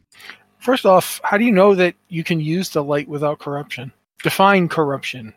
First 0.60 0.86
off, 0.86 1.20
how 1.24 1.38
do 1.38 1.46
you 1.46 1.52
know 1.52 1.74
that 1.76 1.96
you 2.10 2.24
can 2.24 2.40
use 2.40 2.70
the 2.70 2.84
light 2.84 3.08
without 3.08 3.40
corruption? 3.40 3.92
Define 4.22 4.68
corruption. 4.68 5.34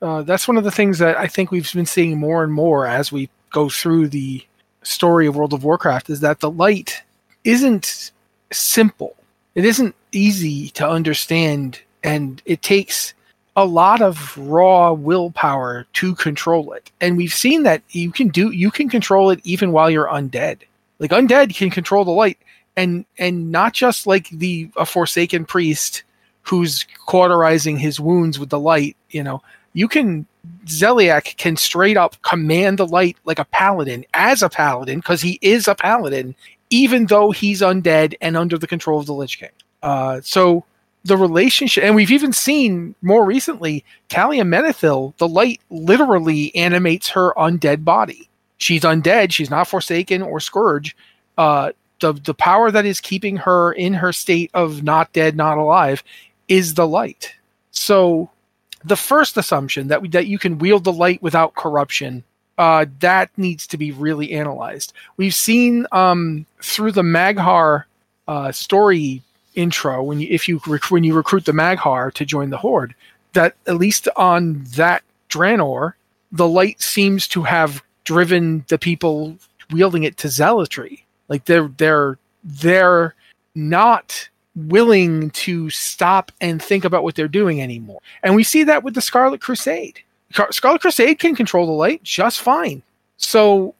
Uh, 0.00 0.22
that's 0.22 0.46
one 0.46 0.56
of 0.56 0.64
the 0.64 0.70
things 0.70 0.98
that 0.98 1.16
I 1.16 1.26
think 1.26 1.50
we've 1.50 1.72
been 1.72 1.86
seeing 1.86 2.18
more 2.18 2.44
and 2.44 2.52
more 2.52 2.86
as 2.86 3.10
we 3.10 3.28
go 3.50 3.68
through 3.68 4.08
the 4.08 4.44
story 4.82 5.26
of 5.26 5.36
World 5.36 5.52
of 5.52 5.64
Warcraft 5.64 6.10
is 6.10 6.20
that 6.20 6.40
the 6.40 6.50
light 6.50 7.02
isn't 7.44 8.12
simple. 8.52 9.16
It 9.54 9.64
isn't 9.64 9.94
easy 10.12 10.70
to 10.70 10.88
understand 10.88 11.80
and 12.04 12.40
it 12.44 12.62
takes 12.62 13.14
a 13.56 13.64
lot 13.64 14.00
of 14.00 14.38
raw 14.38 14.92
willpower 14.92 15.84
to 15.94 16.14
control 16.14 16.72
it. 16.72 16.92
And 17.00 17.16
we've 17.16 17.32
seen 17.32 17.64
that 17.64 17.82
you 17.90 18.12
can 18.12 18.28
do 18.28 18.52
you 18.52 18.70
can 18.70 18.88
control 18.88 19.30
it 19.30 19.40
even 19.42 19.72
while 19.72 19.90
you're 19.90 20.06
undead. 20.06 20.58
Like 21.00 21.10
undead 21.10 21.56
can 21.56 21.70
control 21.70 22.04
the 22.04 22.12
light 22.12 22.38
and 22.76 23.04
and 23.18 23.50
not 23.50 23.74
just 23.74 24.06
like 24.06 24.28
the 24.30 24.70
a 24.76 24.86
forsaken 24.86 25.44
priest 25.44 26.04
who's 26.42 26.86
cauterizing 27.06 27.76
his 27.76 27.98
wounds 27.98 28.38
with 28.38 28.50
the 28.50 28.60
light, 28.60 28.96
you 29.10 29.24
know. 29.24 29.42
You 29.72 29.88
can 29.88 30.26
Zeliek 30.66 31.36
can 31.36 31.56
straight 31.56 31.96
up 31.96 32.20
command 32.22 32.78
the 32.78 32.86
light 32.86 33.16
like 33.24 33.38
a 33.38 33.44
paladin 33.44 34.04
as 34.14 34.42
a 34.42 34.48
paladin 34.48 34.98
because 34.98 35.20
he 35.20 35.38
is 35.42 35.68
a 35.68 35.74
paladin 35.74 36.34
even 36.70 37.06
though 37.06 37.30
he's 37.30 37.60
undead 37.60 38.14
and 38.20 38.36
under 38.36 38.58
the 38.58 38.66
control 38.66 39.00
of 39.00 39.06
the 39.06 39.14
Lich 39.14 39.38
King. 39.38 39.50
Uh, 39.82 40.20
so 40.22 40.64
the 41.04 41.16
relationship, 41.16 41.84
and 41.84 41.94
we've 41.94 42.10
even 42.10 42.32
seen 42.32 42.94
more 43.02 43.24
recently, 43.24 43.84
Calia 44.08 44.42
Menethil, 44.42 45.16
the 45.16 45.28
light 45.28 45.60
literally 45.70 46.54
animates 46.54 47.08
her 47.10 47.32
undead 47.34 47.84
body. 47.84 48.28
She's 48.58 48.82
undead. 48.82 49.32
She's 49.32 49.50
not 49.50 49.68
Forsaken 49.68 50.22
or 50.22 50.40
Scourge. 50.40 50.96
Uh, 51.36 51.72
the 52.00 52.12
the 52.12 52.34
power 52.34 52.70
that 52.70 52.84
is 52.84 53.00
keeping 53.00 53.36
her 53.36 53.72
in 53.72 53.94
her 53.94 54.12
state 54.12 54.50
of 54.54 54.82
not 54.82 55.12
dead, 55.12 55.36
not 55.36 55.58
alive, 55.58 56.02
is 56.48 56.74
the 56.74 56.86
light. 56.86 57.34
So, 57.70 58.30
the 58.84 58.96
first 58.96 59.36
assumption 59.36 59.88
that 59.88 60.02
we, 60.02 60.08
that 60.10 60.26
you 60.26 60.38
can 60.38 60.58
wield 60.58 60.84
the 60.84 60.92
light 60.92 61.22
without 61.22 61.54
corruption, 61.54 62.24
uh, 62.58 62.86
that 63.00 63.30
needs 63.36 63.66
to 63.68 63.76
be 63.76 63.92
really 63.92 64.32
analyzed. 64.32 64.92
We've 65.16 65.34
seen 65.34 65.86
um, 65.92 66.46
through 66.60 66.92
the 66.92 67.02
Mag'har 67.02 67.84
uh, 68.26 68.52
story 68.52 69.22
intro 69.54 70.02
when 70.02 70.20
you 70.20 70.28
if 70.30 70.48
you 70.48 70.60
rec- 70.66 70.90
when 70.90 71.04
you 71.04 71.14
recruit 71.14 71.44
the 71.44 71.52
Mag'har 71.52 72.12
to 72.14 72.24
join 72.24 72.50
the 72.50 72.58
Horde, 72.58 72.94
that 73.32 73.54
at 73.66 73.76
least 73.76 74.08
on 74.16 74.64
that 74.76 75.02
Draenor, 75.28 75.94
the 76.32 76.48
light 76.48 76.80
seems 76.80 77.28
to 77.28 77.42
have 77.42 77.82
driven 78.04 78.64
the 78.68 78.78
people 78.78 79.36
wielding 79.70 80.04
it 80.04 80.16
to 80.18 80.28
zealotry. 80.28 81.04
Like 81.28 81.44
they're 81.44 81.68
they're 81.76 82.18
they're 82.44 83.14
not 83.54 84.28
willing 84.66 85.30
to 85.30 85.70
stop 85.70 86.32
and 86.40 86.62
think 86.62 86.84
about 86.84 87.04
what 87.04 87.14
they're 87.14 87.28
doing 87.28 87.62
anymore. 87.62 88.00
And 88.22 88.34
we 88.34 88.44
see 88.44 88.64
that 88.64 88.82
with 88.82 88.94
the 88.94 89.00
Scarlet 89.00 89.40
Crusade. 89.40 90.00
Scarlet 90.50 90.80
Crusade 90.80 91.18
can 91.18 91.34
control 91.34 91.66
the 91.66 91.72
light 91.72 92.02
just 92.02 92.40
fine. 92.40 92.82
So 93.16 93.74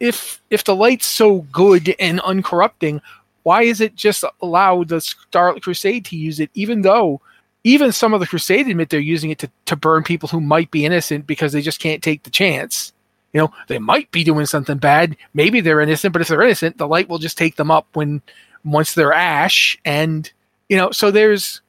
if 0.00 0.40
if 0.50 0.64
the 0.64 0.76
light's 0.76 1.06
so 1.06 1.40
good 1.52 1.94
and 1.98 2.20
uncorrupting, 2.20 3.00
why 3.42 3.62
is 3.62 3.80
it 3.80 3.96
just 3.96 4.24
allow 4.40 4.84
the 4.84 5.00
Scarlet 5.00 5.62
Crusade 5.62 6.04
to 6.06 6.16
use 6.16 6.40
it, 6.40 6.50
even 6.54 6.82
though 6.82 7.20
even 7.64 7.92
some 7.92 8.12
of 8.12 8.20
the 8.20 8.26
Crusade 8.26 8.66
admit 8.68 8.90
they're 8.90 9.00
using 9.00 9.30
it 9.30 9.38
to, 9.38 9.50
to 9.66 9.76
burn 9.76 10.02
people 10.02 10.28
who 10.28 10.40
might 10.40 10.70
be 10.70 10.84
innocent 10.84 11.26
because 11.26 11.52
they 11.52 11.62
just 11.62 11.80
can't 11.80 12.02
take 12.02 12.24
the 12.24 12.30
chance. 12.30 12.92
You 13.32 13.40
know, 13.40 13.52
they 13.68 13.78
might 13.78 14.10
be 14.10 14.24
doing 14.24 14.46
something 14.46 14.78
bad. 14.78 15.16
Maybe 15.32 15.60
they're 15.60 15.80
innocent, 15.80 16.12
but 16.12 16.20
if 16.20 16.28
they're 16.28 16.42
innocent, 16.42 16.76
the 16.76 16.88
light 16.88 17.08
will 17.08 17.18
just 17.18 17.38
take 17.38 17.56
them 17.56 17.70
up 17.70 17.86
when 17.94 18.20
once 18.64 18.94
they're 18.94 19.12
ash. 19.12 19.76
And 19.84 20.30
you 20.68 20.76
know, 20.76 20.90
so 20.90 21.10
there's 21.10 21.60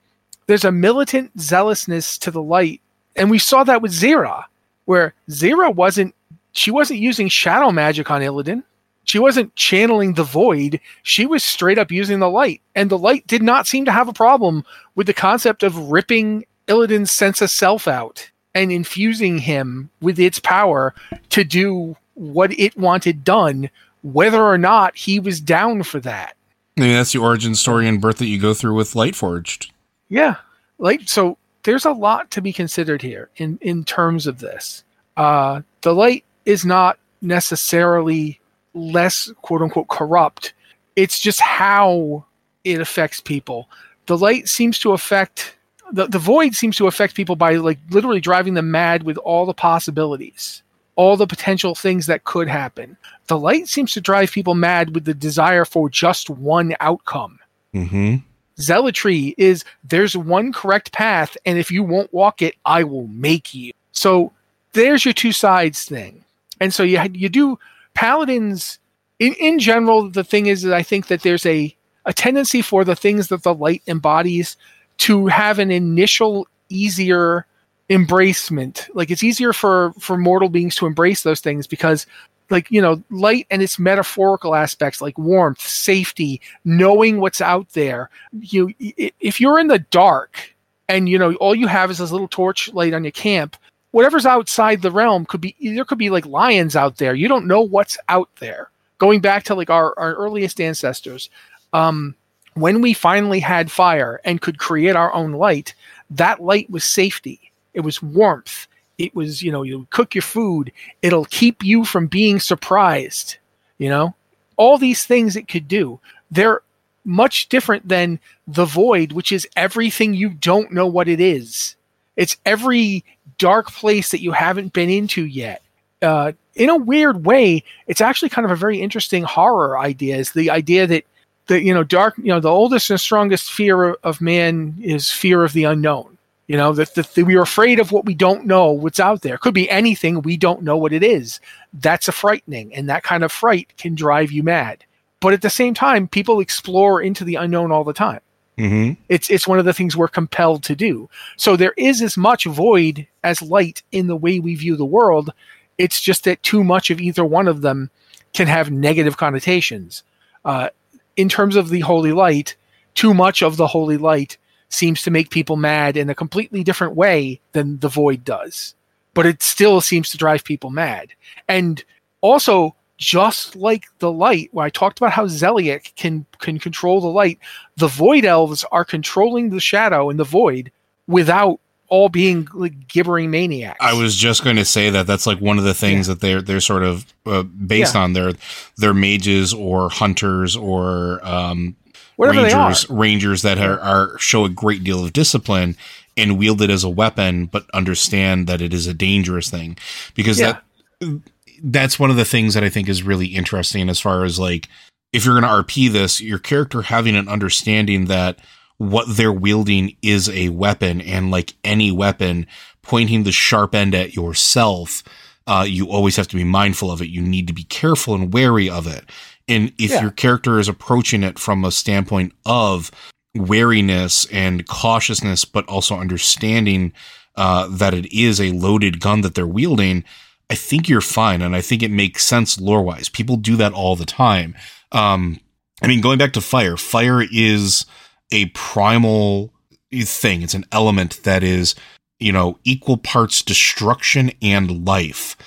there's 0.48 0.66
a 0.66 0.72
militant 0.72 1.32
zealousness 1.40 2.18
to 2.20 2.32
the 2.32 2.42
light, 2.42 2.82
and 3.16 3.30
we 3.30 3.40
saw 3.40 3.64
that 3.64 3.82
with 3.82 3.92
Xe'ra, 3.92 4.44
where 4.86 5.14
Xe'ra 5.30 5.74
wasn't 5.74 6.16
she 6.54 6.72
wasn't 6.72 7.00
using 7.00 7.28
shadow 7.28 7.72
magic 7.72 8.12
on 8.12 8.22
Illidan. 8.22 8.64
She 9.06 9.20
wasn't 9.20 9.54
channeling 9.56 10.14
the 10.14 10.24
void. 10.24 10.80
She 11.04 11.26
was 11.26 11.44
straight 11.44 11.78
up 11.78 11.92
using 11.92 12.20
the 12.20 12.30
light. 12.30 12.62
And 12.74 12.90
the 12.90 12.98
light 12.98 13.28
did 13.28 13.44
not 13.44 13.68
seem 13.68 13.84
to 13.86 13.92
have 13.92 14.08
a 14.08 14.14
problem 14.14 14.64
with 14.96 15.08
the 15.08 15.14
concept 15.14 15.62
of 15.62 15.92
ripping 15.92 16.46
illidan's 16.68 17.12
sense 17.12 17.42
of 17.42 17.50
self 17.50 17.88
out 17.88 18.30
and 18.56 18.72
infusing 18.72 19.40
him 19.40 19.90
with 20.02 20.20
its 20.20 20.40
power 20.40 20.94
to 21.30 21.44
do 21.44 21.96
what 22.14 22.58
it 22.58 22.78
wanted 22.78 23.24
done 23.24 23.70
whether 24.04 24.42
or 24.44 24.58
not 24.58 24.96
he 24.96 25.20
was 25.20 25.42
down 25.42 25.84
for 25.84 26.00
that 26.00 26.36
Maybe 26.76 26.94
that's 26.94 27.14
the 27.14 27.20
origin 27.20 27.56
story 27.56 27.88
and 27.88 28.02
birth 28.02 28.18
that 28.18 28.26
you 28.26 28.40
go 28.40 28.54
through 28.54 28.76
with 28.76 28.94
Lightforged. 28.94 29.70
Yeah. 30.10 30.36
Like 30.80 31.02
so 31.08 31.38
there's 31.64 31.86
a 31.86 31.92
lot 31.92 32.32
to 32.32 32.42
be 32.42 32.54
considered 32.54 33.02
here 33.02 33.30
in 33.38 33.58
in 33.62 33.84
terms 33.84 34.28
of 34.28 34.40
this. 34.40 34.84
Uh 35.16 35.62
the 35.82 35.94
light 35.94 36.26
is 36.46 36.66
not 36.66 36.98
necessarily 37.22 38.40
less 38.74 39.32
quote 39.42 39.62
unquote 39.62 39.88
corrupt. 39.88 40.54
It's 40.96 41.20
just 41.20 41.40
how 41.42 42.26
it 42.64 42.80
affects 42.80 43.22
people. 43.22 43.70
The 44.06 44.18
light 44.18 44.50
seems 44.50 44.80
to 44.80 44.92
affect 44.92 45.56
the, 45.92 46.08
the 46.08 46.20
void 46.20 46.56
seems 46.56 46.76
to 46.78 46.88
affect 46.88 47.16
people 47.16 47.36
by 47.36 47.56
like 47.56 47.80
literally 47.90 48.20
driving 48.20 48.56
them 48.56 48.72
mad 48.72 49.04
with 49.04 49.18
all 49.18 49.46
the 49.46 49.54
possibilities, 49.54 50.64
all 50.96 51.18
the 51.18 51.28
potential 51.28 51.76
things 51.76 52.06
that 52.06 52.24
could 52.24 52.48
happen. 52.48 52.98
The 53.28 53.40
light 53.40 53.68
seems 53.68 53.94
to 53.94 54.02
drive 54.02 54.32
people 54.32 54.56
mad 54.56 54.94
with 54.94 55.06
the 55.06 55.14
desire 55.14 55.66
for 55.66 55.90
just 55.90 56.30
one 56.30 56.76
outcome. 56.80 57.40
Mm-hmm. 57.74 58.18
Zealotry 58.60 59.34
is 59.38 59.66
there's 59.84 60.16
one 60.16 60.54
correct 60.54 60.92
path, 60.92 61.36
and 61.46 61.58
if 61.58 61.72
you 61.72 61.84
won't 61.84 62.14
walk 62.14 62.42
it, 62.42 62.56
I 62.66 62.84
will 62.84 63.08
make 63.08 63.54
you. 63.54 63.72
So 63.92 64.32
there's 64.74 65.06
your 65.06 65.14
two 65.14 65.32
sides 65.32 65.86
thing. 65.86 66.24
And 66.60 66.74
so 66.74 66.84
you 66.84 67.02
you 67.14 67.30
do 67.30 67.58
paladins 67.94 68.80
in, 69.20 69.34
in 69.34 69.60
general 69.60 70.10
the 70.10 70.24
thing 70.24 70.48
is 70.48 70.64
that 70.64 70.74
i 70.74 70.84
think 70.84 71.08
that 71.08 71.22
there's 71.22 71.46
a, 71.46 71.76
a 72.06 72.14
tendency 72.14 72.62
for 72.62 72.84
the 72.84 72.96
things 72.96 73.28
that 73.28 73.44
the 73.44 73.54
light 73.54 73.82
embodies 73.88 74.58
to 74.98 75.28
have 75.28 75.60
an 75.60 75.72
initial 75.72 76.48
easier 76.70 77.46
embracement. 77.90 78.90
Like 78.94 79.12
it's 79.12 79.24
easier 79.24 79.54
for 79.54 79.94
for 80.00 80.18
mortal 80.18 80.50
beings 80.50 80.76
to 80.78 80.86
embrace 80.86 81.24
those 81.24 81.42
things 81.42 81.68
because 81.68 82.06
like 82.50 82.70
you 82.72 82.82
know 82.82 83.02
light 83.10 83.48
and 83.50 83.62
its 83.62 83.80
metaphorical 83.80 84.56
aspects 84.56 85.02
like 85.02 85.18
warmth 85.18 85.62
safety 85.62 86.42
knowing 86.66 87.20
what's 87.20 87.42
out 87.42 87.70
there. 87.74 88.10
You 88.40 88.74
if 88.80 89.40
you're 89.40 89.60
in 89.60 89.68
the 89.68 89.80
dark 89.80 90.54
and 90.88 91.10
you 91.10 91.18
know 91.18 91.34
all 91.36 91.56
you 91.56 91.68
have 91.68 91.92
is 91.92 91.98
this 91.98 92.12
little 92.12 92.28
torch 92.28 92.72
light 92.74 92.94
on 92.94 93.04
your 93.04 93.12
camp 93.12 93.58
whatever's 93.92 94.26
outside 94.26 94.82
the 94.82 94.92
realm 94.92 95.26
could 95.26 95.40
be 95.40 95.56
there 95.62 95.86
could 95.86 95.98
be 95.98 96.10
like 96.10 96.26
lions 96.26 96.76
out 96.76 96.98
there. 96.98 97.14
You 97.14 97.28
don't 97.28 97.48
know 97.48 97.62
what's 97.62 97.98
out 98.10 98.30
there. 98.40 98.70
Going 98.98 99.20
back 99.20 99.44
to 99.46 99.56
like 99.56 99.70
our, 99.70 99.94
our 99.98 100.14
earliest 100.16 100.62
ancestors 100.62 101.30
um, 101.74 102.16
when 102.54 102.82
we 102.82 102.94
finally 102.94 103.40
had 103.40 103.72
fire 103.72 104.22
and 104.24 104.42
could 104.42 104.58
create 104.58 104.96
our 104.96 105.14
own 105.14 105.34
light 105.34 105.74
that 106.10 106.42
light 106.42 106.70
was 106.70 106.84
safety 106.84 107.52
it 107.74 107.82
was 107.82 108.02
warmth 108.02 108.68
it 108.98 109.16
was 109.16 109.42
you 109.42 109.52
know 109.52 109.64
you 109.64 109.88
cook 109.90 110.14
your 110.16 110.22
food 110.22 110.72
it'll 111.02 111.26
keep 111.26 111.64
you 111.64 111.84
from 111.84 112.08
being 112.08 112.40
surprised 112.40 113.38
you 113.78 113.90
know 113.90 114.14
all 114.58 114.78
these 114.78 115.06
things 115.06 115.36
it 115.36 115.48
could 115.48 115.68
do 115.68 116.00
they're 116.32 116.62
much 117.06 117.50
different 117.50 117.88
than 117.88 118.20
the 118.48 118.66
void 118.66 119.12
which 119.12 119.32
is 119.32 119.48
everything 119.56 120.14
you 120.14 120.30
don't 120.30 120.72
know 120.72 120.88
what 120.88 121.08
it 121.08 121.20
is 121.20 121.76
it's 122.16 122.38
every 122.46 123.04
dark 123.38 123.72
place 123.72 124.12
that 124.12 124.22
you 124.22 124.32
haven't 124.32 124.74
been 124.74 124.90
into 124.90 125.26
yet. 125.26 125.62
uh, 126.02 126.34
in 126.56 126.70
a 126.70 126.78
weird 126.78 127.26
way, 127.26 127.64
it's 127.88 128.02
actually 128.02 128.30
kind 128.30 128.46
of 128.46 128.52
a 128.52 128.56
very 128.56 128.80
interesting 128.80 129.24
horror 129.24 129.80
idea. 129.80 130.18
Is 130.18 130.32
the 130.32 130.52
idea 130.52 130.86
that 130.86 131.06
the 131.48 131.62
you 131.62 131.74
know 131.74 131.84
dark 131.84 132.16
you 132.18 132.26
know 132.26 132.40
the 132.40 132.50
oldest 132.50 132.90
and 132.90 133.00
strongest 133.00 133.52
fear 133.52 133.94
of 134.04 134.22
man 134.22 134.76
is 134.82 135.10
fear 135.10 135.44
of 135.44 135.54
the 135.54 135.64
unknown. 135.64 136.13
You 136.48 136.58
know 136.58 136.74
that, 136.74 136.94
that, 136.96 137.14
that 137.14 137.26
we 137.26 137.36
are 137.36 137.42
afraid 137.42 137.80
of 137.80 137.92
what 137.92 138.06
we 138.06 138.14
don't 138.14 138.46
know, 138.46 138.72
what's 138.72 139.00
out 139.00 139.22
there. 139.22 139.38
Could 139.38 139.54
be 139.54 139.70
anything 139.70 140.22
we 140.22 140.36
don't 140.36 140.62
know 140.62 140.78
what 140.78 140.92
it 140.92 141.04
is. 141.04 141.40
That's 141.74 142.08
a 142.08 142.12
frightening, 142.12 142.74
and 142.74 142.90
that 142.90 143.04
kind 143.04 143.24
of 143.24 143.32
fright 143.32 143.74
can 143.78 143.96
drive 143.96 144.32
you 144.32 144.44
mad. 144.44 144.84
But 145.22 145.34
at 145.34 145.42
the 145.42 145.50
same 145.50 145.74
time, 145.74 146.10
people 146.10 146.42
explore 146.42 147.02
into 147.02 147.24
the 147.24 147.36
unknown 147.36 147.72
all 147.72 147.86
the 147.86 147.94
time. 147.94 148.20
Mm-hmm. 148.58 149.02
It's 149.10 149.30
it's 149.30 149.48
one 149.48 149.58
of 149.58 149.66
the 149.66 149.74
things 149.74 149.96
we're 149.96 150.08
compelled 150.10 150.64
to 150.66 150.76
do. 150.76 151.10
So 151.38 151.56
there 151.56 151.74
is 151.78 152.02
as 152.02 152.18
much 152.18 152.46
void 152.46 153.08
as 153.24 153.42
light 153.42 153.82
in 153.92 154.08
the 154.08 154.16
way 154.16 154.40
we 154.40 154.56
view 154.56 154.76
the 154.76 154.86
world. 154.86 155.32
It's 155.78 156.02
just 156.02 156.26
that 156.26 156.44
too 156.44 156.64
much 156.64 156.92
of 156.92 157.02
either 157.02 157.26
one 157.26 157.48
of 157.48 157.62
them 157.62 157.90
can 158.34 158.48
have 158.48 158.70
negative 158.70 159.18
connotations. 159.18 160.04
Uh, 160.46 160.70
in 161.16 161.30
terms 161.30 161.56
of 161.56 161.70
the 161.70 161.80
holy 161.80 162.12
light, 162.12 162.56
too 162.94 163.14
much 163.14 163.42
of 163.42 163.58
the 163.58 163.68
holy 163.68 163.98
light 163.98 164.38
seems 164.74 165.02
to 165.04 165.12
make 165.12 165.30
people 165.30 165.56
mad 165.56 165.96
in 165.98 166.10
a 166.10 166.16
completely 166.16 166.64
different 166.64 166.96
way 166.96 167.40
than 167.52 167.80
the 167.80 167.88
void 167.90 168.24
does. 168.24 168.76
But 169.14 169.26
it 169.26 169.44
still 169.44 169.80
seems 169.82 170.10
to 170.10 170.18
drive 170.18 170.44
people 170.44 170.72
mad. 170.72 171.10
And 171.48 171.84
also, 172.22 172.76
just 172.98 173.56
like 173.56 173.84
the 174.00 174.12
light, 174.12 174.50
where 174.54 174.66
I 174.66 174.70
talked 174.70 175.00
about 175.00 175.12
how 175.12 175.26
Zeliek 175.28 175.96
can 175.96 176.26
can 176.40 176.58
control 176.60 177.02
the 177.02 177.08
light, 177.08 177.38
the 177.78 177.88
void 177.88 178.26
elves 178.26 178.64
are 178.72 178.86
controlling 178.86 179.50
the 179.50 179.60
shadow 179.60 180.10
and 180.10 180.20
the 180.20 180.24
void 180.24 180.72
without 181.08 181.60
all 181.90 182.10
being 182.10 182.48
like 182.54 182.88
gibbering 182.88 183.30
maniacs. 183.30 183.78
I 183.80 183.94
was 183.94 184.16
just 184.16 184.44
going 184.44 184.56
to 184.56 184.66
say 184.66 184.90
that 184.90 185.06
that's 185.06 185.28
like 185.28 185.40
one 185.40 185.58
of 185.60 185.64
the 185.64 185.74
things 185.76 186.08
Yeah. 186.08 186.14
that 186.16 186.22
they're 186.22 186.42
they're 186.42 186.60
sort 186.62 186.84
of 186.84 187.06
uh, 187.28 187.44
based 187.44 187.94
Yeah. 187.94 188.02
on. 188.02 188.14
They're 188.14 188.34
they're 188.78 188.94
mages 188.96 189.54
or 189.54 189.90
hunters 189.90 190.56
or 190.56 191.20
um, 191.28 191.76
Whatever 192.16 192.44
rangers 192.44 192.90
rangers 192.90 193.42
that 193.42 193.58
are, 193.58 193.80
are 193.80 194.18
show 194.20 194.46
a 194.46 194.50
great 194.50 194.84
deal 194.84 195.04
of 195.04 195.14
discipline 195.14 195.76
and 196.16 196.38
wield 196.38 196.62
it 196.62 196.70
as 196.70 196.84
a 196.84 196.90
weapon, 196.90 197.48
but 197.48 197.66
understand 197.74 198.48
that 198.48 198.62
it 198.62 198.74
is 198.74 198.88
a 198.88 198.94
dangerous 198.94 199.50
thing. 199.50 199.78
Because 200.14 200.40
Yeah. 200.40 200.60
that 201.02 201.22
that's 201.64 201.98
one 201.98 202.10
of 202.10 202.18
the 202.18 202.26
things 202.26 202.54
that 202.54 202.64
I 202.64 202.70
think 202.70 202.90
is 202.90 203.04
really 203.04 203.28
interesting 203.28 203.90
as 203.90 204.00
far 204.00 204.24
as 204.24 204.38
like 204.40 204.68
if 205.12 205.26
you're 205.26 205.40
going 205.40 205.44
to 205.44 205.64
RP 205.64 205.92
this, 205.92 206.20
your 206.20 206.40
character 206.40 206.82
having 206.84 207.16
an 207.16 207.30
understanding 207.30 208.06
that 208.06 208.40
what 208.78 209.06
they're 209.08 209.32
wielding 209.32 209.96
is 210.02 210.28
a 210.30 210.50
weapon 210.50 211.00
and 211.02 211.30
like 211.32 211.54
any 211.64 211.92
weapon 211.92 212.48
pointing 212.82 213.24
the 213.24 213.32
sharp 213.32 213.76
end 213.76 213.96
at 213.96 214.16
yourself 214.16 215.04
uh, 215.46 215.66
you 215.68 215.90
always 215.90 216.16
have 216.16 216.28
to 216.30 216.38
be 216.38 216.44
mindful 216.44 216.90
of 216.90 217.02
it. 217.02 217.10
You 217.10 217.22
need 217.22 217.48
to 217.48 217.54
be 217.54 217.66
careful 217.66 218.16
and 218.16 218.34
wary 218.34 218.70
of 218.70 218.88
it 218.88 219.04
and 219.48 219.72
if 219.78 219.92
Yeah. 219.92 220.02
your 220.02 220.12
character 220.12 220.60
is 220.60 220.68
approaching 220.68 221.24
it 221.24 221.38
from 221.40 221.64
a 221.66 221.72
standpoint 221.72 222.34
of 222.46 222.92
wariness 223.36 224.26
and 224.32 224.68
cautiousness 224.68 225.46
but 225.46 225.68
also 225.68 225.98
understanding 225.98 226.94
uh, 227.36 227.68
that 227.68 227.94
it 227.94 228.06
is 228.16 228.40
a 228.40 228.52
loaded 228.52 229.00
gun 229.00 229.22
that 229.22 229.34
they're 229.34 229.48
wielding 229.48 230.04
i 230.50 230.56
think 230.56 230.88
you're 230.88 231.02
fine 231.02 231.42
and 231.42 231.56
i 231.56 231.62
think 231.62 231.82
it 231.82 231.90
makes 231.92 232.24
sense 232.26 232.60
lore 232.60 232.84
wise 232.84 233.10
people 233.10 233.36
do 233.36 233.56
that 233.56 233.74
all 233.74 233.96
the 233.96 234.06
time 234.06 234.56
um, 234.92 235.40
i 235.82 235.88
mean 235.88 236.00
going 236.00 236.18
back 236.20 236.34
to 236.34 236.42
fire 236.42 236.78
fire 236.78 237.24
is 237.32 237.86
a 238.32 238.46
primal 238.48 239.54
thing. 240.02 240.42
It's 240.42 240.54
an 240.56 240.66
element 240.72 241.22
that 241.24 241.44
is, 241.44 241.76
you 242.20 242.32
know, 242.32 242.58
equal 242.64 242.98
parts 242.98 243.42
destruction 243.44 244.32
and 244.42 244.86
life. 244.88 245.38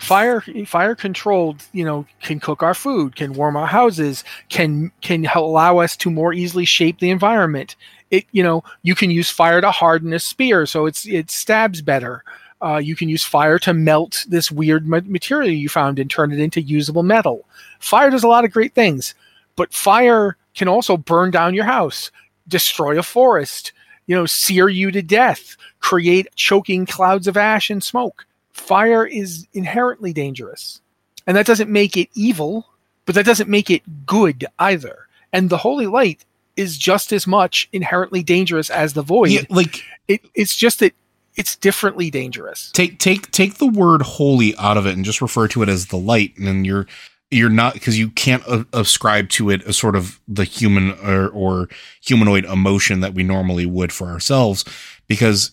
Fire 0.00 0.42
fire 0.66 0.94
controlled, 0.94 1.64
you 1.72 1.84
know, 1.84 2.06
can 2.22 2.40
cook 2.40 2.62
our 2.62 2.74
food, 2.74 3.16
can 3.16 3.34
warm 3.34 3.56
our 3.56 3.66
houses, 3.66 4.24
can 4.48 4.90
can 5.00 5.26
allow 5.34 5.78
us 5.78 5.96
to 5.98 6.10
more 6.10 6.32
easily 6.32 6.64
shape 6.64 6.98
the 6.98 7.10
environment. 7.10 7.76
It, 8.10 8.24
you 8.32 8.42
know, 8.42 8.62
you 8.82 8.94
can 8.94 9.10
use 9.10 9.28
fire 9.28 9.60
to 9.60 9.70
harden 9.70 10.12
a 10.12 10.18
spear 10.18 10.66
so 10.66 10.86
it's 10.86 11.06
it 11.06 11.30
stabs 11.30 11.82
better. 11.82 12.24
Uh, 12.62 12.78
you 12.78 12.94
can 12.94 13.08
use 13.08 13.24
fire 13.24 13.58
to 13.58 13.74
melt 13.74 14.24
this 14.28 14.50
weird 14.50 14.86
ma- 14.86 15.00
material 15.04 15.50
you 15.50 15.68
found 15.68 15.98
and 15.98 16.08
turn 16.08 16.32
it 16.32 16.38
into 16.38 16.60
usable 16.62 17.02
metal. 17.02 17.44
Fire 17.80 18.08
does 18.08 18.22
a 18.22 18.28
lot 18.28 18.44
of 18.44 18.52
great 18.52 18.72
things, 18.74 19.14
but 19.56 19.74
fire 19.74 20.36
can 20.54 20.68
also 20.68 20.96
burn 20.96 21.32
down 21.32 21.54
your 21.54 21.64
house, 21.64 22.12
destroy 22.46 22.96
a 22.96 23.02
forest, 23.02 23.72
you 24.06 24.14
know, 24.14 24.26
sear 24.26 24.68
you 24.68 24.92
to 24.92 25.02
death, 25.02 25.56
create 25.80 26.28
choking 26.36 26.86
clouds 26.86 27.26
of 27.26 27.36
ash 27.36 27.68
and 27.68 27.82
smoke. 27.82 28.26
Fire 28.52 29.06
is 29.06 29.46
inherently 29.52 30.12
dangerous. 30.12 30.80
And 31.26 31.36
that 31.36 31.46
doesn't 31.46 31.70
make 31.70 31.96
it 31.96 32.08
evil, 32.14 32.66
but 33.06 33.14
that 33.14 33.24
doesn't 33.24 33.48
make 33.48 33.70
it 33.70 34.06
good 34.06 34.44
either. 34.58 35.06
And 35.32 35.50
the 35.50 35.58
holy 35.58 35.86
light 35.86 36.24
is 36.56 36.76
just 36.76 37.12
as 37.12 37.26
much 37.26 37.68
inherently 37.72 38.22
dangerous 38.22 38.70
as 38.70 38.92
the 38.92 39.02
void. 39.02 39.30
Yeah, 39.30 39.42
like 39.48 39.82
It, 40.08 40.22
it's 40.34 40.56
just 40.56 40.80
that 40.80 40.94
it's 41.34 41.56
differently 41.56 42.10
dangerous. 42.10 42.70
take 42.72 42.98
take 42.98 43.30
take 43.30 43.54
the 43.54 43.66
word 43.66 44.02
holy 44.02 44.54
out 44.56 44.76
of 44.76 44.86
it 44.86 44.94
and 44.94 45.04
just 45.04 45.22
refer 45.22 45.48
to 45.48 45.62
it 45.62 45.68
as 45.68 45.86
the 45.86 45.96
light, 45.96 46.36
and 46.36 46.46
then 46.46 46.64
you're 46.64 46.86
you're 47.30 47.48
not 47.48 47.72
because 47.72 47.98
you 47.98 48.10
can't 48.10 48.42
uh, 48.46 48.64
ascribe 48.74 49.30
to 49.30 49.48
it 49.48 49.64
a 49.64 49.72
sort 49.72 49.96
of 49.96 50.20
the 50.28 50.44
human 50.44 50.90
or, 51.02 51.28
or 51.28 51.68
humanoid 52.02 52.44
emotion 52.44 53.00
that 53.00 53.14
we 53.14 53.22
normally 53.22 53.64
would 53.64 53.92
for 53.92 54.08
ourselves 54.08 54.64
because 55.08 55.52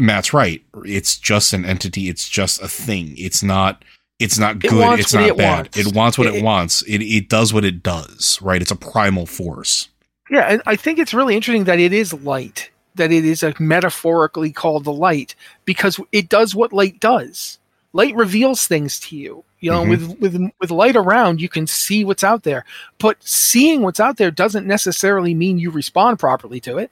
Matt's 0.00 0.32
right. 0.32 0.62
It's 0.84 1.16
just 1.16 1.52
an 1.52 1.64
entity. 1.64 2.08
It's 2.08 2.28
just 2.28 2.60
a 2.62 2.68
thing. 2.68 3.14
It's 3.16 3.42
not. 3.42 3.84
It's 4.18 4.38
not 4.38 4.58
good. 4.58 4.72
wants 4.72 5.04
It's 5.04 5.14
not 5.14 5.28
it 5.28 5.36
bad. 5.36 5.56
wants. 5.66 5.78
It 5.78 5.94
wants 5.94 6.18
what 6.18 6.26
it, 6.26 6.34
It- 6.36 6.44
wants. 6.44 6.82
It 6.82 6.98
it 7.02 7.28
does 7.28 7.54
what 7.54 7.64
it 7.64 7.82
does. 7.82 8.38
Right. 8.42 8.60
It's 8.60 8.72
a 8.72 8.76
primal 8.76 9.26
force. 9.26 9.88
Yeah, 10.30 10.40
and 10.40 10.60
I 10.66 10.76
think 10.76 10.98
it's 10.98 11.14
really 11.14 11.36
interesting 11.36 11.64
that 11.64 11.78
it 11.78 11.92
is 11.92 12.12
light, 12.12 12.70
that 12.96 13.10
it 13.12 13.24
is 13.24 13.42
a 13.42 13.54
metaphorically 13.58 14.52
called 14.52 14.84
the 14.84 14.92
light, 14.92 15.34
because 15.64 15.98
it 16.12 16.28
does 16.28 16.54
what 16.54 16.72
light 16.72 17.00
does. 17.00 17.58
Light 17.94 18.14
reveals 18.14 18.66
things 18.66 19.00
to 19.00 19.16
you. 19.16 19.44
You 19.60 19.70
know, 19.70 19.84
Mhm. 19.84 19.88
with 19.88 20.18
with 20.20 20.50
with 20.60 20.70
light 20.72 20.96
around, 20.96 21.40
you 21.40 21.48
can 21.48 21.66
see 21.68 22.04
what's 22.04 22.24
out 22.24 22.42
there. 22.42 22.64
But 22.98 23.16
seeing 23.20 23.82
what's 23.82 24.00
out 24.00 24.16
there 24.16 24.30
doesn't 24.32 24.66
necessarily 24.66 25.32
mean 25.34 25.58
you 25.58 25.70
respond 25.70 26.18
properly 26.18 26.60
to 26.60 26.76
it. 26.78 26.90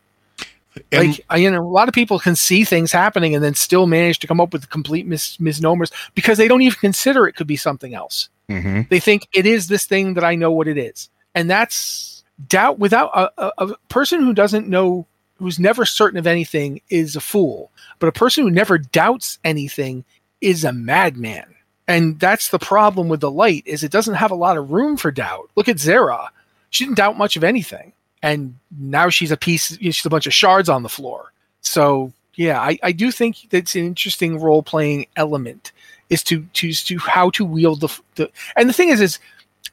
And 0.92 1.08
like 1.10 1.20
I, 1.30 1.36
you 1.38 1.50
know, 1.50 1.62
a 1.62 1.66
lot 1.66 1.88
of 1.88 1.94
people 1.94 2.18
can 2.18 2.36
see 2.36 2.64
things 2.64 2.92
happening 2.92 3.34
and 3.34 3.42
then 3.42 3.54
still 3.54 3.86
manage 3.86 4.18
to 4.20 4.26
come 4.26 4.40
up 4.40 4.52
with 4.52 4.68
complete 4.70 5.06
mis- 5.06 5.38
misnomers 5.40 5.90
because 6.14 6.38
they 6.38 6.48
don't 6.48 6.62
even 6.62 6.78
consider 6.78 7.26
it 7.26 7.34
could 7.34 7.46
be 7.46 7.56
something 7.56 7.94
else 7.94 8.28
Mhm. 8.48 8.88
they 8.90 9.00
think 9.00 9.26
it 9.32 9.44
is 9.46 9.66
this 9.66 9.86
thing 9.86 10.14
that 10.14 10.22
I 10.24 10.36
know 10.36 10.52
what 10.52 10.68
it 10.68 10.78
is, 10.78 11.08
and 11.34 11.50
that's 11.50 12.22
doubt. 12.48 12.78
Without 12.78 13.10
a, 13.12 13.30
a, 13.38 13.52
a 13.58 13.76
person 13.88 14.20
who 14.20 14.32
doesn't 14.32 14.68
know, 14.68 15.04
who's 15.38 15.58
never 15.58 15.84
certain 15.84 16.18
of 16.18 16.26
anything, 16.28 16.80
is 16.88 17.16
a 17.16 17.20
fool. 17.20 17.72
But 17.98 18.06
a 18.08 18.12
person 18.12 18.44
who 18.44 18.50
never 18.52 18.78
doubts 18.78 19.38
anything 19.42 20.04
is 20.40 20.62
a 20.64 20.72
madman. 20.72 21.54
And 21.88 22.20
that's 22.20 22.50
the 22.50 22.58
problem 22.60 23.08
with 23.08 23.20
the 23.20 23.30
light 23.30 23.64
is 23.66 23.82
it 23.82 23.90
doesn't 23.90 24.14
have 24.14 24.30
a 24.30 24.36
lot 24.36 24.56
of 24.56 24.70
room 24.70 24.96
for 24.96 25.10
doubt. 25.10 25.50
Look 25.56 25.68
at 25.68 25.76
Xe'ra; 25.78 26.28
she 26.70 26.84
didn't 26.84 26.98
doubt 26.98 27.18
much 27.18 27.36
of 27.36 27.42
anything, 27.42 27.92
and 28.22 28.58
now 28.78 29.08
she's 29.08 29.30
a 29.30 29.36
piece. 29.36 29.76
She's 29.78 30.04
a 30.04 30.10
bunch 30.10 30.26
of 30.26 30.34
shards 30.34 30.68
on 30.68 30.82
the 30.82 30.88
floor. 30.88 31.32
So 31.60 32.12
yeah, 32.34 32.60
I, 32.60 32.78
I 32.82 32.92
do 32.92 33.10
think 33.10 33.48
that's 33.50 33.74
an 33.74 33.84
interesting 33.84 34.38
role 34.38 34.62
playing 34.62 35.06
element 35.16 35.72
is 36.10 36.22
to 36.24 36.42
to 36.54 36.72
to 36.72 36.98
how 36.98 37.30
to 37.30 37.44
wield 37.44 37.80
the, 37.80 38.00
the 38.14 38.30
and 38.56 38.68
the 38.68 38.72
thing 38.72 38.90
is 38.90 39.00
is 39.00 39.18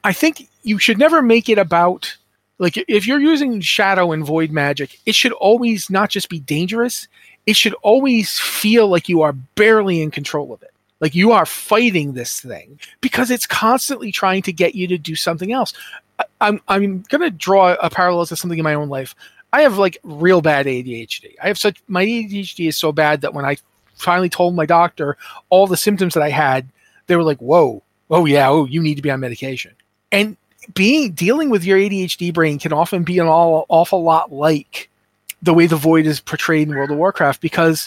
I 0.02 0.12
think 0.12 0.48
you 0.62 0.78
should 0.78 0.98
never 0.98 1.22
make 1.22 1.48
it 1.48 1.58
about 1.58 2.16
like 2.58 2.76
if 2.88 3.06
you're 3.06 3.20
using 3.20 3.60
shadow 3.60 4.12
and 4.12 4.24
void 4.24 4.50
magic, 4.50 4.98
it 5.06 5.14
should 5.14 5.32
always 5.32 5.90
not 5.90 6.10
just 6.10 6.28
be 6.28 6.40
dangerous, 6.40 7.08
it 7.46 7.56
should 7.56 7.74
always 7.82 8.38
feel 8.38 8.88
like 8.88 9.08
you 9.08 9.22
are 9.22 9.32
barely 9.32 10.00
in 10.00 10.10
control 10.10 10.52
of 10.52 10.62
it. 10.62 10.70
Like 11.00 11.14
you 11.14 11.32
are 11.32 11.44
fighting 11.44 12.14
this 12.14 12.40
thing 12.40 12.78
because 13.00 13.30
it's 13.30 13.46
constantly 13.46 14.12
trying 14.12 14.42
to 14.42 14.52
get 14.52 14.74
you 14.74 14.86
to 14.88 14.96
do 14.96 15.14
something 15.14 15.52
else. 15.52 15.74
I, 16.18 16.24
I'm 16.40 16.60
I'm 16.68 17.04
gonna 17.08 17.30
draw 17.30 17.74
a 17.74 17.90
parallel 17.90 18.26
to 18.26 18.36
something 18.36 18.58
in 18.58 18.64
my 18.64 18.74
own 18.74 18.88
life. 18.88 19.14
I 19.52 19.62
have 19.62 19.78
like 19.78 19.98
real 20.02 20.40
bad 20.40 20.66
ADHD. 20.66 21.34
I 21.42 21.48
have 21.48 21.58
such 21.58 21.82
my 21.88 22.04
ADHD 22.04 22.68
is 22.68 22.76
so 22.76 22.92
bad 22.92 23.20
that 23.20 23.34
when 23.34 23.44
I 23.44 23.56
finally 23.94 24.28
told 24.28 24.54
my 24.54 24.66
doctor 24.66 25.16
all 25.48 25.66
the 25.66 25.76
symptoms 25.76 26.14
that 26.14 26.22
I 26.22 26.30
had, 26.30 26.68
they 27.06 27.16
were 27.16 27.22
like, 27.22 27.38
"Whoa, 27.38 27.82
oh 28.10 28.26
yeah, 28.26 28.48
oh 28.48 28.66
you 28.66 28.82
need 28.82 28.96
to 28.96 29.02
be 29.02 29.10
on 29.10 29.20
medication." 29.20 29.72
And 30.12 30.36
being 30.74 31.12
dealing 31.12 31.50
with 31.50 31.64
your 31.64 31.78
ADHD 31.78 32.32
brain 32.32 32.58
can 32.58 32.72
often 32.72 33.02
be 33.02 33.18
an 33.18 33.26
all, 33.26 33.66
awful 33.68 34.02
lot 34.02 34.32
like 34.32 34.88
the 35.42 35.52
way 35.52 35.66
the 35.66 35.76
void 35.76 36.06
is 36.06 36.20
portrayed 36.20 36.68
in 36.68 36.74
World 36.74 36.90
of 36.90 36.96
Warcraft 36.96 37.40
because 37.40 37.86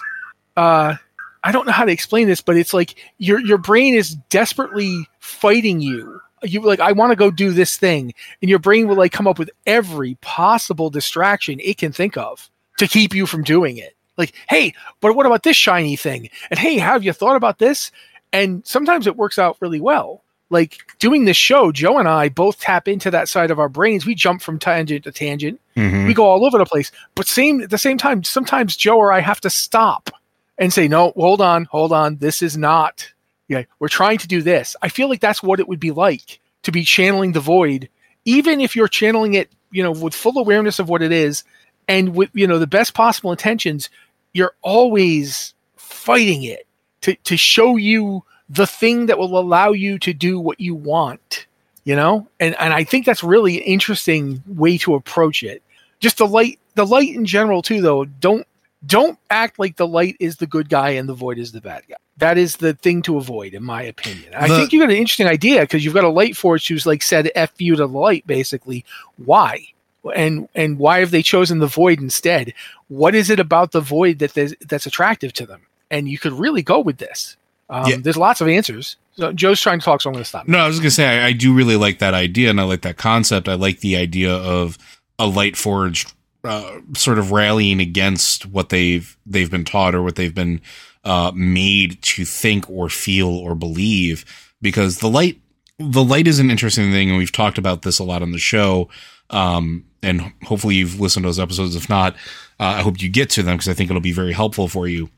uh, 0.55 0.95
I 1.43 1.51
don't 1.51 1.65
know 1.65 1.71
how 1.71 1.85
to 1.85 1.91
explain 1.91 2.27
this, 2.27 2.41
but 2.41 2.57
it's 2.57 2.73
like 2.73 2.95
your 3.17 3.39
your 3.39 3.57
brain 3.57 3.95
is 3.95 4.15
desperately 4.29 5.07
fighting 5.19 5.81
you. 5.81 6.21
You 6.43 6.61
like 6.61 6.79
I 6.79 6.91
want 6.91 7.11
to 7.11 7.15
go 7.15 7.31
do 7.31 7.51
this 7.51 7.77
thing, 7.77 8.13
and 8.41 8.49
your 8.49 8.59
brain 8.59 8.87
will 8.87 8.95
like 8.95 9.11
come 9.11 9.27
up 9.27 9.39
with 9.39 9.49
every 9.65 10.15
possible 10.21 10.89
distraction 10.89 11.59
it 11.61 11.77
can 11.77 11.91
think 11.91 12.15
of 12.17 12.49
to 12.77 12.87
keep 12.87 13.13
you 13.15 13.25
from 13.25 13.43
doing 13.43 13.77
it. 13.77 13.95
Like, 14.17 14.33
hey, 14.49 14.73
but 14.99 15.15
what 15.15 15.25
about 15.25 15.43
this 15.43 15.55
shiny 15.55 15.95
thing? 15.95 16.29
And 16.49 16.59
hey, 16.59 16.77
have 16.77 17.03
you 17.03 17.13
thought 17.13 17.35
about 17.35 17.59
this? 17.59 17.91
and 18.33 18.65
sometimes 18.67 19.07
it 19.07 19.15
works 19.15 19.39
out 19.39 19.55
really 19.61 19.79
well. 19.79 20.21
Like 20.49 20.79
doing 20.99 21.23
this 21.23 21.37
show, 21.37 21.71
Joe 21.71 21.97
and 21.97 22.09
I 22.09 22.27
both 22.27 22.59
tap 22.59 22.89
into 22.89 23.09
that 23.11 23.29
side 23.29 23.51
of 23.51 23.57
our 23.59 23.69
brains. 23.69 24.05
We 24.05 24.15
jump 24.15 24.41
from 24.41 24.59
tangent 24.59 25.05
to 25.05 25.13
tangent. 25.13 25.61
Mhm. 25.77 26.05
We 26.07 26.13
go 26.13 26.25
all 26.25 26.45
over 26.45 26.57
the 26.57 26.65
place. 26.65 26.91
But 27.15 27.25
same 27.27 27.61
at 27.61 27.69
the 27.69 27.77
same 27.77 27.97
time, 27.97 28.25
sometimes 28.25 28.75
Joe 28.75 28.97
or 28.97 29.13
I 29.13 29.21
have 29.21 29.39
to 29.41 29.49
stop 29.49 30.09
and 30.57 30.73
say, 30.73 30.89
"No, 30.89 31.13
hold 31.15 31.39
on, 31.39 31.65
hold 31.71 31.93
on. 31.93 32.17
This 32.17 32.41
is 32.41 32.57
not. 32.57 33.07
Yeah, 33.47 33.63
we're 33.79 33.87
trying 33.87 34.17
to 34.19 34.27
do 34.27 34.41
this." 34.41 34.75
I 34.81 34.89
feel 34.89 35.09
like 35.09 35.21
that's 35.21 35.43
what 35.43 35.59
it 35.59 35.67
would 35.67 35.79
be 35.79 35.91
like 35.91 36.39
to 36.63 36.71
be 36.71 36.83
channeling 36.83 37.31
the 37.31 37.39
void, 37.39 37.89
even 38.25 38.61
if 38.61 38.75
you're 38.75 38.87
channeling 38.87 39.33
it, 39.33 39.49
you 39.71 39.83
know, 39.83 39.91
with 39.91 40.13
full 40.13 40.37
awareness 40.37 40.79
of 40.79 40.89
what 40.89 41.01
it 41.01 41.11
is 41.11 41.43
and 41.87 42.15
with 42.15 42.29
you 42.33 42.47
know 42.47 42.59
the 42.59 42.67
best 42.67 42.93
possible 42.93 43.31
intentions. 43.31 43.89
You're 44.33 44.53
always 44.61 45.53
fighting 45.75 46.43
it 46.43 46.67
to 47.01 47.15
to 47.15 47.37
show 47.37 47.77
you 47.77 48.23
the 48.49 48.67
thing 48.67 49.07
that 49.07 49.17
will 49.17 49.37
allow 49.37 49.71
you 49.71 49.99
to 49.99 50.13
do 50.13 50.39
what 50.39 50.59
you 50.59 50.73
want 50.75 51.47
you 51.83 51.95
know 51.95 52.27
and 52.39 52.55
and 52.59 52.73
i 52.73 52.83
think 52.83 53.05
that's 53.05 53.23
really 53.23 53.57
an 53.57 53.63
interesting 53.63 54.43
way 54.45 54.77
to 54.77 54.93
approach 54.95 55.43
it 55.43 55.63
just 55.99 56.17
the 56.17 56.27
light 56.27 56.59
the 56.75 56.85
light 56.85 57.13
in 57.15 57.25
general 57.25 57.61
too 57.61 57.81
though 57.81 58.05
don't 58.05 58.47
don't 58.87 59.19
act 59.29 59.59
like 59.59 59.75
the 59.75 59.87
light 59.87 60.15
is 60.19 60.37
the 60.37 60.47
good 60.47 60.69
guy 60.69 60.91
and 60.91 61.07
the 61.09 61.13
void 61.13 61.37
is 61.37 61.51
the 61.51 61.61
bad 61.61 61.83
guy. 61.89 61.95
That 62.17 62.37
is 62.37 62.55
the 62.57 62.73
thing 62.73 63.01
to 63.03 63.17
avoid 63.17 63.53
in 63.53 63.63
my 63.63 63.83
opinion. 63.83 64.33
I 64.35 64.47
The- 64.47 64.55
think 64.57 64.73
you 64.73 64.79
got 64.79 64.89
an 64.89 64.95
interesting 64.95 65.27
idea 65.27 65.61
because 65.61 65.83
you've 65.85 65.93
got 65.93 66.03
a 66.03 66.09
light 66.09 66.35
force 66.35 66.65
who's 66.67 66.85
like 66.85 67.03
said 67.03 67.29
f 67.35 67.51
you 67.59 67.75
to 67.75 67.85
the 67.85 67.87
light 67.87 68.25
basically. 68.25 68.85
Why? 69.17 69.67
And 70.15 70.47
and 70.55 70.79
why 70.79 70.99
have 70.99 71.11
they 71.11 71.21
chosen 71.21 71.59
the 71.59 71.67
void 71.67 71.99
instead? 72.01 72.53
What 72.87 73.13
is 73.13 73.29
it 73.29 73.39
about 73.39 73.71
the 73.73 73.81
void 73.81 74.19
that 74.19 74.33
that's 74.67 74.85
attractive 74.85 75.33
to 75.33 75.45
them? 75.45 75.61
And 75.91 76.07
you 76.09 76.17
could 76.17 76.33
really 76.33 76.61
go 76.63 76.79
with 76.79 76.97
this. 76.97 77.35
Um, 77.69 77.85
Yeah. 77.89 77.97
there's 77.99 78.15
lots 78.17 78.39
of 78.41 78.47
answers. 78.47 78.95
So 79.17 79.33
joe's 79.33 79.59
trying 79.59 79.79
to 79.79 79.85
talk 79.85 80.01
so 80.01 80.09
i'm 80.09 80.13
going 80.13 80.23
to 80.23 80.27
stop. 80.29 80.47
No, 80.47 80.59
I 80.59 80.67
was 80.67 80.79
gonna 80.79 80.91
say 80.91 81.19
I, 81.21 81.27
I 81.27 81.31
do 81.33 81.53
really 81.53 81.75
like 81.75 81.99
that 81.99 82.13
idea, 82.13 82.49
and 82.49 82.61
I 82.61 82.63
like 82.63 82.81
that 82.83 82.97
concept. 82.97 83.49
I 83.49 83.55
like 83.55 83.79
the 83.81 83.97
idea 83.97 84.31
of 84.33 84.77
a 85.19 85.25
light 85.27 85.57
forged 85.57 86.13
uh, 86.43 86.79
sort 86.95 87.19
of 87.19 87.31
rallying 87.31 87.79
against 87.79 88.45
what 88.45 88.69
they've 88.69 89.17
they've 89.25 89.51
been 89.51 89.65
taught 89.65 89.95
or 89.95 90.03
what 90.03 90.15
they've 90.15 90.35
been 90.35 90.61
uh, 91.03 91.31
made 91.33 92.01
to 92.01 92.25
think 92.25 92.69
or 92.69 92.89
feel 92.89 93.29
or 93.29 93.55
believe. 93.55 94.25
Because 94.61 94.99
the 94.99 95.09
light, 95.09 95.39
the 95.77 96.03
light 96.03 96.27
is 96.27 96.39
an 96.39 96.49
interesting 96.49 96.91
thing, 96.91 97.09
and 97.09 97.17
we've 97.17 97.31
talked 97.31 97.57
about 97.57 97.83
this 97.83 97.99
a 97.99 98.03
lot 98.03 98.21
on 98.21 98.31
the 98.31 98.39
show. 98.39 98.89
Um, 99.29 99.85
and 100.01 100.33
hopefully 100.43 100.75
you've 100.75 100.99
listened 100.99 101.23
to 101.23 101.27
those 101.27 101.39
episodes. 101.39 101.75
If 101.75 101.89
not, 101.89 102.15
uh, 102.59 102.75
I 102.77 102.81
hope 102.81 103.01
you 103.01 103.09
get 103.09 103.29
to 103.31 103.43
them 103.43 103.57
because 103.57 103.69
I 103.69 103.73
think 103.73 103.89
it'll 103.89 104.01
be 104.01 104.11
very 104.11 104.33
helpful 104.33 104.67
for 104.67 104.87
you. 104.87 105.09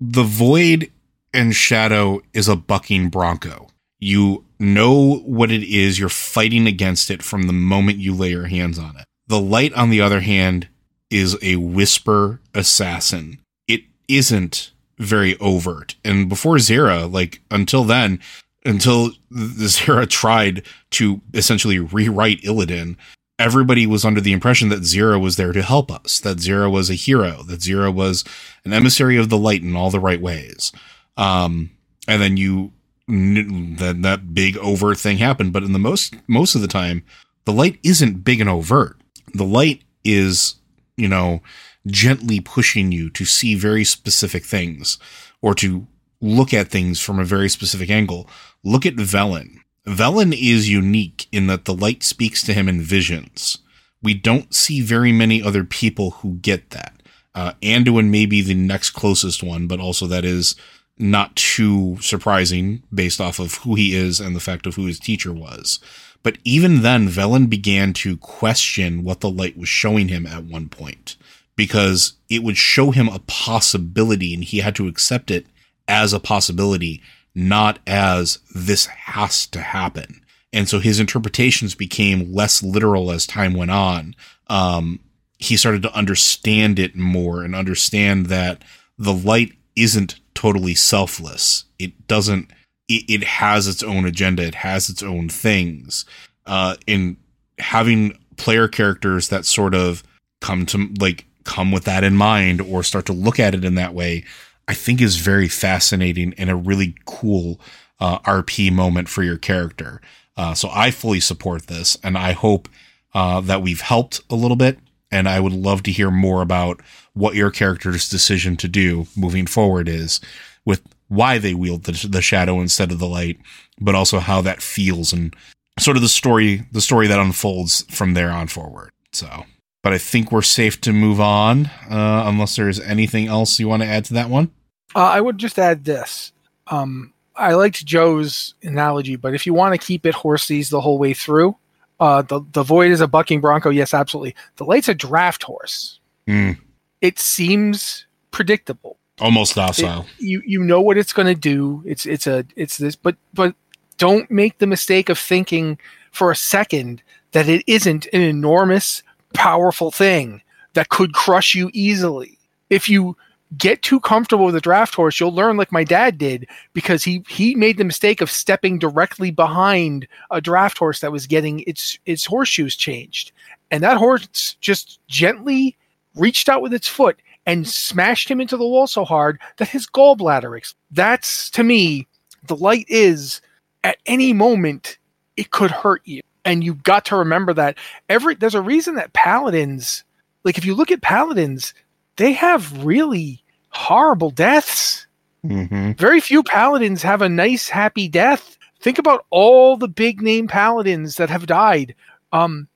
The 0.00 0.24
void 0.24 0.90
and 1.32 1.54
shadow 1.54 2.20
is 2.32 2.48
a 2.48 2.56
bucking 2.56 3.10
bronco. 3.10 3.68
You 4.00 4.44
know 4.58 5.16
what 5.18 5.50
it 5.50 5.62
is. 5.62 5.98
You're 5.98 6.08
fighting 6.08 6.66
against 6.66 7.10
it 7.10 7.22
from 7.22 7.44
the 7.44 7.52
moment 7.52 7.98
you 7.98 8.14
lay 8.14 8.30
your 8.30 8.46
hands 8.46 8.78
on 8.78 8.96
it. 8.96 9.06
The 9.26 9.40
light, 9.40 9.72
on 9.74 9.90
the 9.90 10.00
other 10.00 10.20
hand, 10.20 10.68
is 11.10 11.38
a 11.42 11.56
whisper 11.56 12.40
assassin. 12.54 13.38
It 13.66 13.82
isn't 14.08 14.72
very 14.98 15.36
overt. 15.38 15.96
And 16.04 16.28
before 16.28 16.56
Xe'ra, 16.56 17.10
like 17.10 17.40
until 17.50 17.84
then, 17.84 18.20
until 18.64 19.10
Xe'ra 19.32 20.08
tried 20.08 20.62
to 20.92 21.20
essentially 21.32 21.78
rewrite 21.78 22.42
Illidan, 22.42 22.96
everybody 23.38 23.86
was 23.86 24.04
under 24.04 24.20
the 24.20 24.32
impression 24.32 24.68
that 24.68 24.82
Xe'ra 24.82 25.20
was 25.20 25.36
there 25.36 25.52
to 25.52 25.62
help 25.62 25.90
us, 25.90 26.20
that 26.20 26.38
Xe'ra 26.38 26.70
was 26.70 26.90
a 26.90 26.94
hero, 26.94 27.42
that 27.44 27.60
Xe'ra 27.60 27.92
was 27.92 28.24
an 28.64 28.72
emissary 28.72 29.16
of 29.16 29.28
the 29.28 29.38
light 29.38 29.62
in 29.62 29.76
all 29.76 29.90
the 29.90 30.00
right 30.00 30.20
ways. 30.20 30.72
Um, 31.16 31.70
and 32.06 32.20
then 32.20 32.36
you 32.36 32.72
then 33.06 34.00
that 34.02 34.34
big 34.34 34.56
overt 34.58 34.98
thing 34.98 35.18
happened. 35.18 35.52
But 35.52 35.62
in 35.62 35.72
the 35.72 35.78
most 35.78 36.14
most 36.26 36.54
of 36.54 36.60
the 36.60 36.68
time, 36.68 37.04
the 37.44 37.52
light 37.52 37.78
isn't 37.82 38.24
big 38.24 38.40
and 38.40 38.48
overt. 38.48 38.96
The 39.34 39.44
light 39.44 39.82
is, 40.04 40.54
you 40.96 41.08
know, 41.08 41.42
gently 41.86 42.40
pushing 42.40 42.92
you 42.92 43.10
to 43.10 43.24
see 43.24 43.54
very 43.54 43.84
specific 43.84 44.44
things 44.44 44.98
or 45.42 45.54
to 45.56 45.86
look 46.20 46.54
at 46.54 46.68
things 46.68 47.00
from 47.00 47.18
a 47.18 47.24
very 47.24 47.48
specific 47.48 47.90
angle. 47.90 48.28
Look 48.62 48.86
at 48.86 48.96
Velen. 48.96 49.58
Velen 49.86 50.32
is 50.32 50.70
unique 50.70 51.26
in 51.30 51.46
that 51.48 51.66
the 51.66 51.74
light 51.74 52.02
speaks 52.02 52.42
to 52.44 52.54
him 52.54 52.68
in 52.68 52.80
visions. 52.80 53.58
We 54.02 54.14
don't 54.14 54.54
see 54.54 54.80
very 54.80 55.12
many 55.12 55.42
other 55.42 55.64
people 55.64 56.12
who 56.12 56.36
get 56.36 56.70
that. 56.70 57.02
Uh, 57.34 57.52
Anduin 57.62 58.08
may 58.08 58.26
be 58.26 58.40
the 58.40 58.54
next 58.54 58.90
closest 58.90 59.42
one, 59.42 59.66
but 59.66 59.80
also 59.80 60.06
that 60.06 60.24
is 60.24 60.54
not 60.96 61.34
too 61.34 61.98
surprising 62.00 62.82
based 62.92 63.20
off 63.20 63.38
of 63.38 63.56
who 63.56 63.74
he 63.74 63.94
is 63.94 64.20
and 64.20 64.34
the 64.34 64.40
fact 64.40 64.66
of 64.66 64.76
who 64.76 64.86
his 64.86 65.00
teacher 65.00 65.32
was. 65.32 65.80
But 66.24 66.38
even 66.42 66.82
then, 66.82 67.08
Velen 67.08 67.48
began 67.48 67.92
to 67.92 68.16
question 68.16 69.04
what 69.04 69.20
the 69.20 69.30
light 69.30 69.56
was 69.56 69.68
showing 69.68 70.08
him 70.08 70.26
at 70.26 70.44
one 70.44 70.68
point 70.68 71.16
because 71.54 72.14
it 72.28 72.42
would 72.42 72.56
show 72.56 72.90
him 72.90 73.08
a 73.08 73.20
possibility 73.20 74.34
and 74.34 74.42
he 74.42 74.58
had 74.58 74.74
to 74.76 74.88
accept 74.88 75.30
it 75.30 75.46
as 75.86 76.12
a 76.12 76.18
possibility, 76.18 77.00
not 77.34 77.78
as 77.86 78.38
this 78.54 78.86
has 78.86 79.46
to 79.48 79.60
happen. 79.60 80.22
And 80.52 80.68
so 80.68 80.78
his 80.78 80.98
interpretations 80.98 81.74
became 81.74 82.32
less 82.32 82.62
literal 82.62 83.10
as 83.10 83.26
time 83.26 83.54
went 83.54 83.70
on. 83.70 84.16
Um, 84.48 85.00
he 85.38 85.56
started 85.56 85.82
to 85.82 85.94
understand 85.94 86.78
it 86.78 86.96
more 86.96 87.42
and 87.42 87.54
understand 87.54 88.26
that 88.26 88.62
the 88.96 89.12
light 89.12 89.52
isn't 89.76 90.20
totally 90.34 90.74
selfless. 90.74 91.64
It 91.78 92.06
doesn't, 92.06 92.50
it, 92.88 93.04
it 93.08 93.24
has 93.24 93.66
its 93.66 93.82
own 93.82 94.04
agenda. 94.04 94.42
It 94.42 94.56
has 94.56 94.88
its 94.88 95.02
own 95.02 95.28
things. 95.28 96.04
Uh, 96.46 96.76
in 96.86 97.16
having 97.58 98.18
player 98.36 98.68
characters 98.68 99.28
that 99.28 99.44
sort 99.44 99.74
of 99.74 100.02
come 100.40 100.66
to 100.66 100.88
like 101.00 101.24
come 101.44 101.70
with 101.70 101.84
that 101.84 102.04
in 102.04 102.16
mind 102.16 102.60
or 102.60 102.82
start 102.82 103.06
to 103.06 103.12
look 103.12 103.38
at 103.38 103.54
it 103.54 103.64
in 103.64 103.74
that 103.76 103.94
way, 103.94 104.24
I 104.66 104.74
think 104.74 105.00
is 105.00 105.16
very 105.16 105.48
fascinating 105.48 106.34
and 106.36 106.50
a 106.50 106.56
really 106.56 106.94
cool 107.04 107.60
uh, 108.00 108.18
RP 108.20 108.72
moment 108.72 109.08
for 109.08 109.22
your 109.22 109.36
character. 109.36 110.00
Uh, 110.36 110.54
so 110.54 110.68
I 110.72 110.90
fully 110.90 111.20
support 111.20 111.66
this, 111.66 111.96
and 112.02 112.18
I 112.18 112.32
hope 112.32 112.68
uh, 113.14 113.40
that 113.42 113.62
we've 113.62 113.80
helped 113.80 114.20
a 114.28 114.34
little 114.34 114.56
bit. 114.56 114.78
And 115.10 115.28
I 115.28 115.38
would 115.38 115.52
love 115.52 115.84
to 115.84 115.92
hear 115.92 116.10
more 116.10 116.42
about 116.42 116.80
what 117.12 117.36
your 117.36 117.52
character's 117.52 118.08
decision 118.08 118.56
to 118.56 118.68
do 118.68 119.06
moving 119.16 119.46
forward 119.46 119.88
is, 119.88 120.20
with 120.64 120.82
why 121.08 121.38
they 121.38 121.54
wield 121.54 121.84
the, 121.84 122.08
the 122.08 122.22
shadow 122.22 122.60
instead 122.60 122.90
of 122.92 122.98
the 122.98 123.06
light, 123.08 123.38
but 123.80 123.94
also 123.94 124.18
how 124.18 124.40
that 124.42 124.62
feels 124.62 125.12
and 125.12 125.34
sort 125.78 125.96
of 125.96 126.02
the 126.02 126.08
story 126.08 126.66
the 126.72 126.80
story 126.80 127.06
that 127.08 127.18
unfolds 127.18 127.82
from 127.90 128.14
there 128.14 128.30
on 128.30 128.46
forward. 128.48 128.90
So, 129.12 129.44
but 129.82 129.92
I 129.92 129.98
think 129.98 130.32
we're 130.32 130.42
safe 130.42 130.80
to 130.82 130.92
move 130.92 131.20
on, 131.20 131.66
uh, 131.90 132.24
unless 132.26 132.56
there's 132.56 132.80
anything 132.80 133.28
else 133.28 133.58
you 133.60 133.68
want 133.68 133.82
to 133.82 133.88
add 133.88 134.04
to 134.06 134.14
that 134.14 134.30
one. 134.30 134.50
Uh, 134.94 135.00
I 135.00 135.20
would 135.20 135.38
just 135.38 135.58
add 135.58 135.84
this. 135.84 136.32
Um, 136.68 137.12
I 137.36 137.54
liked 137.54 137.84
Joe's 137.84 138.54
analogy, 138.62 139.16
but 139.16 139.34
if 139.34 139.44
you 139.46 139.52
want 139.54 139.74
to 139.78 139.84
keep 139.86 140.06
it 140.06 140.14
horses 140.14 140.70
the 140.70 140.80
whole 140.80 140.98
way 140.98 141.14
through, 141.14 141.56
uh, 142.00 142.22
the 142.22 142.40
the 142.52 142.62
void 142.62 142.90
is 142.92 143.00
a 143.00 143.08
bucking 143.08 143.40
bronco. 143.40 143.70
Yes, 143.70 143.92
absolutely. 143.92 144.34
The 144.56 144.64
light's 144.64 144.88
a 144.88 144.94
draft 144.94 145.42
horse. 145.42 145.98
Mm, 146.28 146.58
It 147.00 147.18
seems 147.18 148.06
predictable. 148.30 148.98
Almost 149.20 149.52
It- 149.52 149.60
docile. 149.60 150.06
you 150.18 150.42
you 150.44 150.60
know 150.62 150.80
what 150.80 150.98
it's 150.98 151.12
going 151.12 151.28
to 151.28 151.34
do. 151.34 151.82
It's 151.86 152.06
it's 152.06 152.26
a 152.26 152.44
it's 152.56 152.78
this, 152.78 152.96
but 152.96 153.16
but 153.32 153.54
don't 153.98 154.30
make 154.30 154.58
the 154.58 154.66
mistake 154.66 155.08
of 155.08 155.18
thinking 155.18 155.78
for 156.10 156.30
a 156.30 156.36
second 156.36 157.02
that 157.32 157.48
it 157.48 157.62
isn't 157.66 158.06
an 158.12 158.20
enormous, 158.22 159.02
powerful 159.34 159.90
thing 159.90 160.42
that 160.74 160.88
could 160.88 161.12
crush 161.14 161.54
you 161.54 161.70
easily. 161.72 162.38
If 162.70 162.88
you 162.88 163.16
get 163.56 163.82
too 163.82 164.00
comfortable 164.00 164.46
with 164.46 164.56
a 164.56 164.60
draft 164.60 164.94
horse, 164.96 165.20
you'll 165.20 165.32
learn 165.34 165.56
like 165.56 165.70
my 165.70 165.84
dad 165.84 166.18
did 166.18 166.48
because 166.72 167.04
he 167.04 167.22
he 167.28 167.54
made 167.54 167.76
the 167.78 167.84
mistake 167.84 168.20
of 168.20 168.30
stepping 168.30 168.78
directly 168.80 169.30
behind 169.30 170.08
a 170.32 170.40
draft 170.40 170.76
horse 170.78 171.00
that 171.00 171.12
was 171.12 171.26
getting 171.28 171.60
its 171.66 171.98
its 172.06 172.24
horseshoes 172.24 172.74
changed. 172.74 173.30
And 173.70 173.82
that 173.84 173.96
horse 173.96 174.56
just 174.60 174.98
gently 175.08 175.76
reached 176.16 176.48
out 176.48 176.62
with 176.62 176.74
its 176.74 176.86
foot 176.88 177.16
and 177.46 177.68
smashed 177.68 178.30
him 178.30 178.40
into 178.40 178.56
the 178.56 178.66
wall 178.66 178.86
so 178.86 179.04
hard 179.04 179.38
that 179.58 179.68
his 179.68 179.86
gallbladder 179.86 180.56
ex- 180.56 180.74
that's 180.90 181.50
to 181.50 181.62
me 181.62 182.06
the 182.46 182.56
light 182.56 182.86
is 182.88 183.40
at 183.82 183.98
any 184.06 184.32
moment 184.32 184.98
it 185.36 185.50
could 185.50 185.70
hurt 185.70 186.02
you. 186.04 186.22
And 186.44 186.62
you've 186.62 186.82
got 186.82 187.06
to 187.06 187.16
remember 187.16 187.54
that 187.54 187.78
every 188.08 188.34
there's 188.34 188.54
a 188.54 188.62
reason 188.62 188.94
that 188.96 189.12
paladins 189.12 190.04
like 190.44 190.58
if 190.58 190.64
you 190.64 190.74
look 190.74 190.90
at 190.90 191.02
paladins 191.02 191.74
they 192.16 192.32
have 192.32 192.84
really 192.84 193.42
horrible 193.70 194.30
deaths. 194.30 195.06
Mm-hmm. 195.44 195.92
very 195.92 196.22
few 196.22 196.42
paladins 196.42 197.02
have 197.02 197.20
a 197.20 197.28
nice 197.28 197.68
happy 197.68 198.08
death. 198.08 198.56
Think 198.80 198.98
about 198.98 199.26
all 199.28 199.76
the 199.76 199.88
big 199.88 200.22
name 200.22 200.48
paladins 200.48 201.16
that 201.16 201.28
have 201.28 201.46
died. 201.46 201.94
Um 202.32 202.68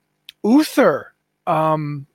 uther 0.43 1.13
um 1.47 2.05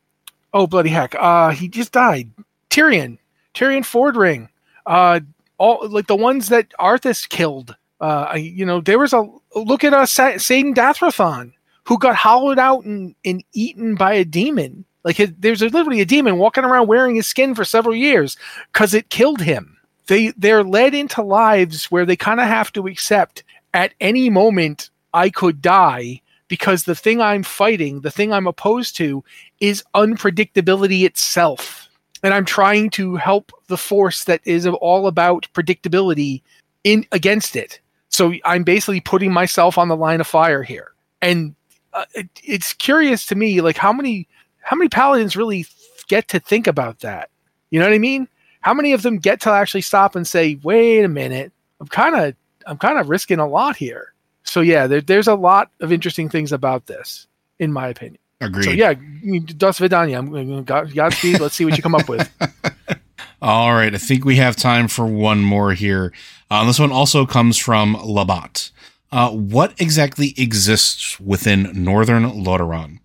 oh 0.54 0.66
bloody 0.66 0.88
heck 0.88 1.14
uh 1.16 1.50
he 1.50 1.68
just 1.68 1.92
died 1.92 2.30
Tirion 2.70 3.18
Tirion 3.54 3.82
Fordring 3.82 4.48
uh 4.86 5.20
all 5.58 5.88
like 5.88 6.06
the 6.06 6.16
ones 6.16 6.48
that 6.48 6.72
Arthas 6.78 7.28
killed. 7.28 7.76
Uh, 8.00 8.34
you 8.36 8.66
know, 8.66 8.80
there 8.80 8.98
was 8.98 9.12
a 9.12 9.26
look 9.54 9.84
at 9.84 9.94
us, 9.94 10.12
Sa- 10.12 10.38
Satan 10.38 10.74
Dathrathon, 10.74 11.52
who 11.84 11.98
got 11.98 12.16
hollowed 12.16 12.58
out 12.58 12.84
and, 12.84 13.14
and 13.24 13.42
eaten 13.52 13.94
by 13.94 14.14
a 14.14 14.24
demon. 14.24 14.84
Like 15.04 15.16
his, 15.16 15.32
there's 15.38 15.62
literally 15.62 16.00
a 16.00 16.06
demon 16.06 16.38
walking 16.38 16.64
around 16.64 16.88
wearing 16.88 17.16
his 17.16 17.26
skin 17.26 17.54
for 17.54 17.64
several 17.64 17.94
years 17.94 18.36
because 18.72 18.94
it 18.94 19.10
killed 19.10 19.40
him. 19.40 19.76
They 20.06 20.32
they're 20.36 20.64
led 20.64 20.94
into 20.94 21.22
lives 21.22 21.86
where 21.86 22.04
they 22.04 22.16
kind 22.16 22.40
of 22.40 22.46
have 22.46 22.72
to 22.72 22.86
accept 22.86 23.42
at 23.72 23.94
any 24.00 24.28
moment 24.28 24.90
I 25.12 25.30
could 25.30 25.62
die 25.62 26.20
because 26.48 26.84
the 26.84 26.94
thing 26.94 27.20
I'm 27.20 27.42
fighting, 27.42 28.00
the 28.00 28.10
thing 28.10 28.32
I'm 28.32 28.46
opposed 28.46 28.96
to, 28.96 29.24
is 29.64 29.82
unpredictability 29.94 31.06
itself. 31.06 31.88
And 32.22 32.34
I'm 32.34 32.44
trying 32.44 32.90
to 32.90 33.16
help 33.16 33.50
the 33.68 33.78
force 33.78 34.24
that 34.24 34.42
is 34.44 34.66
all 34.66 35.06
about 35.06 35.48
predictability 35.54 36.42
in 36.84 37.06
against 37.12 37.56
it. 37.56 37.80
So 38.10 38.34
I'm 38.44 38.62
basically 38.62 39.00
putting 39.00 39.32
myself 39.32 39.78
on 39.78 39.88
the 39.88 39.96
line 39.96 40.20
of 40.20 40.26
fire 40.26 40.62
here. 40.62 40.92
And 41.22 41.54
uh, 41.94 42.04
it, 42.14 42.28
it's 42.42 42.74
curious 42.74 43.24
to 43.26 43.34
me, 43.34 43.62
like 43.62 43.78
how 43.78 43.92
many 43.92 44.28
how 44.60 44.76
many 44.76 44.90
paladins 44.90 45.34
really 45.34 45.66
get 46.08 46.28
to 46.28 46.40
think 46.40 46.66
about 46.66 47.00
that? 47.00 47.30
You 47.70 47.80
know 47.80 47.86
what 47.86 47.94
I 47.94 47.98
mean? 47.98 48.28
How 48.60 48.74
many 48.74 48.92
of 48.92 49.00
them 49.00 49.16
get 49.16 49.40
to 49.42 49.50
actually 49.50 49.80
stop 49.80 50.14
and 50.14 50.26
say, 50.26 50.58
"Wait 50.62 51.04
a 51.04 51.08
minute, 51.08 51.52
I'm 51.80 51.88
kind 51.88 52.16
of 52.16 52.34
I'm 52.66 52.76
kind 52.76 52.98
of 52.98 53.08
risking 53.08 53.38
a 53.38 53.48
lot 53.48 53.76
here." 53.76 54.12
So 54.42 54.60
yeah, 54.60 54.86
there, 54.86 55.00
there's 55.00 55.28
a 55.28 55.34
lot 55.34 55.70
of 55.80 55.90
interesting 55.90 56.28
things 56.28 56.52
about 56.52 56.84
this, 56.84 57.26
in 57.58 57.72
my 57.72 57.88
opinion. 57.88 58.18
Agreed. 58.44 58.64
So 58.64 58.70
yeah, 58.70 58.94
Das 59.56 59.78
Vidania. 59.78 60.18
I'm 60.18 60.64
God- 60.64 60.94
Godspeed. 60.94 61.40
Let's 61.40 61.54
see 61.54 61.64
what 61.64 61.76
you 61.76 61.82
come 61.82 61.94
up 61.94 62.08
with. 62.08 62.30
All 63.42 63.74
right, 63.74 63.94
I 63.94 63.98
think 63.98 64.24
we 64.24 64.36
have 64.36 64.56
time 64.56 64.88
for 64.88 65.06
one 65.06 65.40
more 65.40 65.72
here. 65.74 66.12
Uh, 66.50 66.64
this 66.64 66.78
one 66.78 66.90
also 66.92 67.26
comes 67.26 67.58
from 67.58 67.94
Labat. 67.96 68.70
Uh, 69.12 69.30
what 69.30 69.78
exactly 69.78 70.34
exists 70.38 71.20
within 71.20 71.70
northern 71.74 72.24
Lordaeron? 72.24 73.00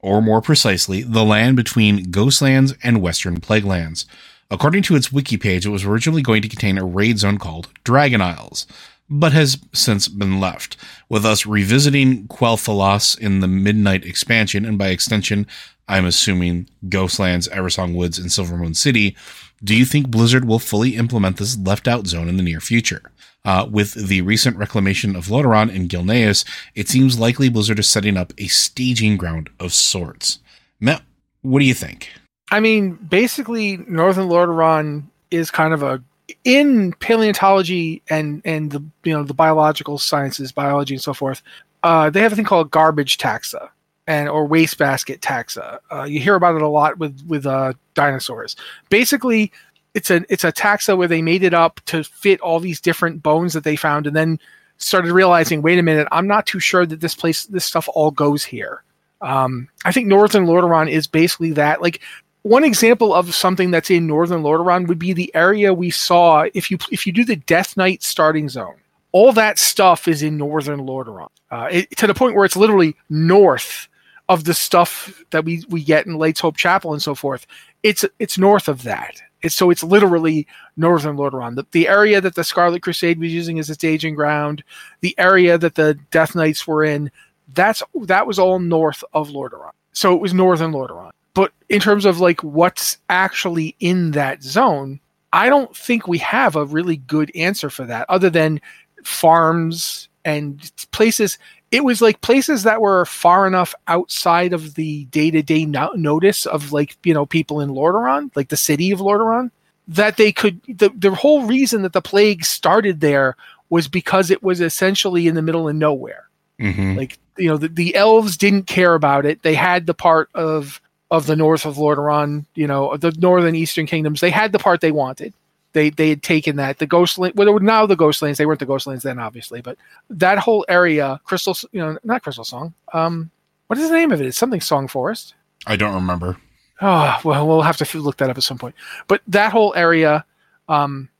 Or 0.00 0.20
more 0.22 0.40
precisely, 0.40 1.02
the 1.02 1.24
land 1.24 1.56
between 1.56 2.06
Ghostlands 2.06 2.76
and 2.82 3.02
Western 3.02 3.38
Plaguelands. 3.40 4.06
According 4.50 4.82
to 4.84 4.96
its 4.96 5.12
wiki 5.12 5.36
page, 5.36 5.64
it 5.64 5.70
was 5.70 5.84
originally 5.84 6.22
going 6.22 6.42
to 6.42 6.48
contain 6.48 6.78
a 6.78 6.84
raid 6.84 7.18
zone 7.18 7.38
called 7.38 7.68
Dragon 7.84 8.20
Isles, 8.20 8.66
but 9.08 9.32
has 9.32 9.58
since 9.72 10.08
been 10.08 10.40
left, 10.40 10.76
with 11.08 11.24
us 11.26 11.46
revisiting 11.46 12.26
Quel'Thalas 12.28 13.18
in 13.18 13.40
the 13.40 13.48
Midnight 13.48 14.04
expansion, 14.04 14.64
and 14.64 14.78
by 14.78 14.88
extension, 14.88 15.46
I'm 15.88 16.06
assuming 16.06 16.68
Ghostlands, 16.86 17.50
Eversong 17.50 17.94
Woods, 17.94 18.18
and 18.18 18.30
Silvermoon 18.30 18.74
City. 18.74 19.16
Do 19.62 19.76
you 19.76 19.84
think 19.84 20.08
Blizzard 20.08 20.46
will 20.46 20.58
fully 20.58 20.96
implement 20.96 21.36
this 21.36 21.58
left 21.58 21.86
out 21.86 22.06
zone 22.06 22.28
in 22.28 22.36
the 22.36 22.42
near 22.42 22.60
future? 22.60 23.12
Uh, 23.44 23.66
with 23.68 23.94
the 23.94 24.22
recent 24.22 24.56
reclamation 24.56 25.16
of 25.16 25.26
Lordaeron 25.26 25.74
and 25.74 25.88
Gilneas, 25.88 26.44
it 26.74 26.88
seems 26.88 27.18
likely 27.18 27.48
Blizzard 27.48 27.80
is 27.80 27.88
setting 27.88 28.16
up 28.16 28.32
a 28.38 28.46
staging 28.46 29.16
ground 29.16 29.50
of 29.58 29.74
sorts. 29.74 30.38
Matt, 30.80 31.02
what 31.42 31.58
do 31.58 31.64
you 31.64 31.74
think? 31.74 32.10
I 32.52 32.60
mean, 32.60 32.94
basically, 32.94 33.78
Northern 33.88 34.28
Lordaeron 34.28 35.04
is 35.30 35.50
kind 35.50 35.74
of 35.74 35.82
a 35.82 36.02
in 36.44 36.92
paleontology 36.94 38.02
and 38.08 38.42
and 38.44 38.70
the 38.70 38.82
you 39.04 39.12
know 39.12 39.24
the 39.24 39.34
biological 39.34 39.98
sciences, 39.98 40.52
biology 40.52 40.94
and 40.94 41.02
so 41.02 41.14
forth. 41.14 41.42
Uh, 41.82 42.10
they 42.10 42.20
have 42.20 42.32
a 42.32 42.36
thing 42.36 42.44
called 42.44 42.70
garbage 42.70 43.18
taxa 43.18 43.70
and 44.06 44.28
or 44.28 44.46
wastebasket 44.46 45.20
taxa. 45.20 45.78
Uh, 45.90 46.04
you 46.04 46.20
hear 46.20 46.34
about 46.34 46.56
it 46.56 46.62
a 46.62 46.68
lot 46.68 46.98
with 46.98 47.24
with 47.26 47.46
uh, 47.46 47.72
dinosaurs. 47.94 48.56
Basically, 48.88 49.52
it's 49.94 50.10
a 50.10 50.24
it's 50.28 50.44
a 50.44 50.52
taxa 50.52 50.96
where 50.96 51.08
they 51.08 51.22
made 51.22 51.42
it 51.42 51.54
up 51.54 51.80
to 51.86 52.04
fit 52.04 52.40
all 52.40 52.60
these 52.60 52.80
different 52.80 53.22
bones 53.22 53.52
that 53.52 53.64
they 53.64 53.76
found, 53.76 54.06
and 54.06 54.16
then 54.16 54.38
started 54.78 55.12
realizing, 55.12 55.62
wait 55.62 55.78
a 55.78 55.82
minute, 55.82 56.08
I'm 56.10 56.26
not 56.26 56.46
too 56.46 56.60
sure 56.60 56.84
that 56.86 57.00
this 57.00 57.14
place 57.14 57.46
this 57.46 57.64
stuff 57.64 57.88
all 57.94 58.10
goes 58.10 58.44
here. 58.44 58.82
Um, 59.20 59.68
I 59.84 59.92
think 59.92 60.08
Northern 60.08 60.46
Lordaeron 60.46 60.90
is 60.90 61.06
basically 61.06 61.52
that. 61.52 61.80
Like 61.80 62.00
one 62.42 62.64
example 62.64 63.14
of 63.14 63.34
something 63.34 63.70
that's 63.70 63.90
in 63.90 64.06
Northern 64.06 64.42
Lordaeron 64.42 64.88
would 64.88 64.98
be 64.98 65.12
the 65.12 65.34
area 65.34 65.72
we 65.72 65.90
saw 65.90 66.46
if 66.54 66.70
you 66.70 66.78
if 66.90 67.06
you 67.06 67.12
do 67.12 67.24
the 67.24 67.36
Death 67.36 67.76
Knight 67.76 68.02
starting 68.02 68.48
zone. 68.48 68.74
All 69.12 69.32
that 69.32 69.58
stuff 69.58 70.08
is 70.08 70.22
in 70.22 70.38
Northern 70.38 70.80
Lordaeron, 70.80 71.28
uh, 71.50 71.68
to 71.96 72.06
the 72.06 72.14
point 72.14 72.34
where 72.34 72.44
it's 72.44 72.56
literally 72.56 72.96
north 73.10 73.88
of 74.28 74.44
the 74.44 74.54
stuff 74.54 75.22
that 75.30 75.44
we 75.44 75.64
we 75.68 75.84
get 75.84 76.06
in 76.06 76.14
Light's 76.14 76.40
Hope 76.40 76.56
Chapel 76.56 76.92
and 76.92 77.02
so 77.02 77.14
forth. 77.14 77.46
It's 77.82 78.04
it's 78.18 78.38
north 78.38 78.68
of 78.68 78.82
that. 78.82 79.22
It's 79.42 79.54
so 79.54 79.70
it's 79.70 79.82
literally 79.82 80.46
Northern 80.76 81.16
Lordaeron. 81.16 81.56
The, 81.56 81.66
the 81.72 81.88
area 81.88 82.20
that 82.20 82.34
the 82.34 82.44
Scarlet 82.44 82.82
Crusade 82.82 83.18
was 83.18 83.32
using 83.32 83.58
as 83.58 83.68
a 83.68 83.74
staging 83.74 84.14
ground, 84.14 84.62
the 85.00 85.14
area 85.18 85.58
that 85.58 85.74
the 85.74 85.94
Death 86.10 86.34
Knights 86.34 86.66
were 86.66 86.84
in, 86.84 87.10
that's 87.54 87.82
that 88.02 88.26
was 88.26 88.38
all 88.38 88.58
north 88.58 89.04
of 89.12 89.28
Lordaeron. 89.28 89.72
So 89.92 90.14
it 90.14 90.20
was 90.20 90.32
Northern 90.32 90.72
Lordaeron. 90.72 91.10
But 91.34 91.52
in 91.68 91.80
terms 91.80 92.04
of 92.04 92.20
like 92.20 92.42
what's 92.42 92.98
actually 93.08 93.76
in 93.80 94.12
that 94.12 94.42
zone, 94.42 95.00
I 95.32 95.48
don't 95.48 95.74
think 95.74 96.06
we 96.06 96.18
have 96.18 96.56
a 96.56 96.66
really 96.66 96.96
good 96.96 97.30
answer 97.34 97.70
for 97.70 97.84
that 97.86 98.06
other 98.08 98.30
than 98.30 98.60
farms 99.02 100.08
and 100.24 100.70
places 100.92 101.38
it 101.72 101.84
was 101.84 102.02
like 102.02 102.20
places 102.20 102.62
that 102.62 102.82
were 102.82 103.06
far 103.06 103.46
enough 103.46 103.74
outside 103.88 104.52
of 104.52 104.74
the 104.74 105.06
day-to-day 105.06 105.64
no- 105.64 105.92
notice 105.96 106.44
of 106.44 106.70
like 106.70 106.96
you 107.02 107.14
know 107.14 107.26
people 107.26 107.60
in 107.60 107.70
Lordaeron, 107.70 108.30
like 108.36 108.50
the 108.50 108.56
city 108.56 108.92
of 108.92 109.00
Lordaeron, 109.00 109.50
that 109.88 110.18
they 110.18 110.30
could 110.30 110.60
the 110.68 110.90
the 110.90 111.14
whole 111.14 111.46
reason 111.46 111.82
that 111.82 111.94
the 111.94 112.02
plague 112.02 112.44
started 112.44 113.00
there 113.00 113.36
was 113.70 113.88
because 113.88 114.30
it 114.30 114.42
was 114.42 114.60
essentially 114.60 115.26
in 115.26 115.34
the 115.34 115.42
middle 115.42 115.66
of 115.66 115.74
nowhere. 115.74 116.28
Mm-hmm. 116.60 116.98
Like 116.98 117.18
you 117.38 117.48
know 117.48 117.56
the, 117.56 117.68
the 117.68 117.96
elves 117.96 118.36
didn't 118.36 118.66
care 118.66 118.94
about 118.94 119.24
it. 119.24 119.42
They 119.42 119.54
had 119.54 119.86
the 119.86 119.94
part 119.94 120.28
of 120.34 120.78
of 121.12 121.26
the 121.26 121.36
north 121.36 121.66
of 121.66 121.76
Lordaeron, 121.76 122.46
you 122.54 122.66
know, 122.66 122.96
the 122.96 123.12
northern 123.18 123.54
eastern 123.54 123.84
kingdoms. 123.84 124.22
They 124.22 124.30
had 124.30 124.50
the 124.50 124.58
part 124.58 124.80
they 124.80 124.92
wanted. 124.92 125.34
They 125.74 125.90
they 125.90 126.08
had 126.08 126.22
taken 126.22 126.56
that 126.56 126.78
the 126.78 126.86
Ghostland. 126.86 127.34
Well, 127.36 127.58
now 127.60 127.84
the 127.84 127.96
Ghostlands. 127.96 128.38
They 128.38 128.46
weren't 128.46 128.60
the 128.60 128.66
Ghostlands 128.66 129.02
then, 129.02 129.18
obviously, 129.18 129.60
but 129.60 129.76
that 130.08 130.38
whole 130.38 130.64
area, 130.70 131.20
Crystal, 131.24 131.54
you 131.70 131.80
know, 131.80 131.98
not 132.02 132.22
Crystalsong. 132.22 132.72
Um, 132.94 133.30
what 133.66 133.78
is 133.78 133.90
the 133.90 133.94
name 133.94 134.10
of 134.10 134.22
it? 134.22 134.26
It's 134.26 134.38
something 134.38 134.62
Song 134.62 134.88
Forest. 134.88 135.34
I 135.66 135.76
don't 135.76 135.94
remember. 135.94 136.38
Oh, 136.80 137.20
well, 137.24 137.46
we'll 137.46 137.62
have 137.62 137.76
to 137.76 138.00
look 138.00 138.16
that 138.16 138.30
up 138.30 138.38
at 138.38 138.42
some 138.42 138.58
point. 138.58 138.74
But 139.06 139.20
that 139.28 139.52
whole 139.52 139.74
area, 139.76 140.24
um, 140.68 141.10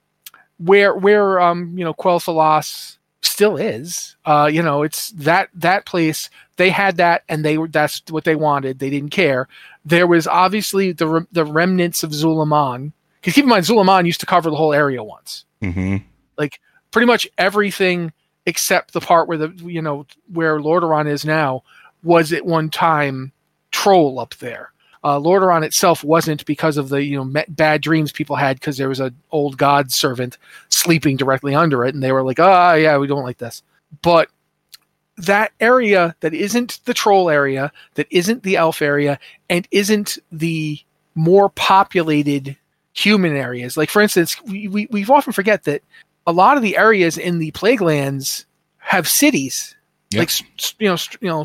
where 0.57 0.95
where 0.95 1.39
um, 1.39 1.77
you 1.77 1.85
know, 1.85 1.93
Quel'Thalas 1.93 2.97
still 3.21 3.57
is, 3.59 4.17
uh, 4.25 4.49
you 4.51 4.63
know, 4.63 4.83
it's 4.83 5.11
that 5.11 5.51
that 5.55 5.85
place. 5.85 6.31
They 6.57 6.71
had 6.71 6.97
that, 6.99 7.25
and 7.29 7.45
they 7.45 7.59
were 7.59 7.69
that's 7.69 8.03
what 8.11 8.25
they 8.25 8.37
wanted. 8.37 8.79
They 8.79 8.91
didn't 8.91 9.11
care. 9.11 9.49
There 9.85 10.07
was 10.07 10.27
obviously 10.27 10.93
the 10.93 11.07
re- 11.07 11.27
the 11.33 11.45
remnants 11.45 12.03
of 12.03 12.11
Zul'Aman. 12.11 12.93
Because 13.21 13.35
keep 13.35 13.45
in 13.45 13.49
mind, 13.49 13.65
Zul'Aman 13.65 14.07
used 14.07 14.21
to 14.21 14.27
cover 14.27 14.51
the 14.51 14.57
whole 14.57 14.73
area 14.73 15.03
once. 15.03 15.45
Mm-hmm. 15.63 15.99
Like 16.37 16.61
pretty 16.91 17.07
much 17.07 17.27
everything 17.39 18.13
except 18.47 18.93
the 18.93 19.01
part 19.01 19.29
where 19.29 19.39
the 19.39 19.49
you 19.65 19.83
know 19.83 20.07
where 20.33 20.59
Lordaeron 20.59 21.09
is 21.09 21.25
now 21.25 21.63
was 22.03 22.33
at 22.33 22.45
one 22.45 22.71
time 22.71 23.33
troll 23.71 24.19
up 24.19 24.35
there. 24.37 24.73
Uh, 25.05 25.19
Lordaeron 25.19 25.65
itself 25.65 26.05
wasn't 26.05 26.47
because 26.47 26.77
of 26.77 26.89
the 26.89 27.03
you 27.03 27.17
know 27.17 27.45
bad 27.49 27.81
dreams 27.81 28.13
people 28.13 28.37
had 28.37 28.59
because 28.61 28.77
there 28.77 28.89
was 28.89 29.01
an 29.01 29.17
old 29.33 29.57
god 29.59 29.91
servant 29.91 30.39
sleeping 30.69 31.17
directly 31.17 31.55
under 31.55 31.85
it, 31.85 31.95
and 31.95 32.03
they 32.03 32.13
were 32.13 32.23
like, 32.23 32.39
"Ah, 32.39 32.75
yeah, 32.75 32.97
we 32.99 33.09
don't 33.09 33.25
like 33.25 33.39
this." 33.39 33.63
But 34.03 34.29
that 35.19 35.53
area 35.61 36.15
that 36.21 36.35
isn't 36.35 36.81
the 36.85 36.95
troll 36.95 37.29
area, 37.31 37.71
that 37.95 38.07
isn't 38.11 38.43
the 38.43 38.57
elf 38.57 38.81
area, 38.83 39.19
and 39.51 39.67
isn't 39.71 40.19
the 40.31 40.79
more 41.15 41.51
populated 41.51 42.57
human 42.95 43.37
areas. 43.37 43.77
Like 43.77 43.91
for 43.91 44.03
instance, 44.03 44.41
we, 44.45 44.69
we 44.69 44.87
we 44.91 45.05
often 45.07 45.33
forget 45.33 45.65
that 45.65 45.83
a 46.27 46.33
lot 46.33 46.57
of 46.57 46.63
the 46.63 46.77
areas 46.77 47.19
in 47.19 47.39
the 47.39 47.51
plague 47.53 47.81
lands 47.81 48.47
have 48.79 49.09
cities. 49.09 49.75
Yep. 50.11 50.21
Like 50.21 50.31
you 50.79 50.89
know, 50.89 50.97
you 51.21 51.29
know, 51.29 51.45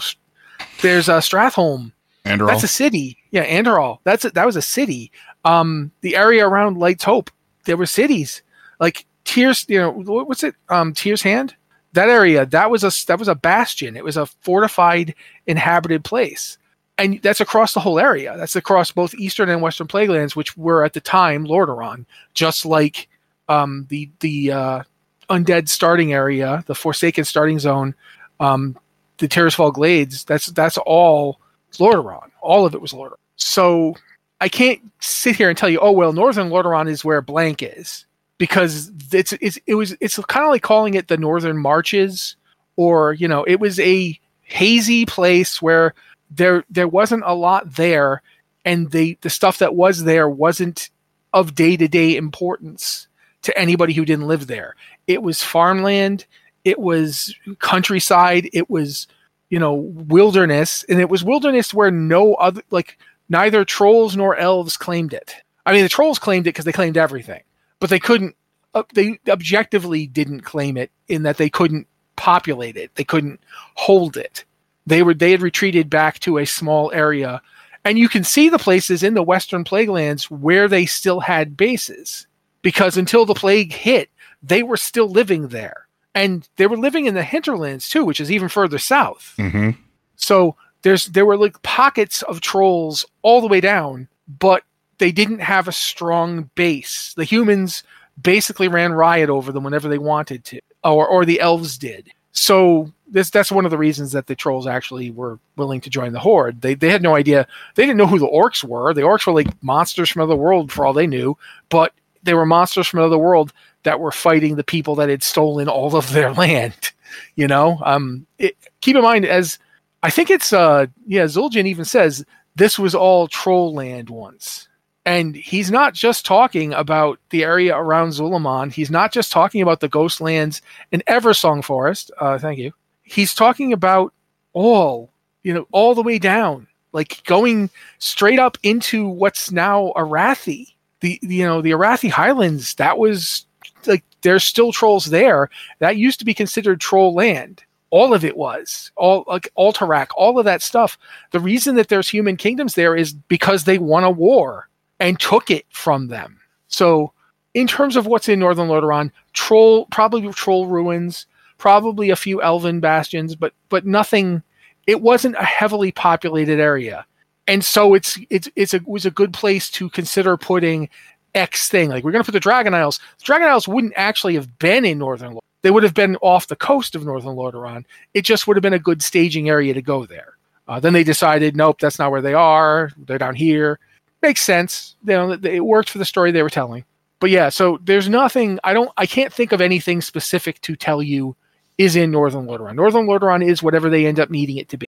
there's 0.82 1.10
a 1.10 1.14
Stratholme. 1.14 1.92
And 2.26 2.42
That's 2.46 2.64
a 2.64 2.68
city. 2.68 3.18
Yeah, 3.32 3.46
Andorhal. 3.46 4.00
That's 4.04 4.26
a, 4.26 4.30
that 4.32 4.46
was 4.46 4.58
a 4.58 4.62
city. 4.62 5.12
Um, 5.46 5.92
the 6.02 6.18
area 6.18 6.46
around 6.46 6.78
Light's 6.78 7.06
Hope, 7.06 7.32
there 7.64 7.78
were 7.78 7.86
cities. 7.86 8.42
Like 8.82 9.06
Tyr's, 9.24 9.66
you 9.70 9.80
know, 9.80 9.92
what- 9.92 10.28
what's 10.28 10.44
it? 10.44 10.56
Um, 10.68 10.94
Tyr's 10.94 11.22
Hand. 11.22 11.56
That 11.98 12.10
area, 12.10 12.46
that 12.46 12.70
was 12.70 12.84
a 12.84 12.92
that 13.08 13.18
was 13.18 13.28
a 13.28 13.34
bastion. 13.34 13.98
It 13.98 14.04
was 14.04 14.18
a 14.18 14.28
fortified, 14.28 15.16
inhabited 15.48 16.04
place, 16.04 16.60
and 17.00 17.20
that's 17.24 17.42
across 17.42 17.74
the 17.74 17.80
whole 17.80 17.98
area. 17.98 18.38
That's 18.38 18.56
across 18.56 18.92
both 18.92 19.16
Eastern 19.16 19.50
and 19.50 19.64
Western 19.64 19.88
Plaguelands, 19.88 20.36
which 20.36 20.56
were 20.56 20.86
at 20.86 20.94
the 20.94 21.02
time 21.02 21.48
Lordaeron, 21.48 22.06
just 22.36 22.68
like 22.68 23.10
um, 23.50 23.88
the 23.90 24.12
the 24.20 24.52
uh, 24.52 24.84
undead 25.32 25.70
starting 25.70 26.14
area, 26.14 26.64
the 26.68 26.76
Forsaken 26.76 27.24
starting 27.24 27.58
zone, 27.58 27.96
um, 28.40 28.78
the 29.18 29.28
Tirisfal 29.28 29.74
Glades. 29.74 30.24
That's 30.24 30.46
that's 30.52 30.78
all 30.78 31.42
Lordaeron. 31.80 32.30
All 32.42 32.68
of 32.68 32.76
it 32.76 32.82
was 32.82 32.94
Lordaeron. 32.94 33.16
So 33.38 33.96
I 34.40 34.50
can't 34.50 34.82
sit 35.00 35.36
here 35.36 35.50
and 35.50 35.58
tell 35.58 35.70
you, 35.70 35.80
oh 35.80 35.94
well, 35.94 36.14
Northern 36.14 36.50
Lordaeron 36.50 36.90
is 36.90 37.04
where 37.04 37.24
blank 37.24 37.64
is. 37.64 38.06
Because 38.38 38.92
it's 39.12 39.34
it's 39.34 39.58
it 39.66 39.76
was 39.76 39.96
it's 40.00 40.18
kind 40.26 40.46
of 40.46 40.52
like 40.52 40.64
calling 40.64 40.94
it 40.94 41.08
the 41.08 41.18
Northern 41.18 41.58
Marches, 41.58 42.36
or 42.76 43.14
you 43.14 43.28
know, 43.28 43.44
it 43.44 43.60
was 43.60 43.80
a 43.80 44.20
hazy 44.44 45.06
place 45.06 45.62
where 45.62 45.94
there 46.32 46.64
there 46.70 46.88
wasn't 46.88 47.24
a 47.26 47.34
lot 47.34 47.76
there, 47.76 48.22
and 48.66 48.92
the 48.92 49.18
the 49.22 49.30
stuff 49.30 49.60
that 49.60 49.76
was 49.76 50.04
there 50.04 50.30
wasn't 50.30 50.90
of 51.34 51.56
day 51.56 51.78
to 51.78 51.88
day 51.88 52.16
importance 52.16 53.08
to 53.44 53.58
anybody 53.58 53.94
who 53.94 54.06
didn't 54.06 54.28
live 54.28 54.48
there. 54.48 54.76
It 55.08 55.22
was 55.22 55.44
farmland, 55.44 56.26
it 56.64 56.80
was 56.80 57.36
countryside, 57.60 58.50
it 58.54 58.70
was 58.70 59.08
you 59.50 59.60
know 59.60 59.74
wilderness, 59.74 60.84
and 60.90 61.00
it 61.00 61.10
was 61.10 61.24
wilderness 61.24 61.74
where 61.74 61.92
no 61.92 62.34
other 62.36 62.62
like 62.72 62.98
neither 63.30 63.66
trolls 63.66 64.16
nor 64.16 64.36
elves 64.36 64.78
claimed 64.78 65.14
it. 65.14 65.36
I 65.66 65.74
mean, 65.74 65.84
the 65.84 65.90
trolls 65.90 66.20
claimed 66.20 66.48
it 66.48 66.52
because 66.52 66.66
they 66.66 66.72
claimed 66.72 66.98
everything, 66.98 67.42
but 67.80 67.90
they 67.90 68.00
couldn't. 68.00 68.36
Uh, 68.74 68.84
they 68.94 69.20
objectively 69.28 70.08
didn't 70.08 70.42
claim 70.42 70.78
it 70.78 70.92
in 71.08 71.24
that 71.24 71.38
they 71.38 71.50
couldn't 71.50 71.88
populate 72.16 72.78
it. 72.78 72.94
They 72.96 73.04
couldn't 73.04 73.40
hold 73.76 74.18
it. 74.18 74.44
They 74.86 75.04
were 75.04 75.14
they 75.14 75.32
had 75.32 75.42
retreated 75.42 75.90
back 75.90 76.20
to 76.20 76.38
a 76.38 76.46
small 76.46 76.92
area, 76.92 77.42
and 77.84 77.98
you 77.98 78.10
can 78.10 78.24
see 78.24 78.50
the 78.50 78.60
places 78.60 79.04
in 79.04 79.14
the 79.14 79.24
Western 79.24 79.64
Plaguelands 79.64 80.24
where 80.24 80.68
they 80.68 80.86
still 80.86 81.20
had 81.20 81.58
bases, 81.58 82.28
because 82.62 82.98
until 82.98 83.26
the 83.26 83.34
plague 83.34 83.74
hit, 83.74 84.10
they 84.42 84.64
were 84.64 84.78
still 84.78 85.10
living 85.10 85.50
there, 85.50 85.88
and 86.16 86.48
they 86.58 86.68
were 86.68 86.78
living 86.78 87.06
in 87.06 87.16
the 87.16 87.24
hinterlands 87.24 87.90
too, 87.90 88.06
which 88.06 88.20
is 88.20 88.32
even 88.32 88.50
further 88.50 88.80
south. 88.80 89.34
Mm-hmm. 89.38 89.72
So 90.16 90.56
there's 90.82 91.06
there 91.06 91.26
were 91.26 91.38
like 91.38 91.62
pockets 91.64 92.22
of 92.24 92.42
trolls 92.42 93.06
all 93.22 93.42
the 93.42 93.48
way 93.48 93.62
down, 93.62 94.08
but 94.28 94.64
they 94.98 95.12
didn't 95.12 95.40
have 95.40 95.68
a 95.68 95.72
strong 95.72 96.50
base. 96.56 97.14
The 97.16 97.24
humans 97.24 97.84
basically 98.22 98.68
ran 98.68 98.94
riot 98.94 99.30
over 99.30 99.52
them 99.52 99.64
whenever 99.64 99.88
they 99.88 99.98
wanted 99.98 100.44
to, 100.46 100.62
or 100.84 101.08
or 101.08 101.26
the 101.26 101.40
elves 101.40 101.78
did. 101.78 102.10
So 102.32 102.92
this 103.10 103.30
that's 103.30 103.52
one 103.52 103.66
of 103.66 103.72
the 103.72 103.78
reasons 103.78 104.12
that 104.12 104.28
the 104.28 104.36
trolls 104.36 104.68
actually 104.68 105.12
were 105.12 105.40
willing 105.56 105.82
to 105.82 105.90
join 105.90 106.14
the 106.14 106.20
horde. 106.20 106.62
They 106.62 106.76
they 106.76 106.90
had 106.90 107.02
no 107.02 107.16
idea. 107.16 107.48
They 107.76 107.84
didn't 107.84 107.98
know 107.98 108.08
who 108.08 108.20
the 108.20 108.28
orcs 108.28 108.64
were. 108.64 108.94
The 108.94 109.02
orcs 109.02 109.26
were 109.26 109.34
like 109.34 109.64
monsters 109.64 110.10
from 110.10 110.22
another 110.22 110.36
world 110.36 110.72
for 110.72 110.86
all 110.86 110.94
they 110.94 111.08
knew, 111.08 111.38
but 111.70 111.94
they 112.24 112.34
were 112.34 112.46
monsters 112.46 112.88
from 112.88 113.00
another 113.00 113.18
world 113.18 113.54
that 113.84 114.00
were 114.00 114.12
fighting 114.12 114.56
the 114.56 114.64
people 114.64 114.96
that 114.96 115.10
had 115.10 115.24
stolen 115.24 115.68
all 115.68 115.96
of 115.96 116.12
their 116.12 116.34
land. 116.46 116.92
You 117.36 117.48
know, 117.48 117.80
um, 117.86 118.28
it, 118.38 118.58
keep 118.82 118.96
in 118.96 119.02
mind 119.02 119.26
as 119.26 119.58
I 120.04 120.10
think 120.10 120.30
it's 120.30 120.54
uh 120.54 120.88
yeah, 121.06 121.24
Zul'jin 121.24 121.66
even 121.66 121.86
says 121.86 122.26
this 122.56 122.78
was 122.78 122.94
all 122.94 123.28
troll 123.28 123.74
land 123.74 124.10
once. 124.10 124.68
And 125.08 125.38
he's 125.38 125.72
not 125.72 125.94
just 125.94 126.26
talking 126.26 126.74
about 126.74 127.18
the 127.30 127.46
area 127.46 127.74
around 127.74 128.10
Zul'Aman. 128.10 128.74
He's 128.74 128.92
not 128.92 129.14
just 129.14 129.32
talking 129.32 129.62
about 129.62 129.80
the 129.80 129.88
Ghostlands 129.88 130.60
and 130.92 131.02
Eversong 131.06 131.64
Forest. 131.64 132.12
Uh, 132.20 132.38
thank 132.38 132.60
you. 132.60 132.74
He's 133.04 133.34
talking 133.34 133.72
about 133.72 134.14
all, 134.52 135.10
you 135.44 135.54
know, 135.54 135.66
all 135.72 135.96
the 135.96 136.04
way 136.04 136.20
down, 136.20 136.68
like 136.92 137.24
going 137.24 137.70
straight 138.00 138.38
up 138.38 138.58
into 138.64 139.08
what's 139.08 139.50
now 139.50 139.94
Arathi. 139.96 140.74
The 141.00 141.18
you 141.22 141.46
know 141.46 141.62
the 141.62 141.72
Arathi 141.72 142.10
Highlands. 142.10 142.76
That 142.76 142.98
was 142.98 143.46
like 143.86 144.04
there's 144.24 144.44
still 144.44 144.74
trolls 144.74 145.06
there. 145.06 145.50
That 145.80 145.96
used 145.96 146.20
to 146.20 146.26
be 146.26 146.34
considered 146.34 146.82
troll 146.82 147.14
land 147.14 147.64
all 147.90 148.14
of 148.14 148.26
it 148.26 148.36
was 148.36 148.92
all 148.98 149.24
like 149.28 149.50
Alterac, 149.58 150.08
all 150.18 150.38
of 150.38 150.44
that 150.44 150.62
stuff. 150.62 150.98
The 151.32 151.40
reason 151.40 151.76
that 151.76 151.88
there's 151.88 152.10
human 152.10 152.36
kingdoms 152.36 152.76
there 152.76 152.98
is 152.98 153.14
because 153.14 153.64
they 153.64 153.78
won 153.78 154.04
a 154.04 154.12
war 154.12 154.67
and 155.00 155.20
took 155.20 155.50
it 155.50 155.66
from 155.70 156.08
them. 156.08 156.40
So, 156.68 157.14
in 157.54 157.68
terms 157.68 157.96
of 157.96 158.06
what's 158.06 158.30
in 158.30 158.40
Northern 158.40 158.68
Lordaeron, 158.68 159.12
troll 159.34 159.86
probably 159.88 160.32
troll 160.34 160.68
ruins, 160.68 161.26
probably 161.58 162.10
a 162.10 162.16
few 162.16 162.42
elven 162.42 162.80
bastions, 162.80 163.36
but 163.36 163.54
but 163.70 163.86
nothing. 163.86 164.44
It 164.86 165.02
wasn't 165.02 165.36
a 165.36 165.44
heavily 165.44 165.92
populated 165.92 166.60
area, 166.60 167.06
and 167.48 167.64
so 167.64 167.94
it's 167.94 168.18
it's 168.30 168.50
it's 168.56 168.74
a, 168.74 168.78
it 168.78 168.88
was 168.88 169.06
a 169.06 169.12
good 169.12 169.34
place 169.34 169.70
to 169.72 169.90
consider 169.90 170.38
putting 170.38 170.90
X 171.36 171.68
thing. 171.68 171.90
Like 171.90 172.04
we're 172.04 172.12
going 172.12 172.24
to 172.24 172.28
put 172.28 172.34
the 172.34 172.40
Dragon 172.40 172.74
Isles. 172.74 173.00
The 173.18 173.26
Dragon 173.26 173.50
Isles 173.50 173.68
wouldn't 173.68 173.94
actually 173.96 174.36
have 174.36 174.60
been 174.60 174.86
in 174.86 174.98
Northern. 174.98 175.34
Lordaeron 175.34 175.42
they 175.62 175.72
would 175.72 175.84
have 175.84 175.94
been 175.94 176.16
off 176.22 176.48
the 176.48 176.56
coast 176.56 176.96
of 176.96 177.06
northern 177.06 177.36
Lordaeron. 177.36 177.86
It 178.14 178.22
just 178.22 178.48
would 178.48 178.56
have 178.56 178.62
been 178.62 178.74
a 178.74 178.80
good 178.80 179.02
staging 179.02 179.50
area 179.50 179.74
to 179.74 179.82
go 179.82 180.06
there. 180.06 180.38
Uh, 180.68 180.80
then 180.80 180.94
they 180.94 181.04
decided, 181.04 181.56
nope, 181.56 181.80
that's 181.80 182.00
not 182.00 182.12
where 182.12 182.22
they 182.22 182.34
are. 182.34 182.92
They're 182.98 183.18
down 183.18 183.36
here. 183.36 183.80
Makes 184.28 184.42
sense. 184.42 184.98
You 185.06 185.14
know, 185.14 185.32
it 185.32 185.64
worked 185.64 185.90
for 185.90 186.00
the 186.00 186.06
story 186.06 186.32
they 186.32 186.44
were 186.44 186.50
telling. 186.50 186.84
But 187.22 187.30
yeah, 187.30 187.48
so 187.48 187.80
there's 187.82 188.10
nothing. 188.10 188.60
I 188.62 188.74
don't. 188.74 188.92
I 188.98 189.06
can't 189.06 189.32
think 189.32 189.54
of 189.54 189.62
anything 189.62 190.02
specific 190.02 190.60
to 190.64 190.76
tell 190.76 191.02
you 191.02 191.38
is 191.78 191.96
in 191.96 192.12
northern 192.12 192.46
Lordaeron. 192.46 192.76
Northern 192.76 193.08
Lordaeron 193.08 193.48
is 193.48 193.64
whatever 193.64 193.90
they 193.90 194.06
end 194.06 194.20
up 194.20 194.30
needing 194.30 194.58
it 194.58 194.68
to 194.68 194.78
be. 194.78 194.88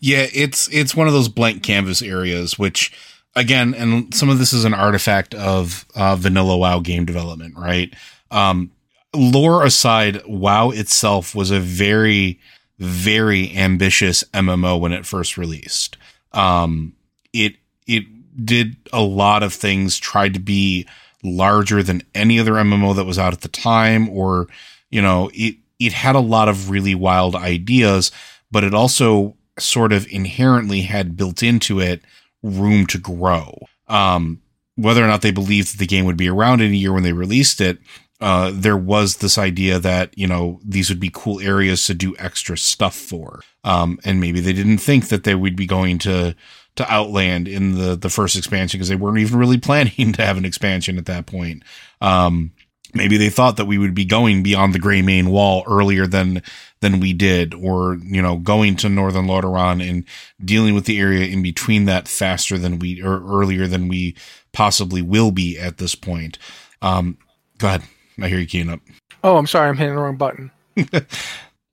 Yeah, 0.00 0.26
it's 0.32 0.68
it's 0.72 0.96
one 0.96 1.06
of 1.06 1.12
those 1.12 1.28
blank 1.28 1.62
canvas 1.62 2.02
areas, 2.02 2.58
which 2.58 2.92
again, 3.36 3.74
and 3.74 4.14
some 4.14 4.28
of 4.30 4.38
this 4.38 4.52
is 4.52 4.64
an 4.64 4.74
artifact 4.74 5.34
of 5.34 5.86
uh, 5.94 6.16
vanilla 6.16 6.56
WoW 6.56 6.80
game 6.80 7.04
development, 7.04 7.56
right? 7.56 7.94
Um, 8.30 8.72
lore 9.14 9.64
aside, 9.64 10.22
WoW 10.26 10.70
itself 10.70 11.34
was 11.34 11.50
a 11.50 11.60
very, 11.60 12.40
very 12.78 13.54
ambitious 13.56 14.24
MMO 14.32 14.80
when 14.80 14.92
it 14.92 15.06
first 15.06 15.36
released. 15.36 15.96
Um, 16.32 16.94
it 17.32 17.56
it 17.86 18.04
did 18.44 18.76
a 18.92 19.02
lot 19.02 19.42
of 19.42 19.52
things, 19.52 19.98
tried 19.98 20.34
to 20.34 20.40
be 20.40 20.86
larger 21.22 21.82
than 21.82 22.02
any 22.14 22.38
other 22.38 22.52
MMO 22.52 22.96
that 22.96 23.04
was 23.04 23.18
out 23.18 23.32
at 23.34 23.42
the 23.42 23.48
time, 23.48 24.08
or 24.08 24.48
you 24.90 25.02
know, 25.02 25.30
it 25.34 25.56
it 25.78 25.92
had 25.92 26.14
a 26.14 26.20
lot 26.20 26.48
of 26.48 26.70
really 26.70 26.94
wild 26.94 27.34
ideas, 27.34 28.10
but 28.50 28.64
it 28.64 28.74
also 28.74 29.36
sort 29.60 29.92
of 29.92 30.06
inherently 30.08 30.82
had 30.82 31.16
built 31.16 31.42
into 31.42 31.80
it 31.80 32.02
room 32.42 32.86
to 32.86 32.98
grow. 32.98 33.58
Um, 33.88 34.40
whether 34.76 35.04
or 35.04 35.08
not 35.08 35.22
they 35.22 35.30
believed 35.30 35.72
that 35.72 35.78
the 35.78 35.86
game 35.86 36.04
would 36.06 36.16
be 36.16 36.28
around 36.28 36.60
in 36.60 36.72
a 36.72 36.76
year 36.76 36.92
when 36.92 37.02
they 37.02 37.12
released 37.12 37.60
it, 37.60 37.78
uh, 38.20 38.50
there 38.54 38.76
was 38.76 39.16
this 39.16 39.38
idea 39.38 39.78
that 39.78 40.16
you 40.16 40.26
know 40.26 40.60
these 40.64 40.90
would 40.90 41.00
be 41.00 41.10
cool 41.12 41.40
areas 41.40 41.84
to 41.86 41.94
do 41.94 42.14
extra 42.18 42.56
stuff 42.56 42.94
for, 42.94 43.40
um, 43.64 43.98
and 44.04 44.20
maybe 44.20 44.40
they 44.40 44.52
didn't 44.52 44.78
think 44.78 45.08
that 45.08 45.24
they 45.24 45.34
would 45.34 45.56
be 45.56 45.66
going 45.66 45.98
to 45.98 46.34
to 46.76 46.92
Outland 46.92 47.48
in 47.48 47.76
the 47.78 47.96
the 47.96 48.10
first 48.10 48.36
expansion 48.36 48.78
because 48.78 48.88
they 48.88 48.96
weren't 48.96 49.18
even 49.18 49.38
really 49.38 49.58
planning 49.58 50.12
to 50.12 50.24
have 50.24 50.36
an 50.36 50.44
expansion 50.44 50.98
at 50.98 51.06
that 51.06 51.26
point. 51.26 51.62
Um, 52.00 52.52
maybe 52.94 53.16
they 53.16 53.30
thought 53.30 53.56
that 53.56 53.66
we 53.66 53.78
would 53.78 53.94
be 53.94 54.04
going 54.04 54.42
beyond 54.42 54.74
the 54.74 54.80
Greymane 54.80 55.28
Wall 55.28 55.64
earlier 55.66 56.06
than 56.06 56.42
than 56.80 57.00
we 57.00 57.12
did, 57.12 57.54
or 57.54 57.98
you 58.02 58.22
know, 58.22 58.36
going 58.36 58.76
to 58.76 58.88
Northern 58.88 59.26
Lordaeron 59.26 59.86
and 59.86 60.04
dealing 60.44 60.74
with 60.74 60.86
the 60.86 60.98
area 60.98 61.26
in 61.26 61.42
between 61.42 61.84
that 61.86 62.08
faster 62.08 62.58
than 62.58 62.78
we 62.78 63.02
or 63.02 63.22
earlier 63.24 63.66
than 63.66 63.88
we 63.88 64.16
possibly 64.52 65.02
will 65.02 65.30
be 65.30 65.58
at 65.58 65.78
this 65.78 65.94
point. 65.94 66.38
Um, 66.82 67.18
go 67.58 67.68
ahead. 67.68 67.82
I 68.20 68.28
hear 68.28 68.38
you 68.38 68.46
keying 68.46 68.70
up. 68.70 68.80
Oh, 69.22 69.36
I'm 69.36 69.46
sorry. 69.46 69.68
I'm 69.68 69.76
hitting 69.76 69.94
the 69.94 70.00
wrong 70.00 70.16
button. 70.16 70.50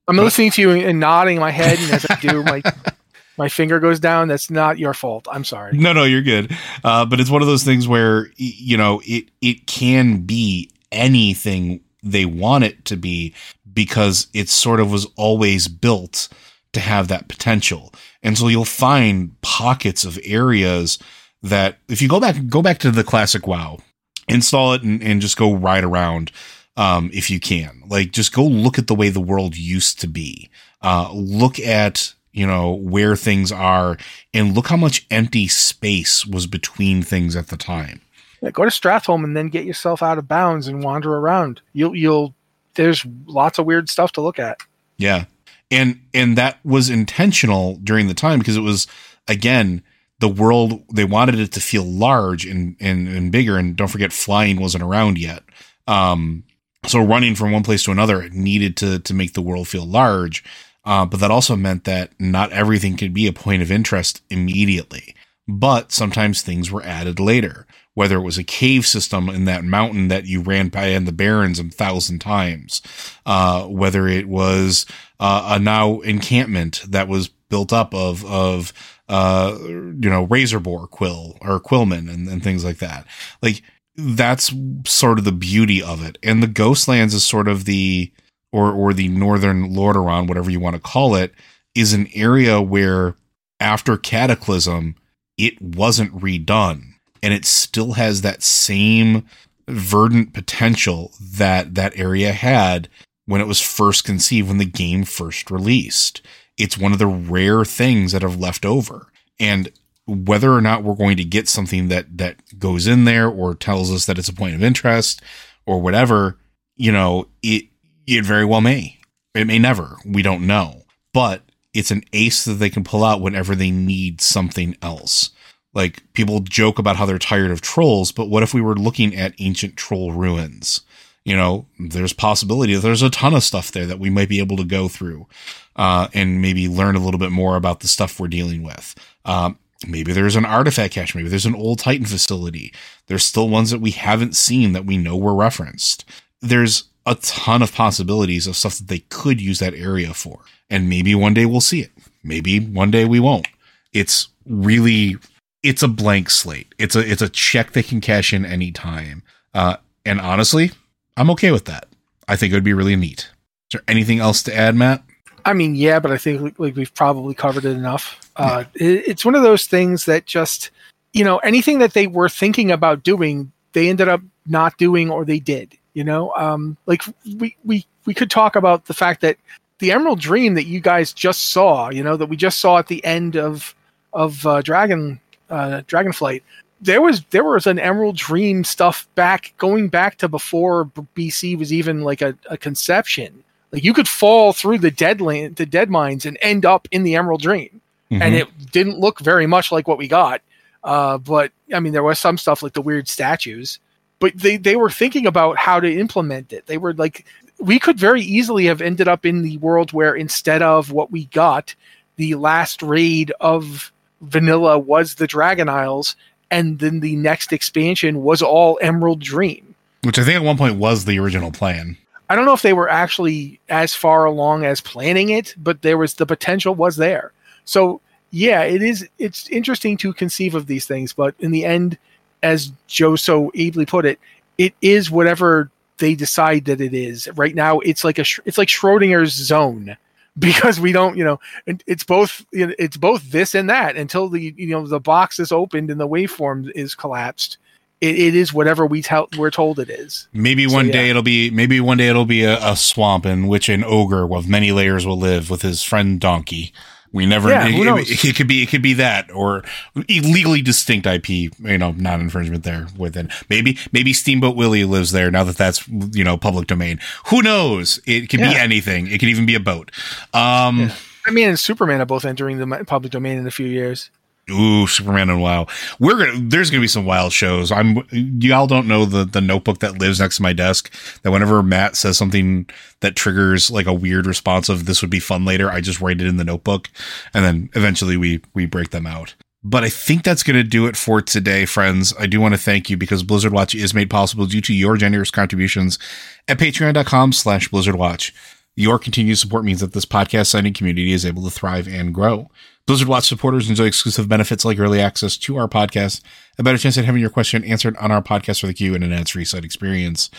I'm 0.08 0.18
listening 0.18 0.52
to 0.52 0.62
you 0.62 0.72
and 0.72 1.00
nodding 1.00 1.40
my 1.40 1.52
head, 1.52 1.80
and 1.80 1.92
as 1.92 2.06
I 2.10 2.16
do, 2.20 2.44
my 2.44 2.62
my 3.38 3.50
finger 3.50 3.80
goes 3.80 4.00
down. 4.00 4.28
That's 4.28 4.50
not 4.50 4.80
your 4.80 4.94
fault. 4.94 5.28
I'm 5.32 5.44
sorry. 5.44 5.78
No, 5.78 5.94
no, 5.94 6.04
you're 6.04 6.22
good. 6.22 6.56
Uh, 6.84 7.06
but 7.06 7.20
it's 7.20 7.30
one 7.30 7.42
of 7.42 7.48
those 7.48 7.64
things 7.64 7.88
where 7.88 8.30
you 8.38 8.78
know 8.78 9.02
it 9.06 9.26
it 9.42 9.68
can 9.68 10.22
be 10.22 10.70
anything 10.92 11.82
they 12.04 12.26
want 12.26 12.64
it 12.64 12.86
to 12.86 12.96
be 12.96 13.34
because 13.74 14.28
it 14.34 14.50
sort 14.50 14.80
of 14.80 14.92
was 14.92 15.08
always 15.16 15.68
built 15.68 16.30
to 16.74 16.80
have 16.80 17.08
that 17.08 17.28
potential. 17.28 17.94
And 18.24 18.38
so 18.38 18.48
you'll 18.48 18.66
find 18.66 19.40
pockets 19.42 20.06
of 20.06 20.20
areas 20.24 21.00
that 21.42 21.78
if 21.88 22.02
you 22.02 22.10
go 22.10 22.20
back 22.20 22.36
go 22.48 22.62
back 22.62 22.80
to 22.80 22.92
the 22.92 23.04
classic 23.04 23.48
WoW, 23.48 23.80
install 24.28 24.74
it 24.74 24.84
and, 24.84 25.02
and 25.02 25.22
just 25.22 25.38
go 25.38 25.54
ride 25.54 25.84
around 25.84 26.32
um, 26.76 27.10
if 27.14 27.30
you 27.30 27.40
can. 27.40 27.84
Like 27.88 28.12
just 28.12 28.34
go 28.34 28.44
look 28.44 28.78
at 28.78 28.88
the 28.88 28.96
way 28.96 29.10
the 29.10 29.20
world 29.20 29.56
used 29.56 30.00
to 30.02 30.08
be. 30.08 30.50
Uh, 30.82 31.12
look 31.14 31.60
at 31.60 32.14
you 32.38 32.46
know, 32.46 32.72
where 32.72 33.16
things 33.16 33.52
are 33.52 33.98
and 34.32 34.54
look 34.54 34.68
how 34.68 34.78
much 34.78 35.08
empty 35.10 35.48
space 35.48 36.24
was 36.24 36.46
between 36.46 37.02
things 37.02 37.36
at 37.36 37.48
the 37.48 37.58
time. 37.58 38.00
Yeah, 38.42 38.52
go 38.52 38.64
to 38.64 38.70
Stratholme 38.70 39.24
and 39.24 39.36
then 39.36 39.50
get 39.50 39.66
yourself 39.66 40.04
out 40.04 40.18
of 40.18 40.28
bounds 40.28 40.68
and 40.68 40.84
wander 40.84 41.16
around. 41.16 41.62
You'll 41.74 41.96
you'll 41.96 42.36
there's 42.76 43.06
lots 43.26 43.60
of 43.60 43.66
weird 43.66 43.90
stuff 43.90 44.14
to 44.14 44.22
look 44.22 44.40
at. 44.40 44.60
Yeah. 44.98 45.26
And 45.70 46.00
and 46.14 46.38
that 46.38 46.60
was 46.64 46.90
intentional 46.90 47.76
during 47.84 48.08
the 48.08 48.14
time 48.14 48.40
because 48.40 48.56
it 48.56 48.62
was 48.62 48.88
again 49.28 49.84
the 50.20 50.30
world 50.30 50.84
they 50.94 51.04
wanted 51.04 51.40
it 51.40 51.52
to 51.54 51.60
feel 51.60 51.84
large 51.84 52.46
and 52.46 52.76
and, 52.80 53.08
and 53.08 53.32
bigger 53.32 53.58
and 53.58 53.76
don't 53.76 53.90
forget 53.90 54.14
flying 54.14 54.60
wasn't 54.62 54.84
around 54.84 55.18
yet. 55.18 55.44
Um 55.88 56.44
so 56.86 57.00
running 57.00 57.36
from 57.36 57.52
one 57.52 57.64
place 57.64 57.84
to 57.84 57.92
another 57.92 58.30
needed 58.30 58.78
to 58.78 59.00
to 59.00 59.14
make 59.14 59.34
the 59.34 59.42
world 59.42 59.68
feel 59.68 59.86
large. 59.86 60.44
Uh, 60.86 61.06
but 61.06 61.20
that 61.20 61.30
also 61.30 61.58
meant 61.58 61.84
that 61.84 62.12
not 62.18 62.54
everything 62.54 62.96
could 62.96 63.14
be 63.14 63.28
a 63.28 63.34
point 63.34 63.62
of 63.62 63.70
interest 63.70 64.22
immediately. 64.30 65.14
But 65.48 65.92
sometimes 65.92 66.42
things 66.42 66.72
were 66.72 66.84
added 66.84 67.20
later, 67.20 67.66
whether 67.94 68.18
it 68.18 68.24
was 68.24 68.38
a 68.38 68.44
cave 68.44 68.86
system 68.86 69.30
in 69.30 69.46
that 69.46 69.64
mountain 69.64 70.10
that 70.10 70.26
you 70.26 70.42
ran 70.42 70.68
by 70.70 70.88
in 70.88 71.06
the 71.06 71.14
Barrens 71.14 71.60
a 71.60 71.64
thousand 71.66 72.20
times, 72.20 72.82
uh, 73.26 73.64
whether 73.64 74.08
it 74.08 74.28
was 74.28 74.86
uh, 75.20 75.56
a 75.56 75.60
now 75.60 76.02
encampment 76.02 76.84
that 76.88 77.08
was 77.08 77.30
built 77.50 77.72
up 77.72 77.94
of 77.94 78.26
of 78.26 78.74
uh, 79.08 79.58
you 79.60 80.10
know 80.10 80.24
razor 80.24 80.60
boar 80.60 80.86
quill 80.88 81.38
or 81.42 81.60
quillmen 81.60 82.10
and, 82.10 82.28
and 82.28 82.44
things 82.44 82.66
like 82.66 82.80
that. 82.80 83.06
Like 83.42 83.62
that's 83.96 84.54
sort 84.86 85.18
of 85.18 85.26
the 85.26 85.32
beauty 85.32 85.82
of 85.82 86.06
it. 86.06 86.18
And 86.22 86.44
the 86.44 86.48
Ghostlands 86.48 87.14
is 87.14 87.26
sort 87.26 87.48
of 87.48 87.66
the 87.66 88.12
or 88.52 88.72
or 88.72 88.94
the 88.94 89.08
northern 89.08 89.74
Lordaeron, 89.74 90.28
whatever 90.28 90.52
you 90.52 90.60
want 90.60 90.76
to 90.76 90.82
call 90.82 91.16
it, 91.16 91.34
is 91.74 91.94
an 91.94 92.08
area 92.14 92.62
where 92.62 93.16
after 93.60 93.98
Cataclysm, 93.98 94.96
it 95.38 95.62
wasn't 95.62 96.20
redone, 96.20 96.94
and 97.22 97.34
it 97.34 97.46
still 97.46 97.94
has 97.94 98.22
that 98.22 98.44
same 98.44 99.26
verdant 99.68 100.34
potential 100.34 101.12
that 101.20 101.76
that 101.76 101.98
area 101.98 102.32
had 102.32 102.90
when 103.26 103.42
it 103.42 103.48
was 103.48 103.62
first 103.62 104.04
conceived, 104.04 104.48
when 104.48 104.58
the 104.58 104.66
game 104.66 105.04
first 105.04 105.52
released. 105.52 106.22
It's 106.58 106.78
one 106.78 106.94
of 106.94 107.00
the 107.00 107.08
rare 107.08 107.66
things 107.66 108.14
that 108.14 108.22
have 108.22 108.40
left 108.40 108.66
over, 108.66 109.12
and 109.40 109.72
whether 110.06 110.54
or 110.54 110.62
not 110.62 110.84
we're 110.84 110.96
going 110.96 111.18
to 111.18 111.26
get 111.26 111.50
something 111.50 111.90
that 111.90 112.18
that 112.18 112.38
goes 112.58 112.88
in 112.88 113.04
there 113.04 113.28
or 113.28 113.54
tells 113.54 113.92
us 113.92 114.06
that 114.06 114.18
it's 114.18 114.30
a 114.30 114.34
point 114.34 114.56
of 114.56 114.64
interest 114.64 115.22
or 115.66 115.82
whatever, 115.82 116.38
you 116.78 116.92
know, 116.92 117.28
it 117.44 117.66
it 118.08 118.24
very 118.26 118.46
well 118.46 118.62
may. 118.62 118.98
It 119.36 119.46
may 119.46 119.60
never. 119.60 119.98
We 120.06 120.22
don't 120.24 120.48
know. 120.48 120.84
But 121.14 121.44
it's 121.78 121.92
an 121.92 122.04
ace 122.12 122.44
that 122.46 122.56
they 122.56 122.72
can 122.72 122.84
pull 122.84 123.04
out 123.04 123.22
whenever 123.22 123.54
they 123.54 123.70
need 123.70 124.20
something 124.20 124.76
else. 124.82 125.30
Like 125.76 126.02
people 126.14 126.40
joke 126.40 126.80
about 126.80 126.96
how 126.96 127.06
they're 127.06 127.20
tired 127.20 127.52
of 127.52 127.62
trolls, 127.62 128.12
but 128.12 128.30
what 128.30 128.42
if 128.42 128.52
we 128.52 128.62
were 128.62 128.76
looking 128.76 129.16
at 129.16 129.36
ancient 129.38 129.78
troll 129.78 130.12
ruins? 130.12 130.82
You 131.24 131.36
know, 131.36 131.68
there's 131.78 132.14
possibility 132.14 132.74
that 132.74 132.80
there's 132.80 133.04
a 133.04 133.12
ton 133.12 133.36
of 133.36 133.44
stuff 133.44 133.72
there 133.72 133.86
that 133.86 134.00
we 134.00 134.10
might 134.10 134.30
be 134.30 134.40
able 134.40 134.58
to 134.58 134.64
go 134.64 134.88
through 134.88 135.28
uh, 135.76 136.08
and 136.16 136.42
maybe 136.42 136.68
learn 136.68 136.96
a 136.96 137.00
little 137.00 137.20
bit 137.20 137.32
more 137.32 137.56
about 137.58 137.82
the 137.82 137.88
stuff 137.88 138.20
we're 138.20 138.28
dealing 138.28 138.64
with. 138.64 138.96
Um, 139.26 139.60
maybe 139.88 140.14
there's 140.14 140.36
an 140.36 140.46
artifact 140.46 140.96
cache. 140.96 141.14
Maybe 141.14 141.30
there's 141.30 141.46
an 141.46 141.54
old 141.54 141.78
Titan 141.78 142.08
facility. 142.08 142.74
There's 143.06 143.26
still 143.26 143.50
ones 143.50 143.70
that 143.70 143.82
we 143.82 143.92
haven't 143.92 144.36
seen 144.36 144.72
that 144.72 144.86
we 144.86 144.98
know 144.98 145.16
were 145.16 145.36
referenced. 145.36 146.06
There's 146.42 146.86
a 147.08 147.16
ton 147.16 147.64
of 147.64 147.74
possibilities 147.74 148.46
of 148.46 148.56
stuff 148.56 148.78
that 148.78 148.88
they 148.90 149.00
could 149.00 149.42
use 149.42 149.60
that 149.60 149.74
area 149.74 150.14
for. 150.14 150.42
And 150.70 150.90
maybe 150.90 151.16
one 151.16 151.34
day 151.34 151.46
we'll 151.46 151.62
see 151.62 151.82
it. 151.82 151.92
Maybe 152.24 152.60
one 152.60 152.92
day 152.92 153.06
we 153.06 153.20
won't. 153.20 153.48
It's 153.94 154.28
really 154.46 155.16
it's 155.64 155.82
a 155.82 155.88
blank 155.88 156.30
slate. 156.30 156.76
It's 156.78 156.96
a 156.96 157.10
it's 157.10 157.22
a 157.22 157.30
check 157.30 157.72
they 157.72 157.82
can 157.82 158.02
cash 158.02 158.34
in 158.34 158.46
anytime. 158.46 159.24
Uh 159.54 159.78
and 160.06 160.20
honestly, 160.20 160.72
I'm 161.16 161.30
okay 161.32 161.52
with 161.52 161.66
that. 161.66 161.88
I 162.28 162.36
think 162.36 162.52
it 162.52 162.56
would 162.58 162.64
be 162.64 162.74
really 162.74 162.98
neat. 162.98 163.30
Is 163.70 163.74
there 163.74 163.84
anything 163.88 164.20
else 164.20 164.44
to 164.44 164.56
add, 164.56 164.76
Matt? 164.76 165.04
I 165.46 165.54
mean, 165.54 165.76
yeah, 165.76 166.00
but 166.00 166.12
I 166.12 166.18
think 166.18 166.60
like 166.60 166.76
we've 166.76 166.94
probably 166.94 167.34
covered 167.34 167.64
it 167.64 167.72
enough. 167.72 168.20
Uh, 168.36 168.66
it, 168.76 169.08
it's 169.08 169.24
one 169.26 169.34
of 169.34 169.44
those 169.44 169.66
things 169.66 170.04
that 170.06 170.26
just, 170.26 170.72
you 171.14 171.24
know, 171.24 171.38
anything 171.38 171.80
that 171.80 171.94
they 171.94 172.06
were 172.06 172.28
thinking 172.28 172.70
about 172.70 173.04
doing, 173.04 173.52
they 173.72 173.88
ended 173.88 174.10
up 174.10 174.22
not 174.46 174.78
doing 174.78 175.10
or 175.10 175.24
they 175.24 175.40
did. 175.40 175.78
You 175.98 176.04
know, 176.04 176.32
um, 176.38 176.78
like 176.86 177.02
we 177.40 177.58
we 177.66 177.84
we 178.06 178.14
could 178.14 178.30
talk 178.30 178.56
about 178.56 178.86
the 178.86 178.94
fact 178.94 179.22
that 179.22 179.36
the 179.80 179.92
Emerald 179.92 180.20
Dream 180.20 180.54
that 180.54 180.68
you 180.68 180.80
guys 180.80 181.12
just 181.12 181.50
saw, 181.50 181.90
you 181.90 182.04
know, 182.04 182.16
that 182.18 182.28
we 182.28 182.38
just 182.38 182.60
saw 182.60 182.78
at 182.78 182.86
the 182.86 183.04
end 183.04 183.36
of 183.36 183.74
of 184.14 184.46
uh, 184.46 184.62
Dragon 184.62 185.20
uh, 185.50 185.82
Dragonflight. 185.88 186.44
There 186.82 187.02
was 187.02 187.24
there 187.32 187.44
was 187.44 187.66
an 187.66 187.80
Emerald 187.80 188.16
Dream 188.16 188.64
stuff 188.64 189.08
back 189.16 189.56
going 189.58 189.90
back 189.90 190.20
to 190.20 190.28
before 190.28 190.86
BC 191.16 191.58
was 191.58 191.74
even 191.74 192.02
like 192.02 192.22
a, 192.22 192.38
a 192.48 192.60
conception. 192.60 193.44
Like 193.72 193.84
you 193.84 193.96
could 193.96 194.08
fall 194.08 194.54
through 194.54 194.78
the 194.78 194.92
dead 194.92 195.20
land, 195.20 195.56
the 195.56 195.66
Deadmines, 195.66 196.28
and 196.28 196.38
end 196.44 196.64
up 196.64 196.88
in 196.92 197.02
the 197.02 197.16
Emerald 197.16 197.42
Dream, 197.42 197.82
mm-hmm. 198.12 198.22
and 198.22 198.36
it 198.36 198.48
didn't 198.72 199.00
look 199.00 199.20
very 199.20 199.48
much 199.48 199.72
like 199.72 199.88
what 199.88 199.98
we 199.98 200.08
got. 200.08 200.44
Uh, 200.84 201.18
but 201.18 201.52
I 201.74 201.80
mean, 201.80 201.94
there 201.94 202.04
was 202.04 202.20
some 202.20 202.38
stuff 202.38 202.62
like 202.62 202.74
the 202.74 202.84
weird 202.84 203.08
statues 203.08 203.80
but 204.20 204.38
they 204.38 204.58
they 204.58 204.76
were 204.76 204.90
thinking 204.90 205.26
about 205.26 205.58
how 205.58 205.80
to 205.80 206.00
implement 206.00 206.54
it. 206.54 206.66
They 206.66 206.78
were 206.78 206.94
like, 206.94 207.26
we 207.60 207.80
could 207.80 207.98
very 207.98 208.22
easily 208.22 208.66
have 208.66 208.82
ended 208.82 209.08
up 209.08 209.26
in 209.26 209.42
the 209.42 209.58
world 209.58 209.94
where 209.94 210.16
instead 210.16 210.62
of 210.62 210.92
what 210.92 211.12
we 211.12 211.26
got, 211.26 211.76
the 212.16 212.36
last 212.36 212.82
raid 212.82 213.32
of 213.40 213.92
vanilla 214.22 214.78
was 214.78 215.16
the 215.16 215.28
Dragon 215.28 215.70
Isles, 215.70 216.16
and 216.50 216.80
then 216.80 217.00
the 217.00 217.16
next 217.16 217.54
expansion 217.54 218.24
was 218.24 218.42
all 218.42 218.80
Emerald 218.82 219.20
Dream. 219.20 219.76
Which 220.04 220.20
I 220.20 220.24
think 220.24 220.36
at 220.36 220.44
one 220.44 220.58
point 220.58 220.78
was 220.78 221.06
the 221.06 221.20
original 221.20 221.52
plan. 221.52 221.98
I 222.30 222.36
don't 222.36 222.46
know 222.46 222.54
if 222.54 222.62
they 222.62 222.74
were 222.74 222.90
actually 222.90 223.60
as 223.70 223.94
far 223.94 224.26
along 224.26 224.66
as 224.66 224.82
planning 224.82 225.30
it, 225.30 225.56
but 225.58 225.82
there 225.82 225.98
was 225.98 226.16
the 226.16 226.26
potential 226.26 226.76
was 226.76 226.98
there. 226.98 227.32
So 227.66 228.02
yeah, 228.32 228.64
it 228.64 228.82
is. 228.82 229.08
It's 229.18 229.50
interesting 229.50 229.98
to 229.98 230.14
conceive 230.14 230.54
of 230.56 230.68
these 230.68 230.86
things, 230.86 231.14
but 231.14 231.36
in 231.40 231.52
the 231.52 231.66
end, 231.66 231.98
as 232.44 232.72
Joe 232.88 233.16
so 233.16 233.52
ably 233.56 233.86
put 233.86 234.06
it, 234.06 234.20
it 234.58 234.74
is 234.82 235.12
whatever 235.12 235.70
they 235.98 236.16
decide 236.16 236.66
that 236.66 236.82
it 236.82 236.94
is. 236.94 237.28
Right 237.36 237.56
now, 237.56 237.80
it's 237.80 238.04
like 238.04 238.20
a 238.20 238.26
it's 238.46 238.58
like 238.58 238.68
Schrodinger's 238.68 239.34
zone 239.34 239.98
because 240.40 240.80
we 240.80 240.92
don't, 240.92 241.18
you 241.18 241.24
know, 241.24 241.40
it's 241.66 242.04
both 242.04 242.46
it's 242.52 242.98
both 242.98 243.32
this 243.32 243.56
and 243.56 243.70
that 243.70 243.96
until 243.96 244.30
the 244.30 244.54
you 244.58 244.68
know 244.68 244.86
the 244.86 245.00
box 245.00 245.40
is 245.40 245.52
opened 245.52 245.90
and 245.90 246.00
the 246.00 246.08
waveform 246.08 246.72
is 246.76 246.96
collapsed. 246.96 247.58
It, 248.00 248.16
it 248.16 248.36
is 248.36 248.54
whatever 248.54 248.86
we 248.86 249.02
tell 249.02 249.28
we're 249.40 249.50
told 249.50 249.80
it 249.80 249.90
is. 249.90 250.28
Maybe 250.32 250.68
one 250.68 250.86
so, 250.86 250.88
yeah. 250.88 250.92
day 250.92 251.10
it'll 251.10 251.24
be 251.24 251.50
maybe 251.50 251.80
one 251.80 251.98
day 251.98 252.10
it'll 252.10 252.26
be 252.26 252.44
a, 252.44 252.64
a 252.64 252.76
swamp 252.76 253.26
in 253.26 253.48
which 253.48 253.70
an 253.70 253.84
ogre 253.84 254.28
with 254.28 254.48
many 254.48 254.72
layers 254.72 255.06
will 255.06 255.18
live 255.18 255.50
with 255.50 255.64
his 255.64 255.82
friend 255.82 256.20
Donkey. 256.20 256.74
We 257.18 257.26
never. 257.26 257.50
Yeah, 257.50 257.68
it, 257.68 258.10
it, 258.10 258.26
it, 258.26 258.36
could 258.36 258.48
be. 258.48 258.62
It 258.62 258.68
could 258.68 258.84
be 258.84 258.94
that 258.94 259.32
or 259.32 259.64
legally 260.08 260.62
distinct 260.62 261.08
IP. 261.08 261.30
You 261.30 261.78
know, 261.80 261.92
non 261.92 262.22
infringement 262.22 262.64
there 262.64 262.86
within. 262.96 263.32
Maybe 263.50 263.80
maybe 263.92 264.14
Steamboat 264.14 264.56
Willie 264.56 264.86
lives 264.86 265.12
there 265.12 265.32
now 265.32 265.44
that 265.44 265.58
that's 265.58 265.88
you 265.88 266.24
know 266.24 266.38
public 266.38 266.68
domain. 266.68 267.00
Who 267.30 267.42
knows? 267.42 268.00
It 268.06 268.30
could 268.30 268.40
yeah. 268.40 268.54
be 268.54 268.60
anything. 268.60 269.08
It 269.08 269.20
could 269.20 269.30
even 269.30 269.48
be 269.48 269.56
a 269.56 269.60
boat. 269.60 269.92
Um, 270.32 270.80
yeah. 270.80 270.96
I 271.26 271.32
mean, 271.32 271.50
and 271.50 271.60
Superman 271.60 272.02
are 272.02 272.06
both 272.06 272.24
entering 272.24 272.60
the 272.60 272.86
public 272.86 273.12
domain 273.12 273.40
in 273.40 273.48
a 273.48 273.52
few 273.52 273.66
years. 273.66 274.12
Ooh, 274.50 274.88
Superman 274.88 275.30
and 275.30 275.42
WoW. 275.42 275.68
We're 276.00 276.18
gonna. 276.26 276.40
There's 276.42 276.70
gonna 276.70 276.82
be 276.82 276.88
some 276.88 277.06
wild 277.06 277.34
shows. 277.34 277.72
I'm. 277.72 278.08
Y'all 278.12 278.68
don't 278.68 278.88
know 278.88 279.04
the 279.06 279.26
the 279.26 279.42
notebook 279.42 279.80
that 279.80 280.00
lives 280.00 280.20
next 280.20 280.38
to 280.38 280.44
my 280.44 280.54
desk. 280.54 280.94
That 281.24 281.32
whenever 281.32 281.62
Matt 281.62 281.98
says 281.98 282.18
something 282.18 282.70
that 283.02 283.18
triggers 283.18 283.70
like 283.70 283.88
a 283.88 283.94
weird 283.94 284.26
response 284.26 284.70
of 284.70 284.86
this 284.86 285.02
would 285.02 285.12
be 285.12 285.20
fun 285.20 285.44
later, 285.44 285.70
I 285.70 285.82
just 285.82 286.00
write 286.00 286.22
it 286.22 286.28
in 286.28 286.38
the 286.38 286.46
notebook, 286.46 286.90
and 287.34 287.44
then 287.44 287.70
eventually 287.74 288.16
we 288.16 288.42
we 288.54 288.66
break 288.66 288.92
them 288.92 289.06
out. 289.06 289.36
But 289.64 289.84
I 289.84 289.90
think 289.90 290.24
that's 290.24 290.44
going 290.44 290.56
to 290.56 290.64
do 290.64 290.86
it 290.86 290.96
for 290.96 291.22
today, 291.22 291.66
friends. 291.66 292.14
I 292.18 292.26
do 292.26 292.40
want 292.40 292.54
to 292.54 292.60
thank 292.60 292.90
you 292.90 292.96
because 292.96 293.24
Blizzard 293.24 293.52
Watch 293.52 293.76
is 293.76 293.94
made 293.94 294.10
possible 294.10 294.46
due 294.46 294.62
to 294.62 294.74
your 294.74 294.96
generous 294.96 295.32
contributions 295.32 296.00
at 296.48 296.58
patreon.com 296.58 297.34
slash 297.34 297.68
Blizzard 297.68 297.96
Watch. 297.96 298.34
Your 298.78 298.98
continued 299.00 299.40
support 299.40 299.66
means 299.66 299.82
that 299.82 299.92
this 299.92 300.06
podcast 300.06 300.48
signing 300.48 300.74
community 300.74 301.12
is 301.12 301.26
able 301.26 301.44
to 301.44 301.50
thrive 301.50 301.88
and 301.88 302.14
grow. 302.14 302.50
Blizzard 302.88 303.10
Watch 303.10 303.28
supporters 303.28 303.70
enjoy 303.70 303.84
exclusive 303.84 304.30
benefits 304.30 304.64
like 304.64 304.80
early 304.80 305.02
access 305.02 305.36
to 305.40 305.58
our 305.58 305.68
podcast, 305.68 306.22
a 306.58 306.64
better 306.64 306.78
chance 306.78 306.98
at 306.98 307.04
having 307.04 307.20
your 307.20 307.30
question 307.30 307.66
answered 307.66 307.98
on 307.98 308.12
our 308.12 308.22
podcast 308.22 308.62
for 308.62 308.68
the 308.68 308.74
queue, 308.74 308.96
and 308.96 309.04
an 309.04 309.12
ads-free 309.12 309.44
site 309.44 309.66
experience. 309.66 310.30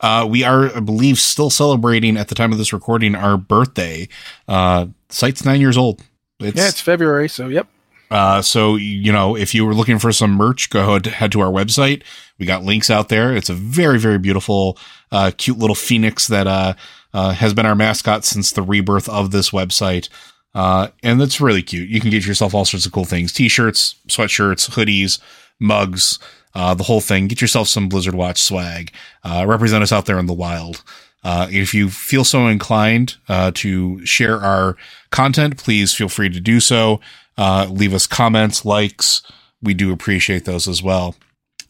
Uh, 0.00 0.26
we 0.28 0.42
are, 0.42 0.74
I 0.74 0.80
believe, 0.80 1.18
still 1.18 1.50
celebrating 1.50 2.16
at 2.16 2.28
the 2.28 2.34
time 2.34 2.50
of 2.50 2.56
this 2.56 2.72
recording 2.72 3.14
our 3.14 3.36
birthday. 3.36 4.08
Uh, 4.48 4.86
site's 5.10 5.44
nine 5.44 5.60
years 5.60 5.76
old. 5.76 6.02
It's, 6.40 6.56
yeah, 6.56 6.68
it's 6.68 6.80
February, 6.80 7.28
so 7.28 7.48
yep. 7.48 7.68
Uh, 8.10 8.40
so 8.40 8.76
you 8.76 9.12
know, 9.12 9.36
if 9.36 9.54
you 9.54 9.66
were 9.66 9.74
looking 9.74 9.98
for 9.98 10.10
some 10.10 10.30
merch, 10.30 10.70
go 10.70 10.80
ahead 10.80 11.06
head 11.06 11.32
to 11.32 11.40
our 11.40 11.52
website. 11.52 12.02
We 12.38 12.46
got 12.46 12.64
links 12.64 12.88
out 12.88 13.10
there. 13.10 13.36
It's 13.36 13.50
a 13.50 13.54
very 13.54 13.98
very 13.98 14.18
beautiful, 14.18 14.78
uh, 15.12 15.32
cute 15.36 15.58
little 15.58 15.76
phoenix 15.76 16.26
that 16.28 16.46
uh, 16.46 16.72
uh 17.12 17.32
has 17.32 17.52
been 17.52 17.66
our 17.66 17.74
mascot 17.74 18.24
since 18.24 18.50
the 18.50 18.62
rebirth 18.62 19.10
of 19.10 19.30
this 19.30 19.50
website. 19.50 20.08
Uh, 20.54 20.88
and 21.02 21.20
that's 21.20 21.40
really 21.40 21.62
cute. 21.62 21.88
You 21.88 22.00
can 22.00 22.10
get 22.10 22.26
yourself 22.26 22.54
all 22.54 22.64
sorts 22.64 22.86
of 22.86 22.92
cool 22.92 23.04
things 23.04 23.32
t-shirts, 23.32 23.94
sweatshirts, 24.08 24.70
hoodies, 24.70 25.20
mugs, 25.60 26.18
uh, 26.54 26.74
the 26.74 26.84
whole 26.84 27.00
thing. 27.00 27.28
Get 27.28 27.40
yourself 27.40 27.68
some 27.68 27.88
Blizzard 27.88 28.14
Watch 28.14 28.42
swag. 28.42 28.92
Uh, 29.22 29.44
represent 29.46 29.82
us 29.82 29.92
out 29.92 30.06
there 30.06 30.18
in 30.18 30.26
the 30.26 30.32
wild. 30.32 30.82
Uh, 31.24 31.48
if 31.50 31.74
you 31.74 31.90
feel 31.90 32.24
so 32.24 32.46
inclined 32.46 33.16
uh, 33.28 33.50
to 33.54 34.04
share 34.06 34.40
our 34.40 34.76
content, 35.10 35.56
please 35.56 35.94
feel 35.94 36.08
free 36.08 36.28
to 36.28 36.40
do 36.40 36.60
so. 36.60 37.00
Uh, 37.36 37.66
leave 37.70 37.94
us 37.94 38.06
comments, 38.06 38.64
likes. 38.64 39.22
We 39.62 39.74
do 39.74 39.92
appreciate 39.92 40.44
those 40.44 40.68
as 40.68 40.82
well. 40.82 41.14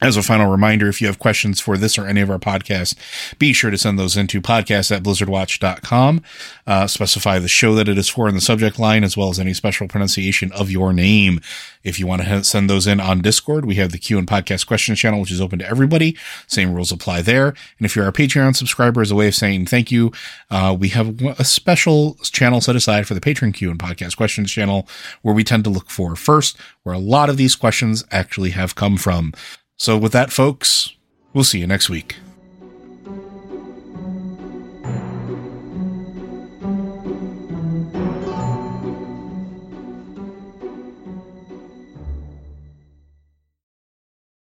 As 0.00 0.16
a 0.16 0.22
final 0.22 0.48
reminder, 0.48 0.88
if 0.88 1.00
you 1.00 1.08
have 1.08 1.18
questions 1.18 1.60
for 1.60 1.76
this 1.76 1.98
or 1.98 2.06
any 2.06 2.20
of 2.20 2.30
our 2.30 2.38
podcasts, 2.38 2.94
be 3.38 3.52
sure 3.52 3.70
to 3.70 3.78
send 3.78 3.98
those 3.98 4.16
into 4.16 4.40
podcast 4.40 4.94
at 4.94 5.02
blizzardwatch.com. 5.02 6.22
Uh, 6.68 6.86
specify 6.86 7.40
the 7.40 7.48
show 7.48 7.74
that 7.74 7.88
it 7.88 7.98
is 7.98 8.08
for 8.08 8.28
in 8.28 8.36
the 8.36 8.40
subject 8.40 8.78
line, 8.78 9.02
as 9.02 9.16
well 9.16 9.28
as 9.28 9.40
any 9.40 9.52
special 9.52 9.88
pronunciation 9.88 10.52
of 10.52 10.70
your 10.70 10.92
name. 10.92 11.40
If 11.82 11.98
you 11.98 12.06
want 12.06 12.22
to 12.22 12.44
send 12.44 12.70
those 12.70 12.86
in 12.86 13.00
on 13.00 13.22
Discord, 13.22 13.64
we 13.64 13.74
have 13.76 13.90
the 13.90 13.98
Q 13.98 14.18
and 14.18 14.26
podcast 14.26 14.66
questions 14.68 15.00
channel, 15.00 15.20
which 15.20 15.32
is 15.32 15.40
open 15.40 15.58
to 15.58 15.68
everybody. 15.68 16.16
Same 16.46 16.72
rules 16.72 16.92
apply 16.92 17.22
there. 17.22 17.48
And 17.48 17.84
if 17.84 17.96
you're 17.96 18.04
our 18.04 18.12
Patreon 18.12 18.54
subscriber, 18.54 19.00
as 19.00 19.10
a 19.10 19.16
way 19.16 19.28
of 19.28 19.34
saying 19.34 19.66
thank 19.66 19.90
you, 19.90 20.12
uh, 20.50 20.76
we 20.78 20.90
have 20.90 21.20
a 21.22 21.44
special 21.44 22.14
channel 22.22 22.60
set 22.60 22.76
aside 22.76 23.08
for 23.08 23.14
the 23.14 23.20
Patreon 23.20 23.54
Q 23.54 23.70
and 23.70 23.80
podcast 23.80 24.16
questions 24.16 24.52
channel, 24.52 24.86
where 25.22 25.34
we 25.34 25.42
tend 25.42 25.64
to 25.64 25.70
look 25.70 25.90
for 25.90 26.14
first, 26.14 26.56
where 26.84 26.94
a 26.94 26.98
lot 26.98 27.30
of 27.30 27.36
these 27.36 27.56
questions 27.56 28.04
actually 28.12 28.50
have 28.50 28.74
come 28.74 28.96
from. 28.96 29.32
So, 29.78 29.96
with 29.96 30.10
that, 30.12 30.32
folks, 30.32 30.94
we'll 31.32 31.44
see 31.44 31.60
you 31.60 31.66
next 31.66 31.88
week. 31.88 32.16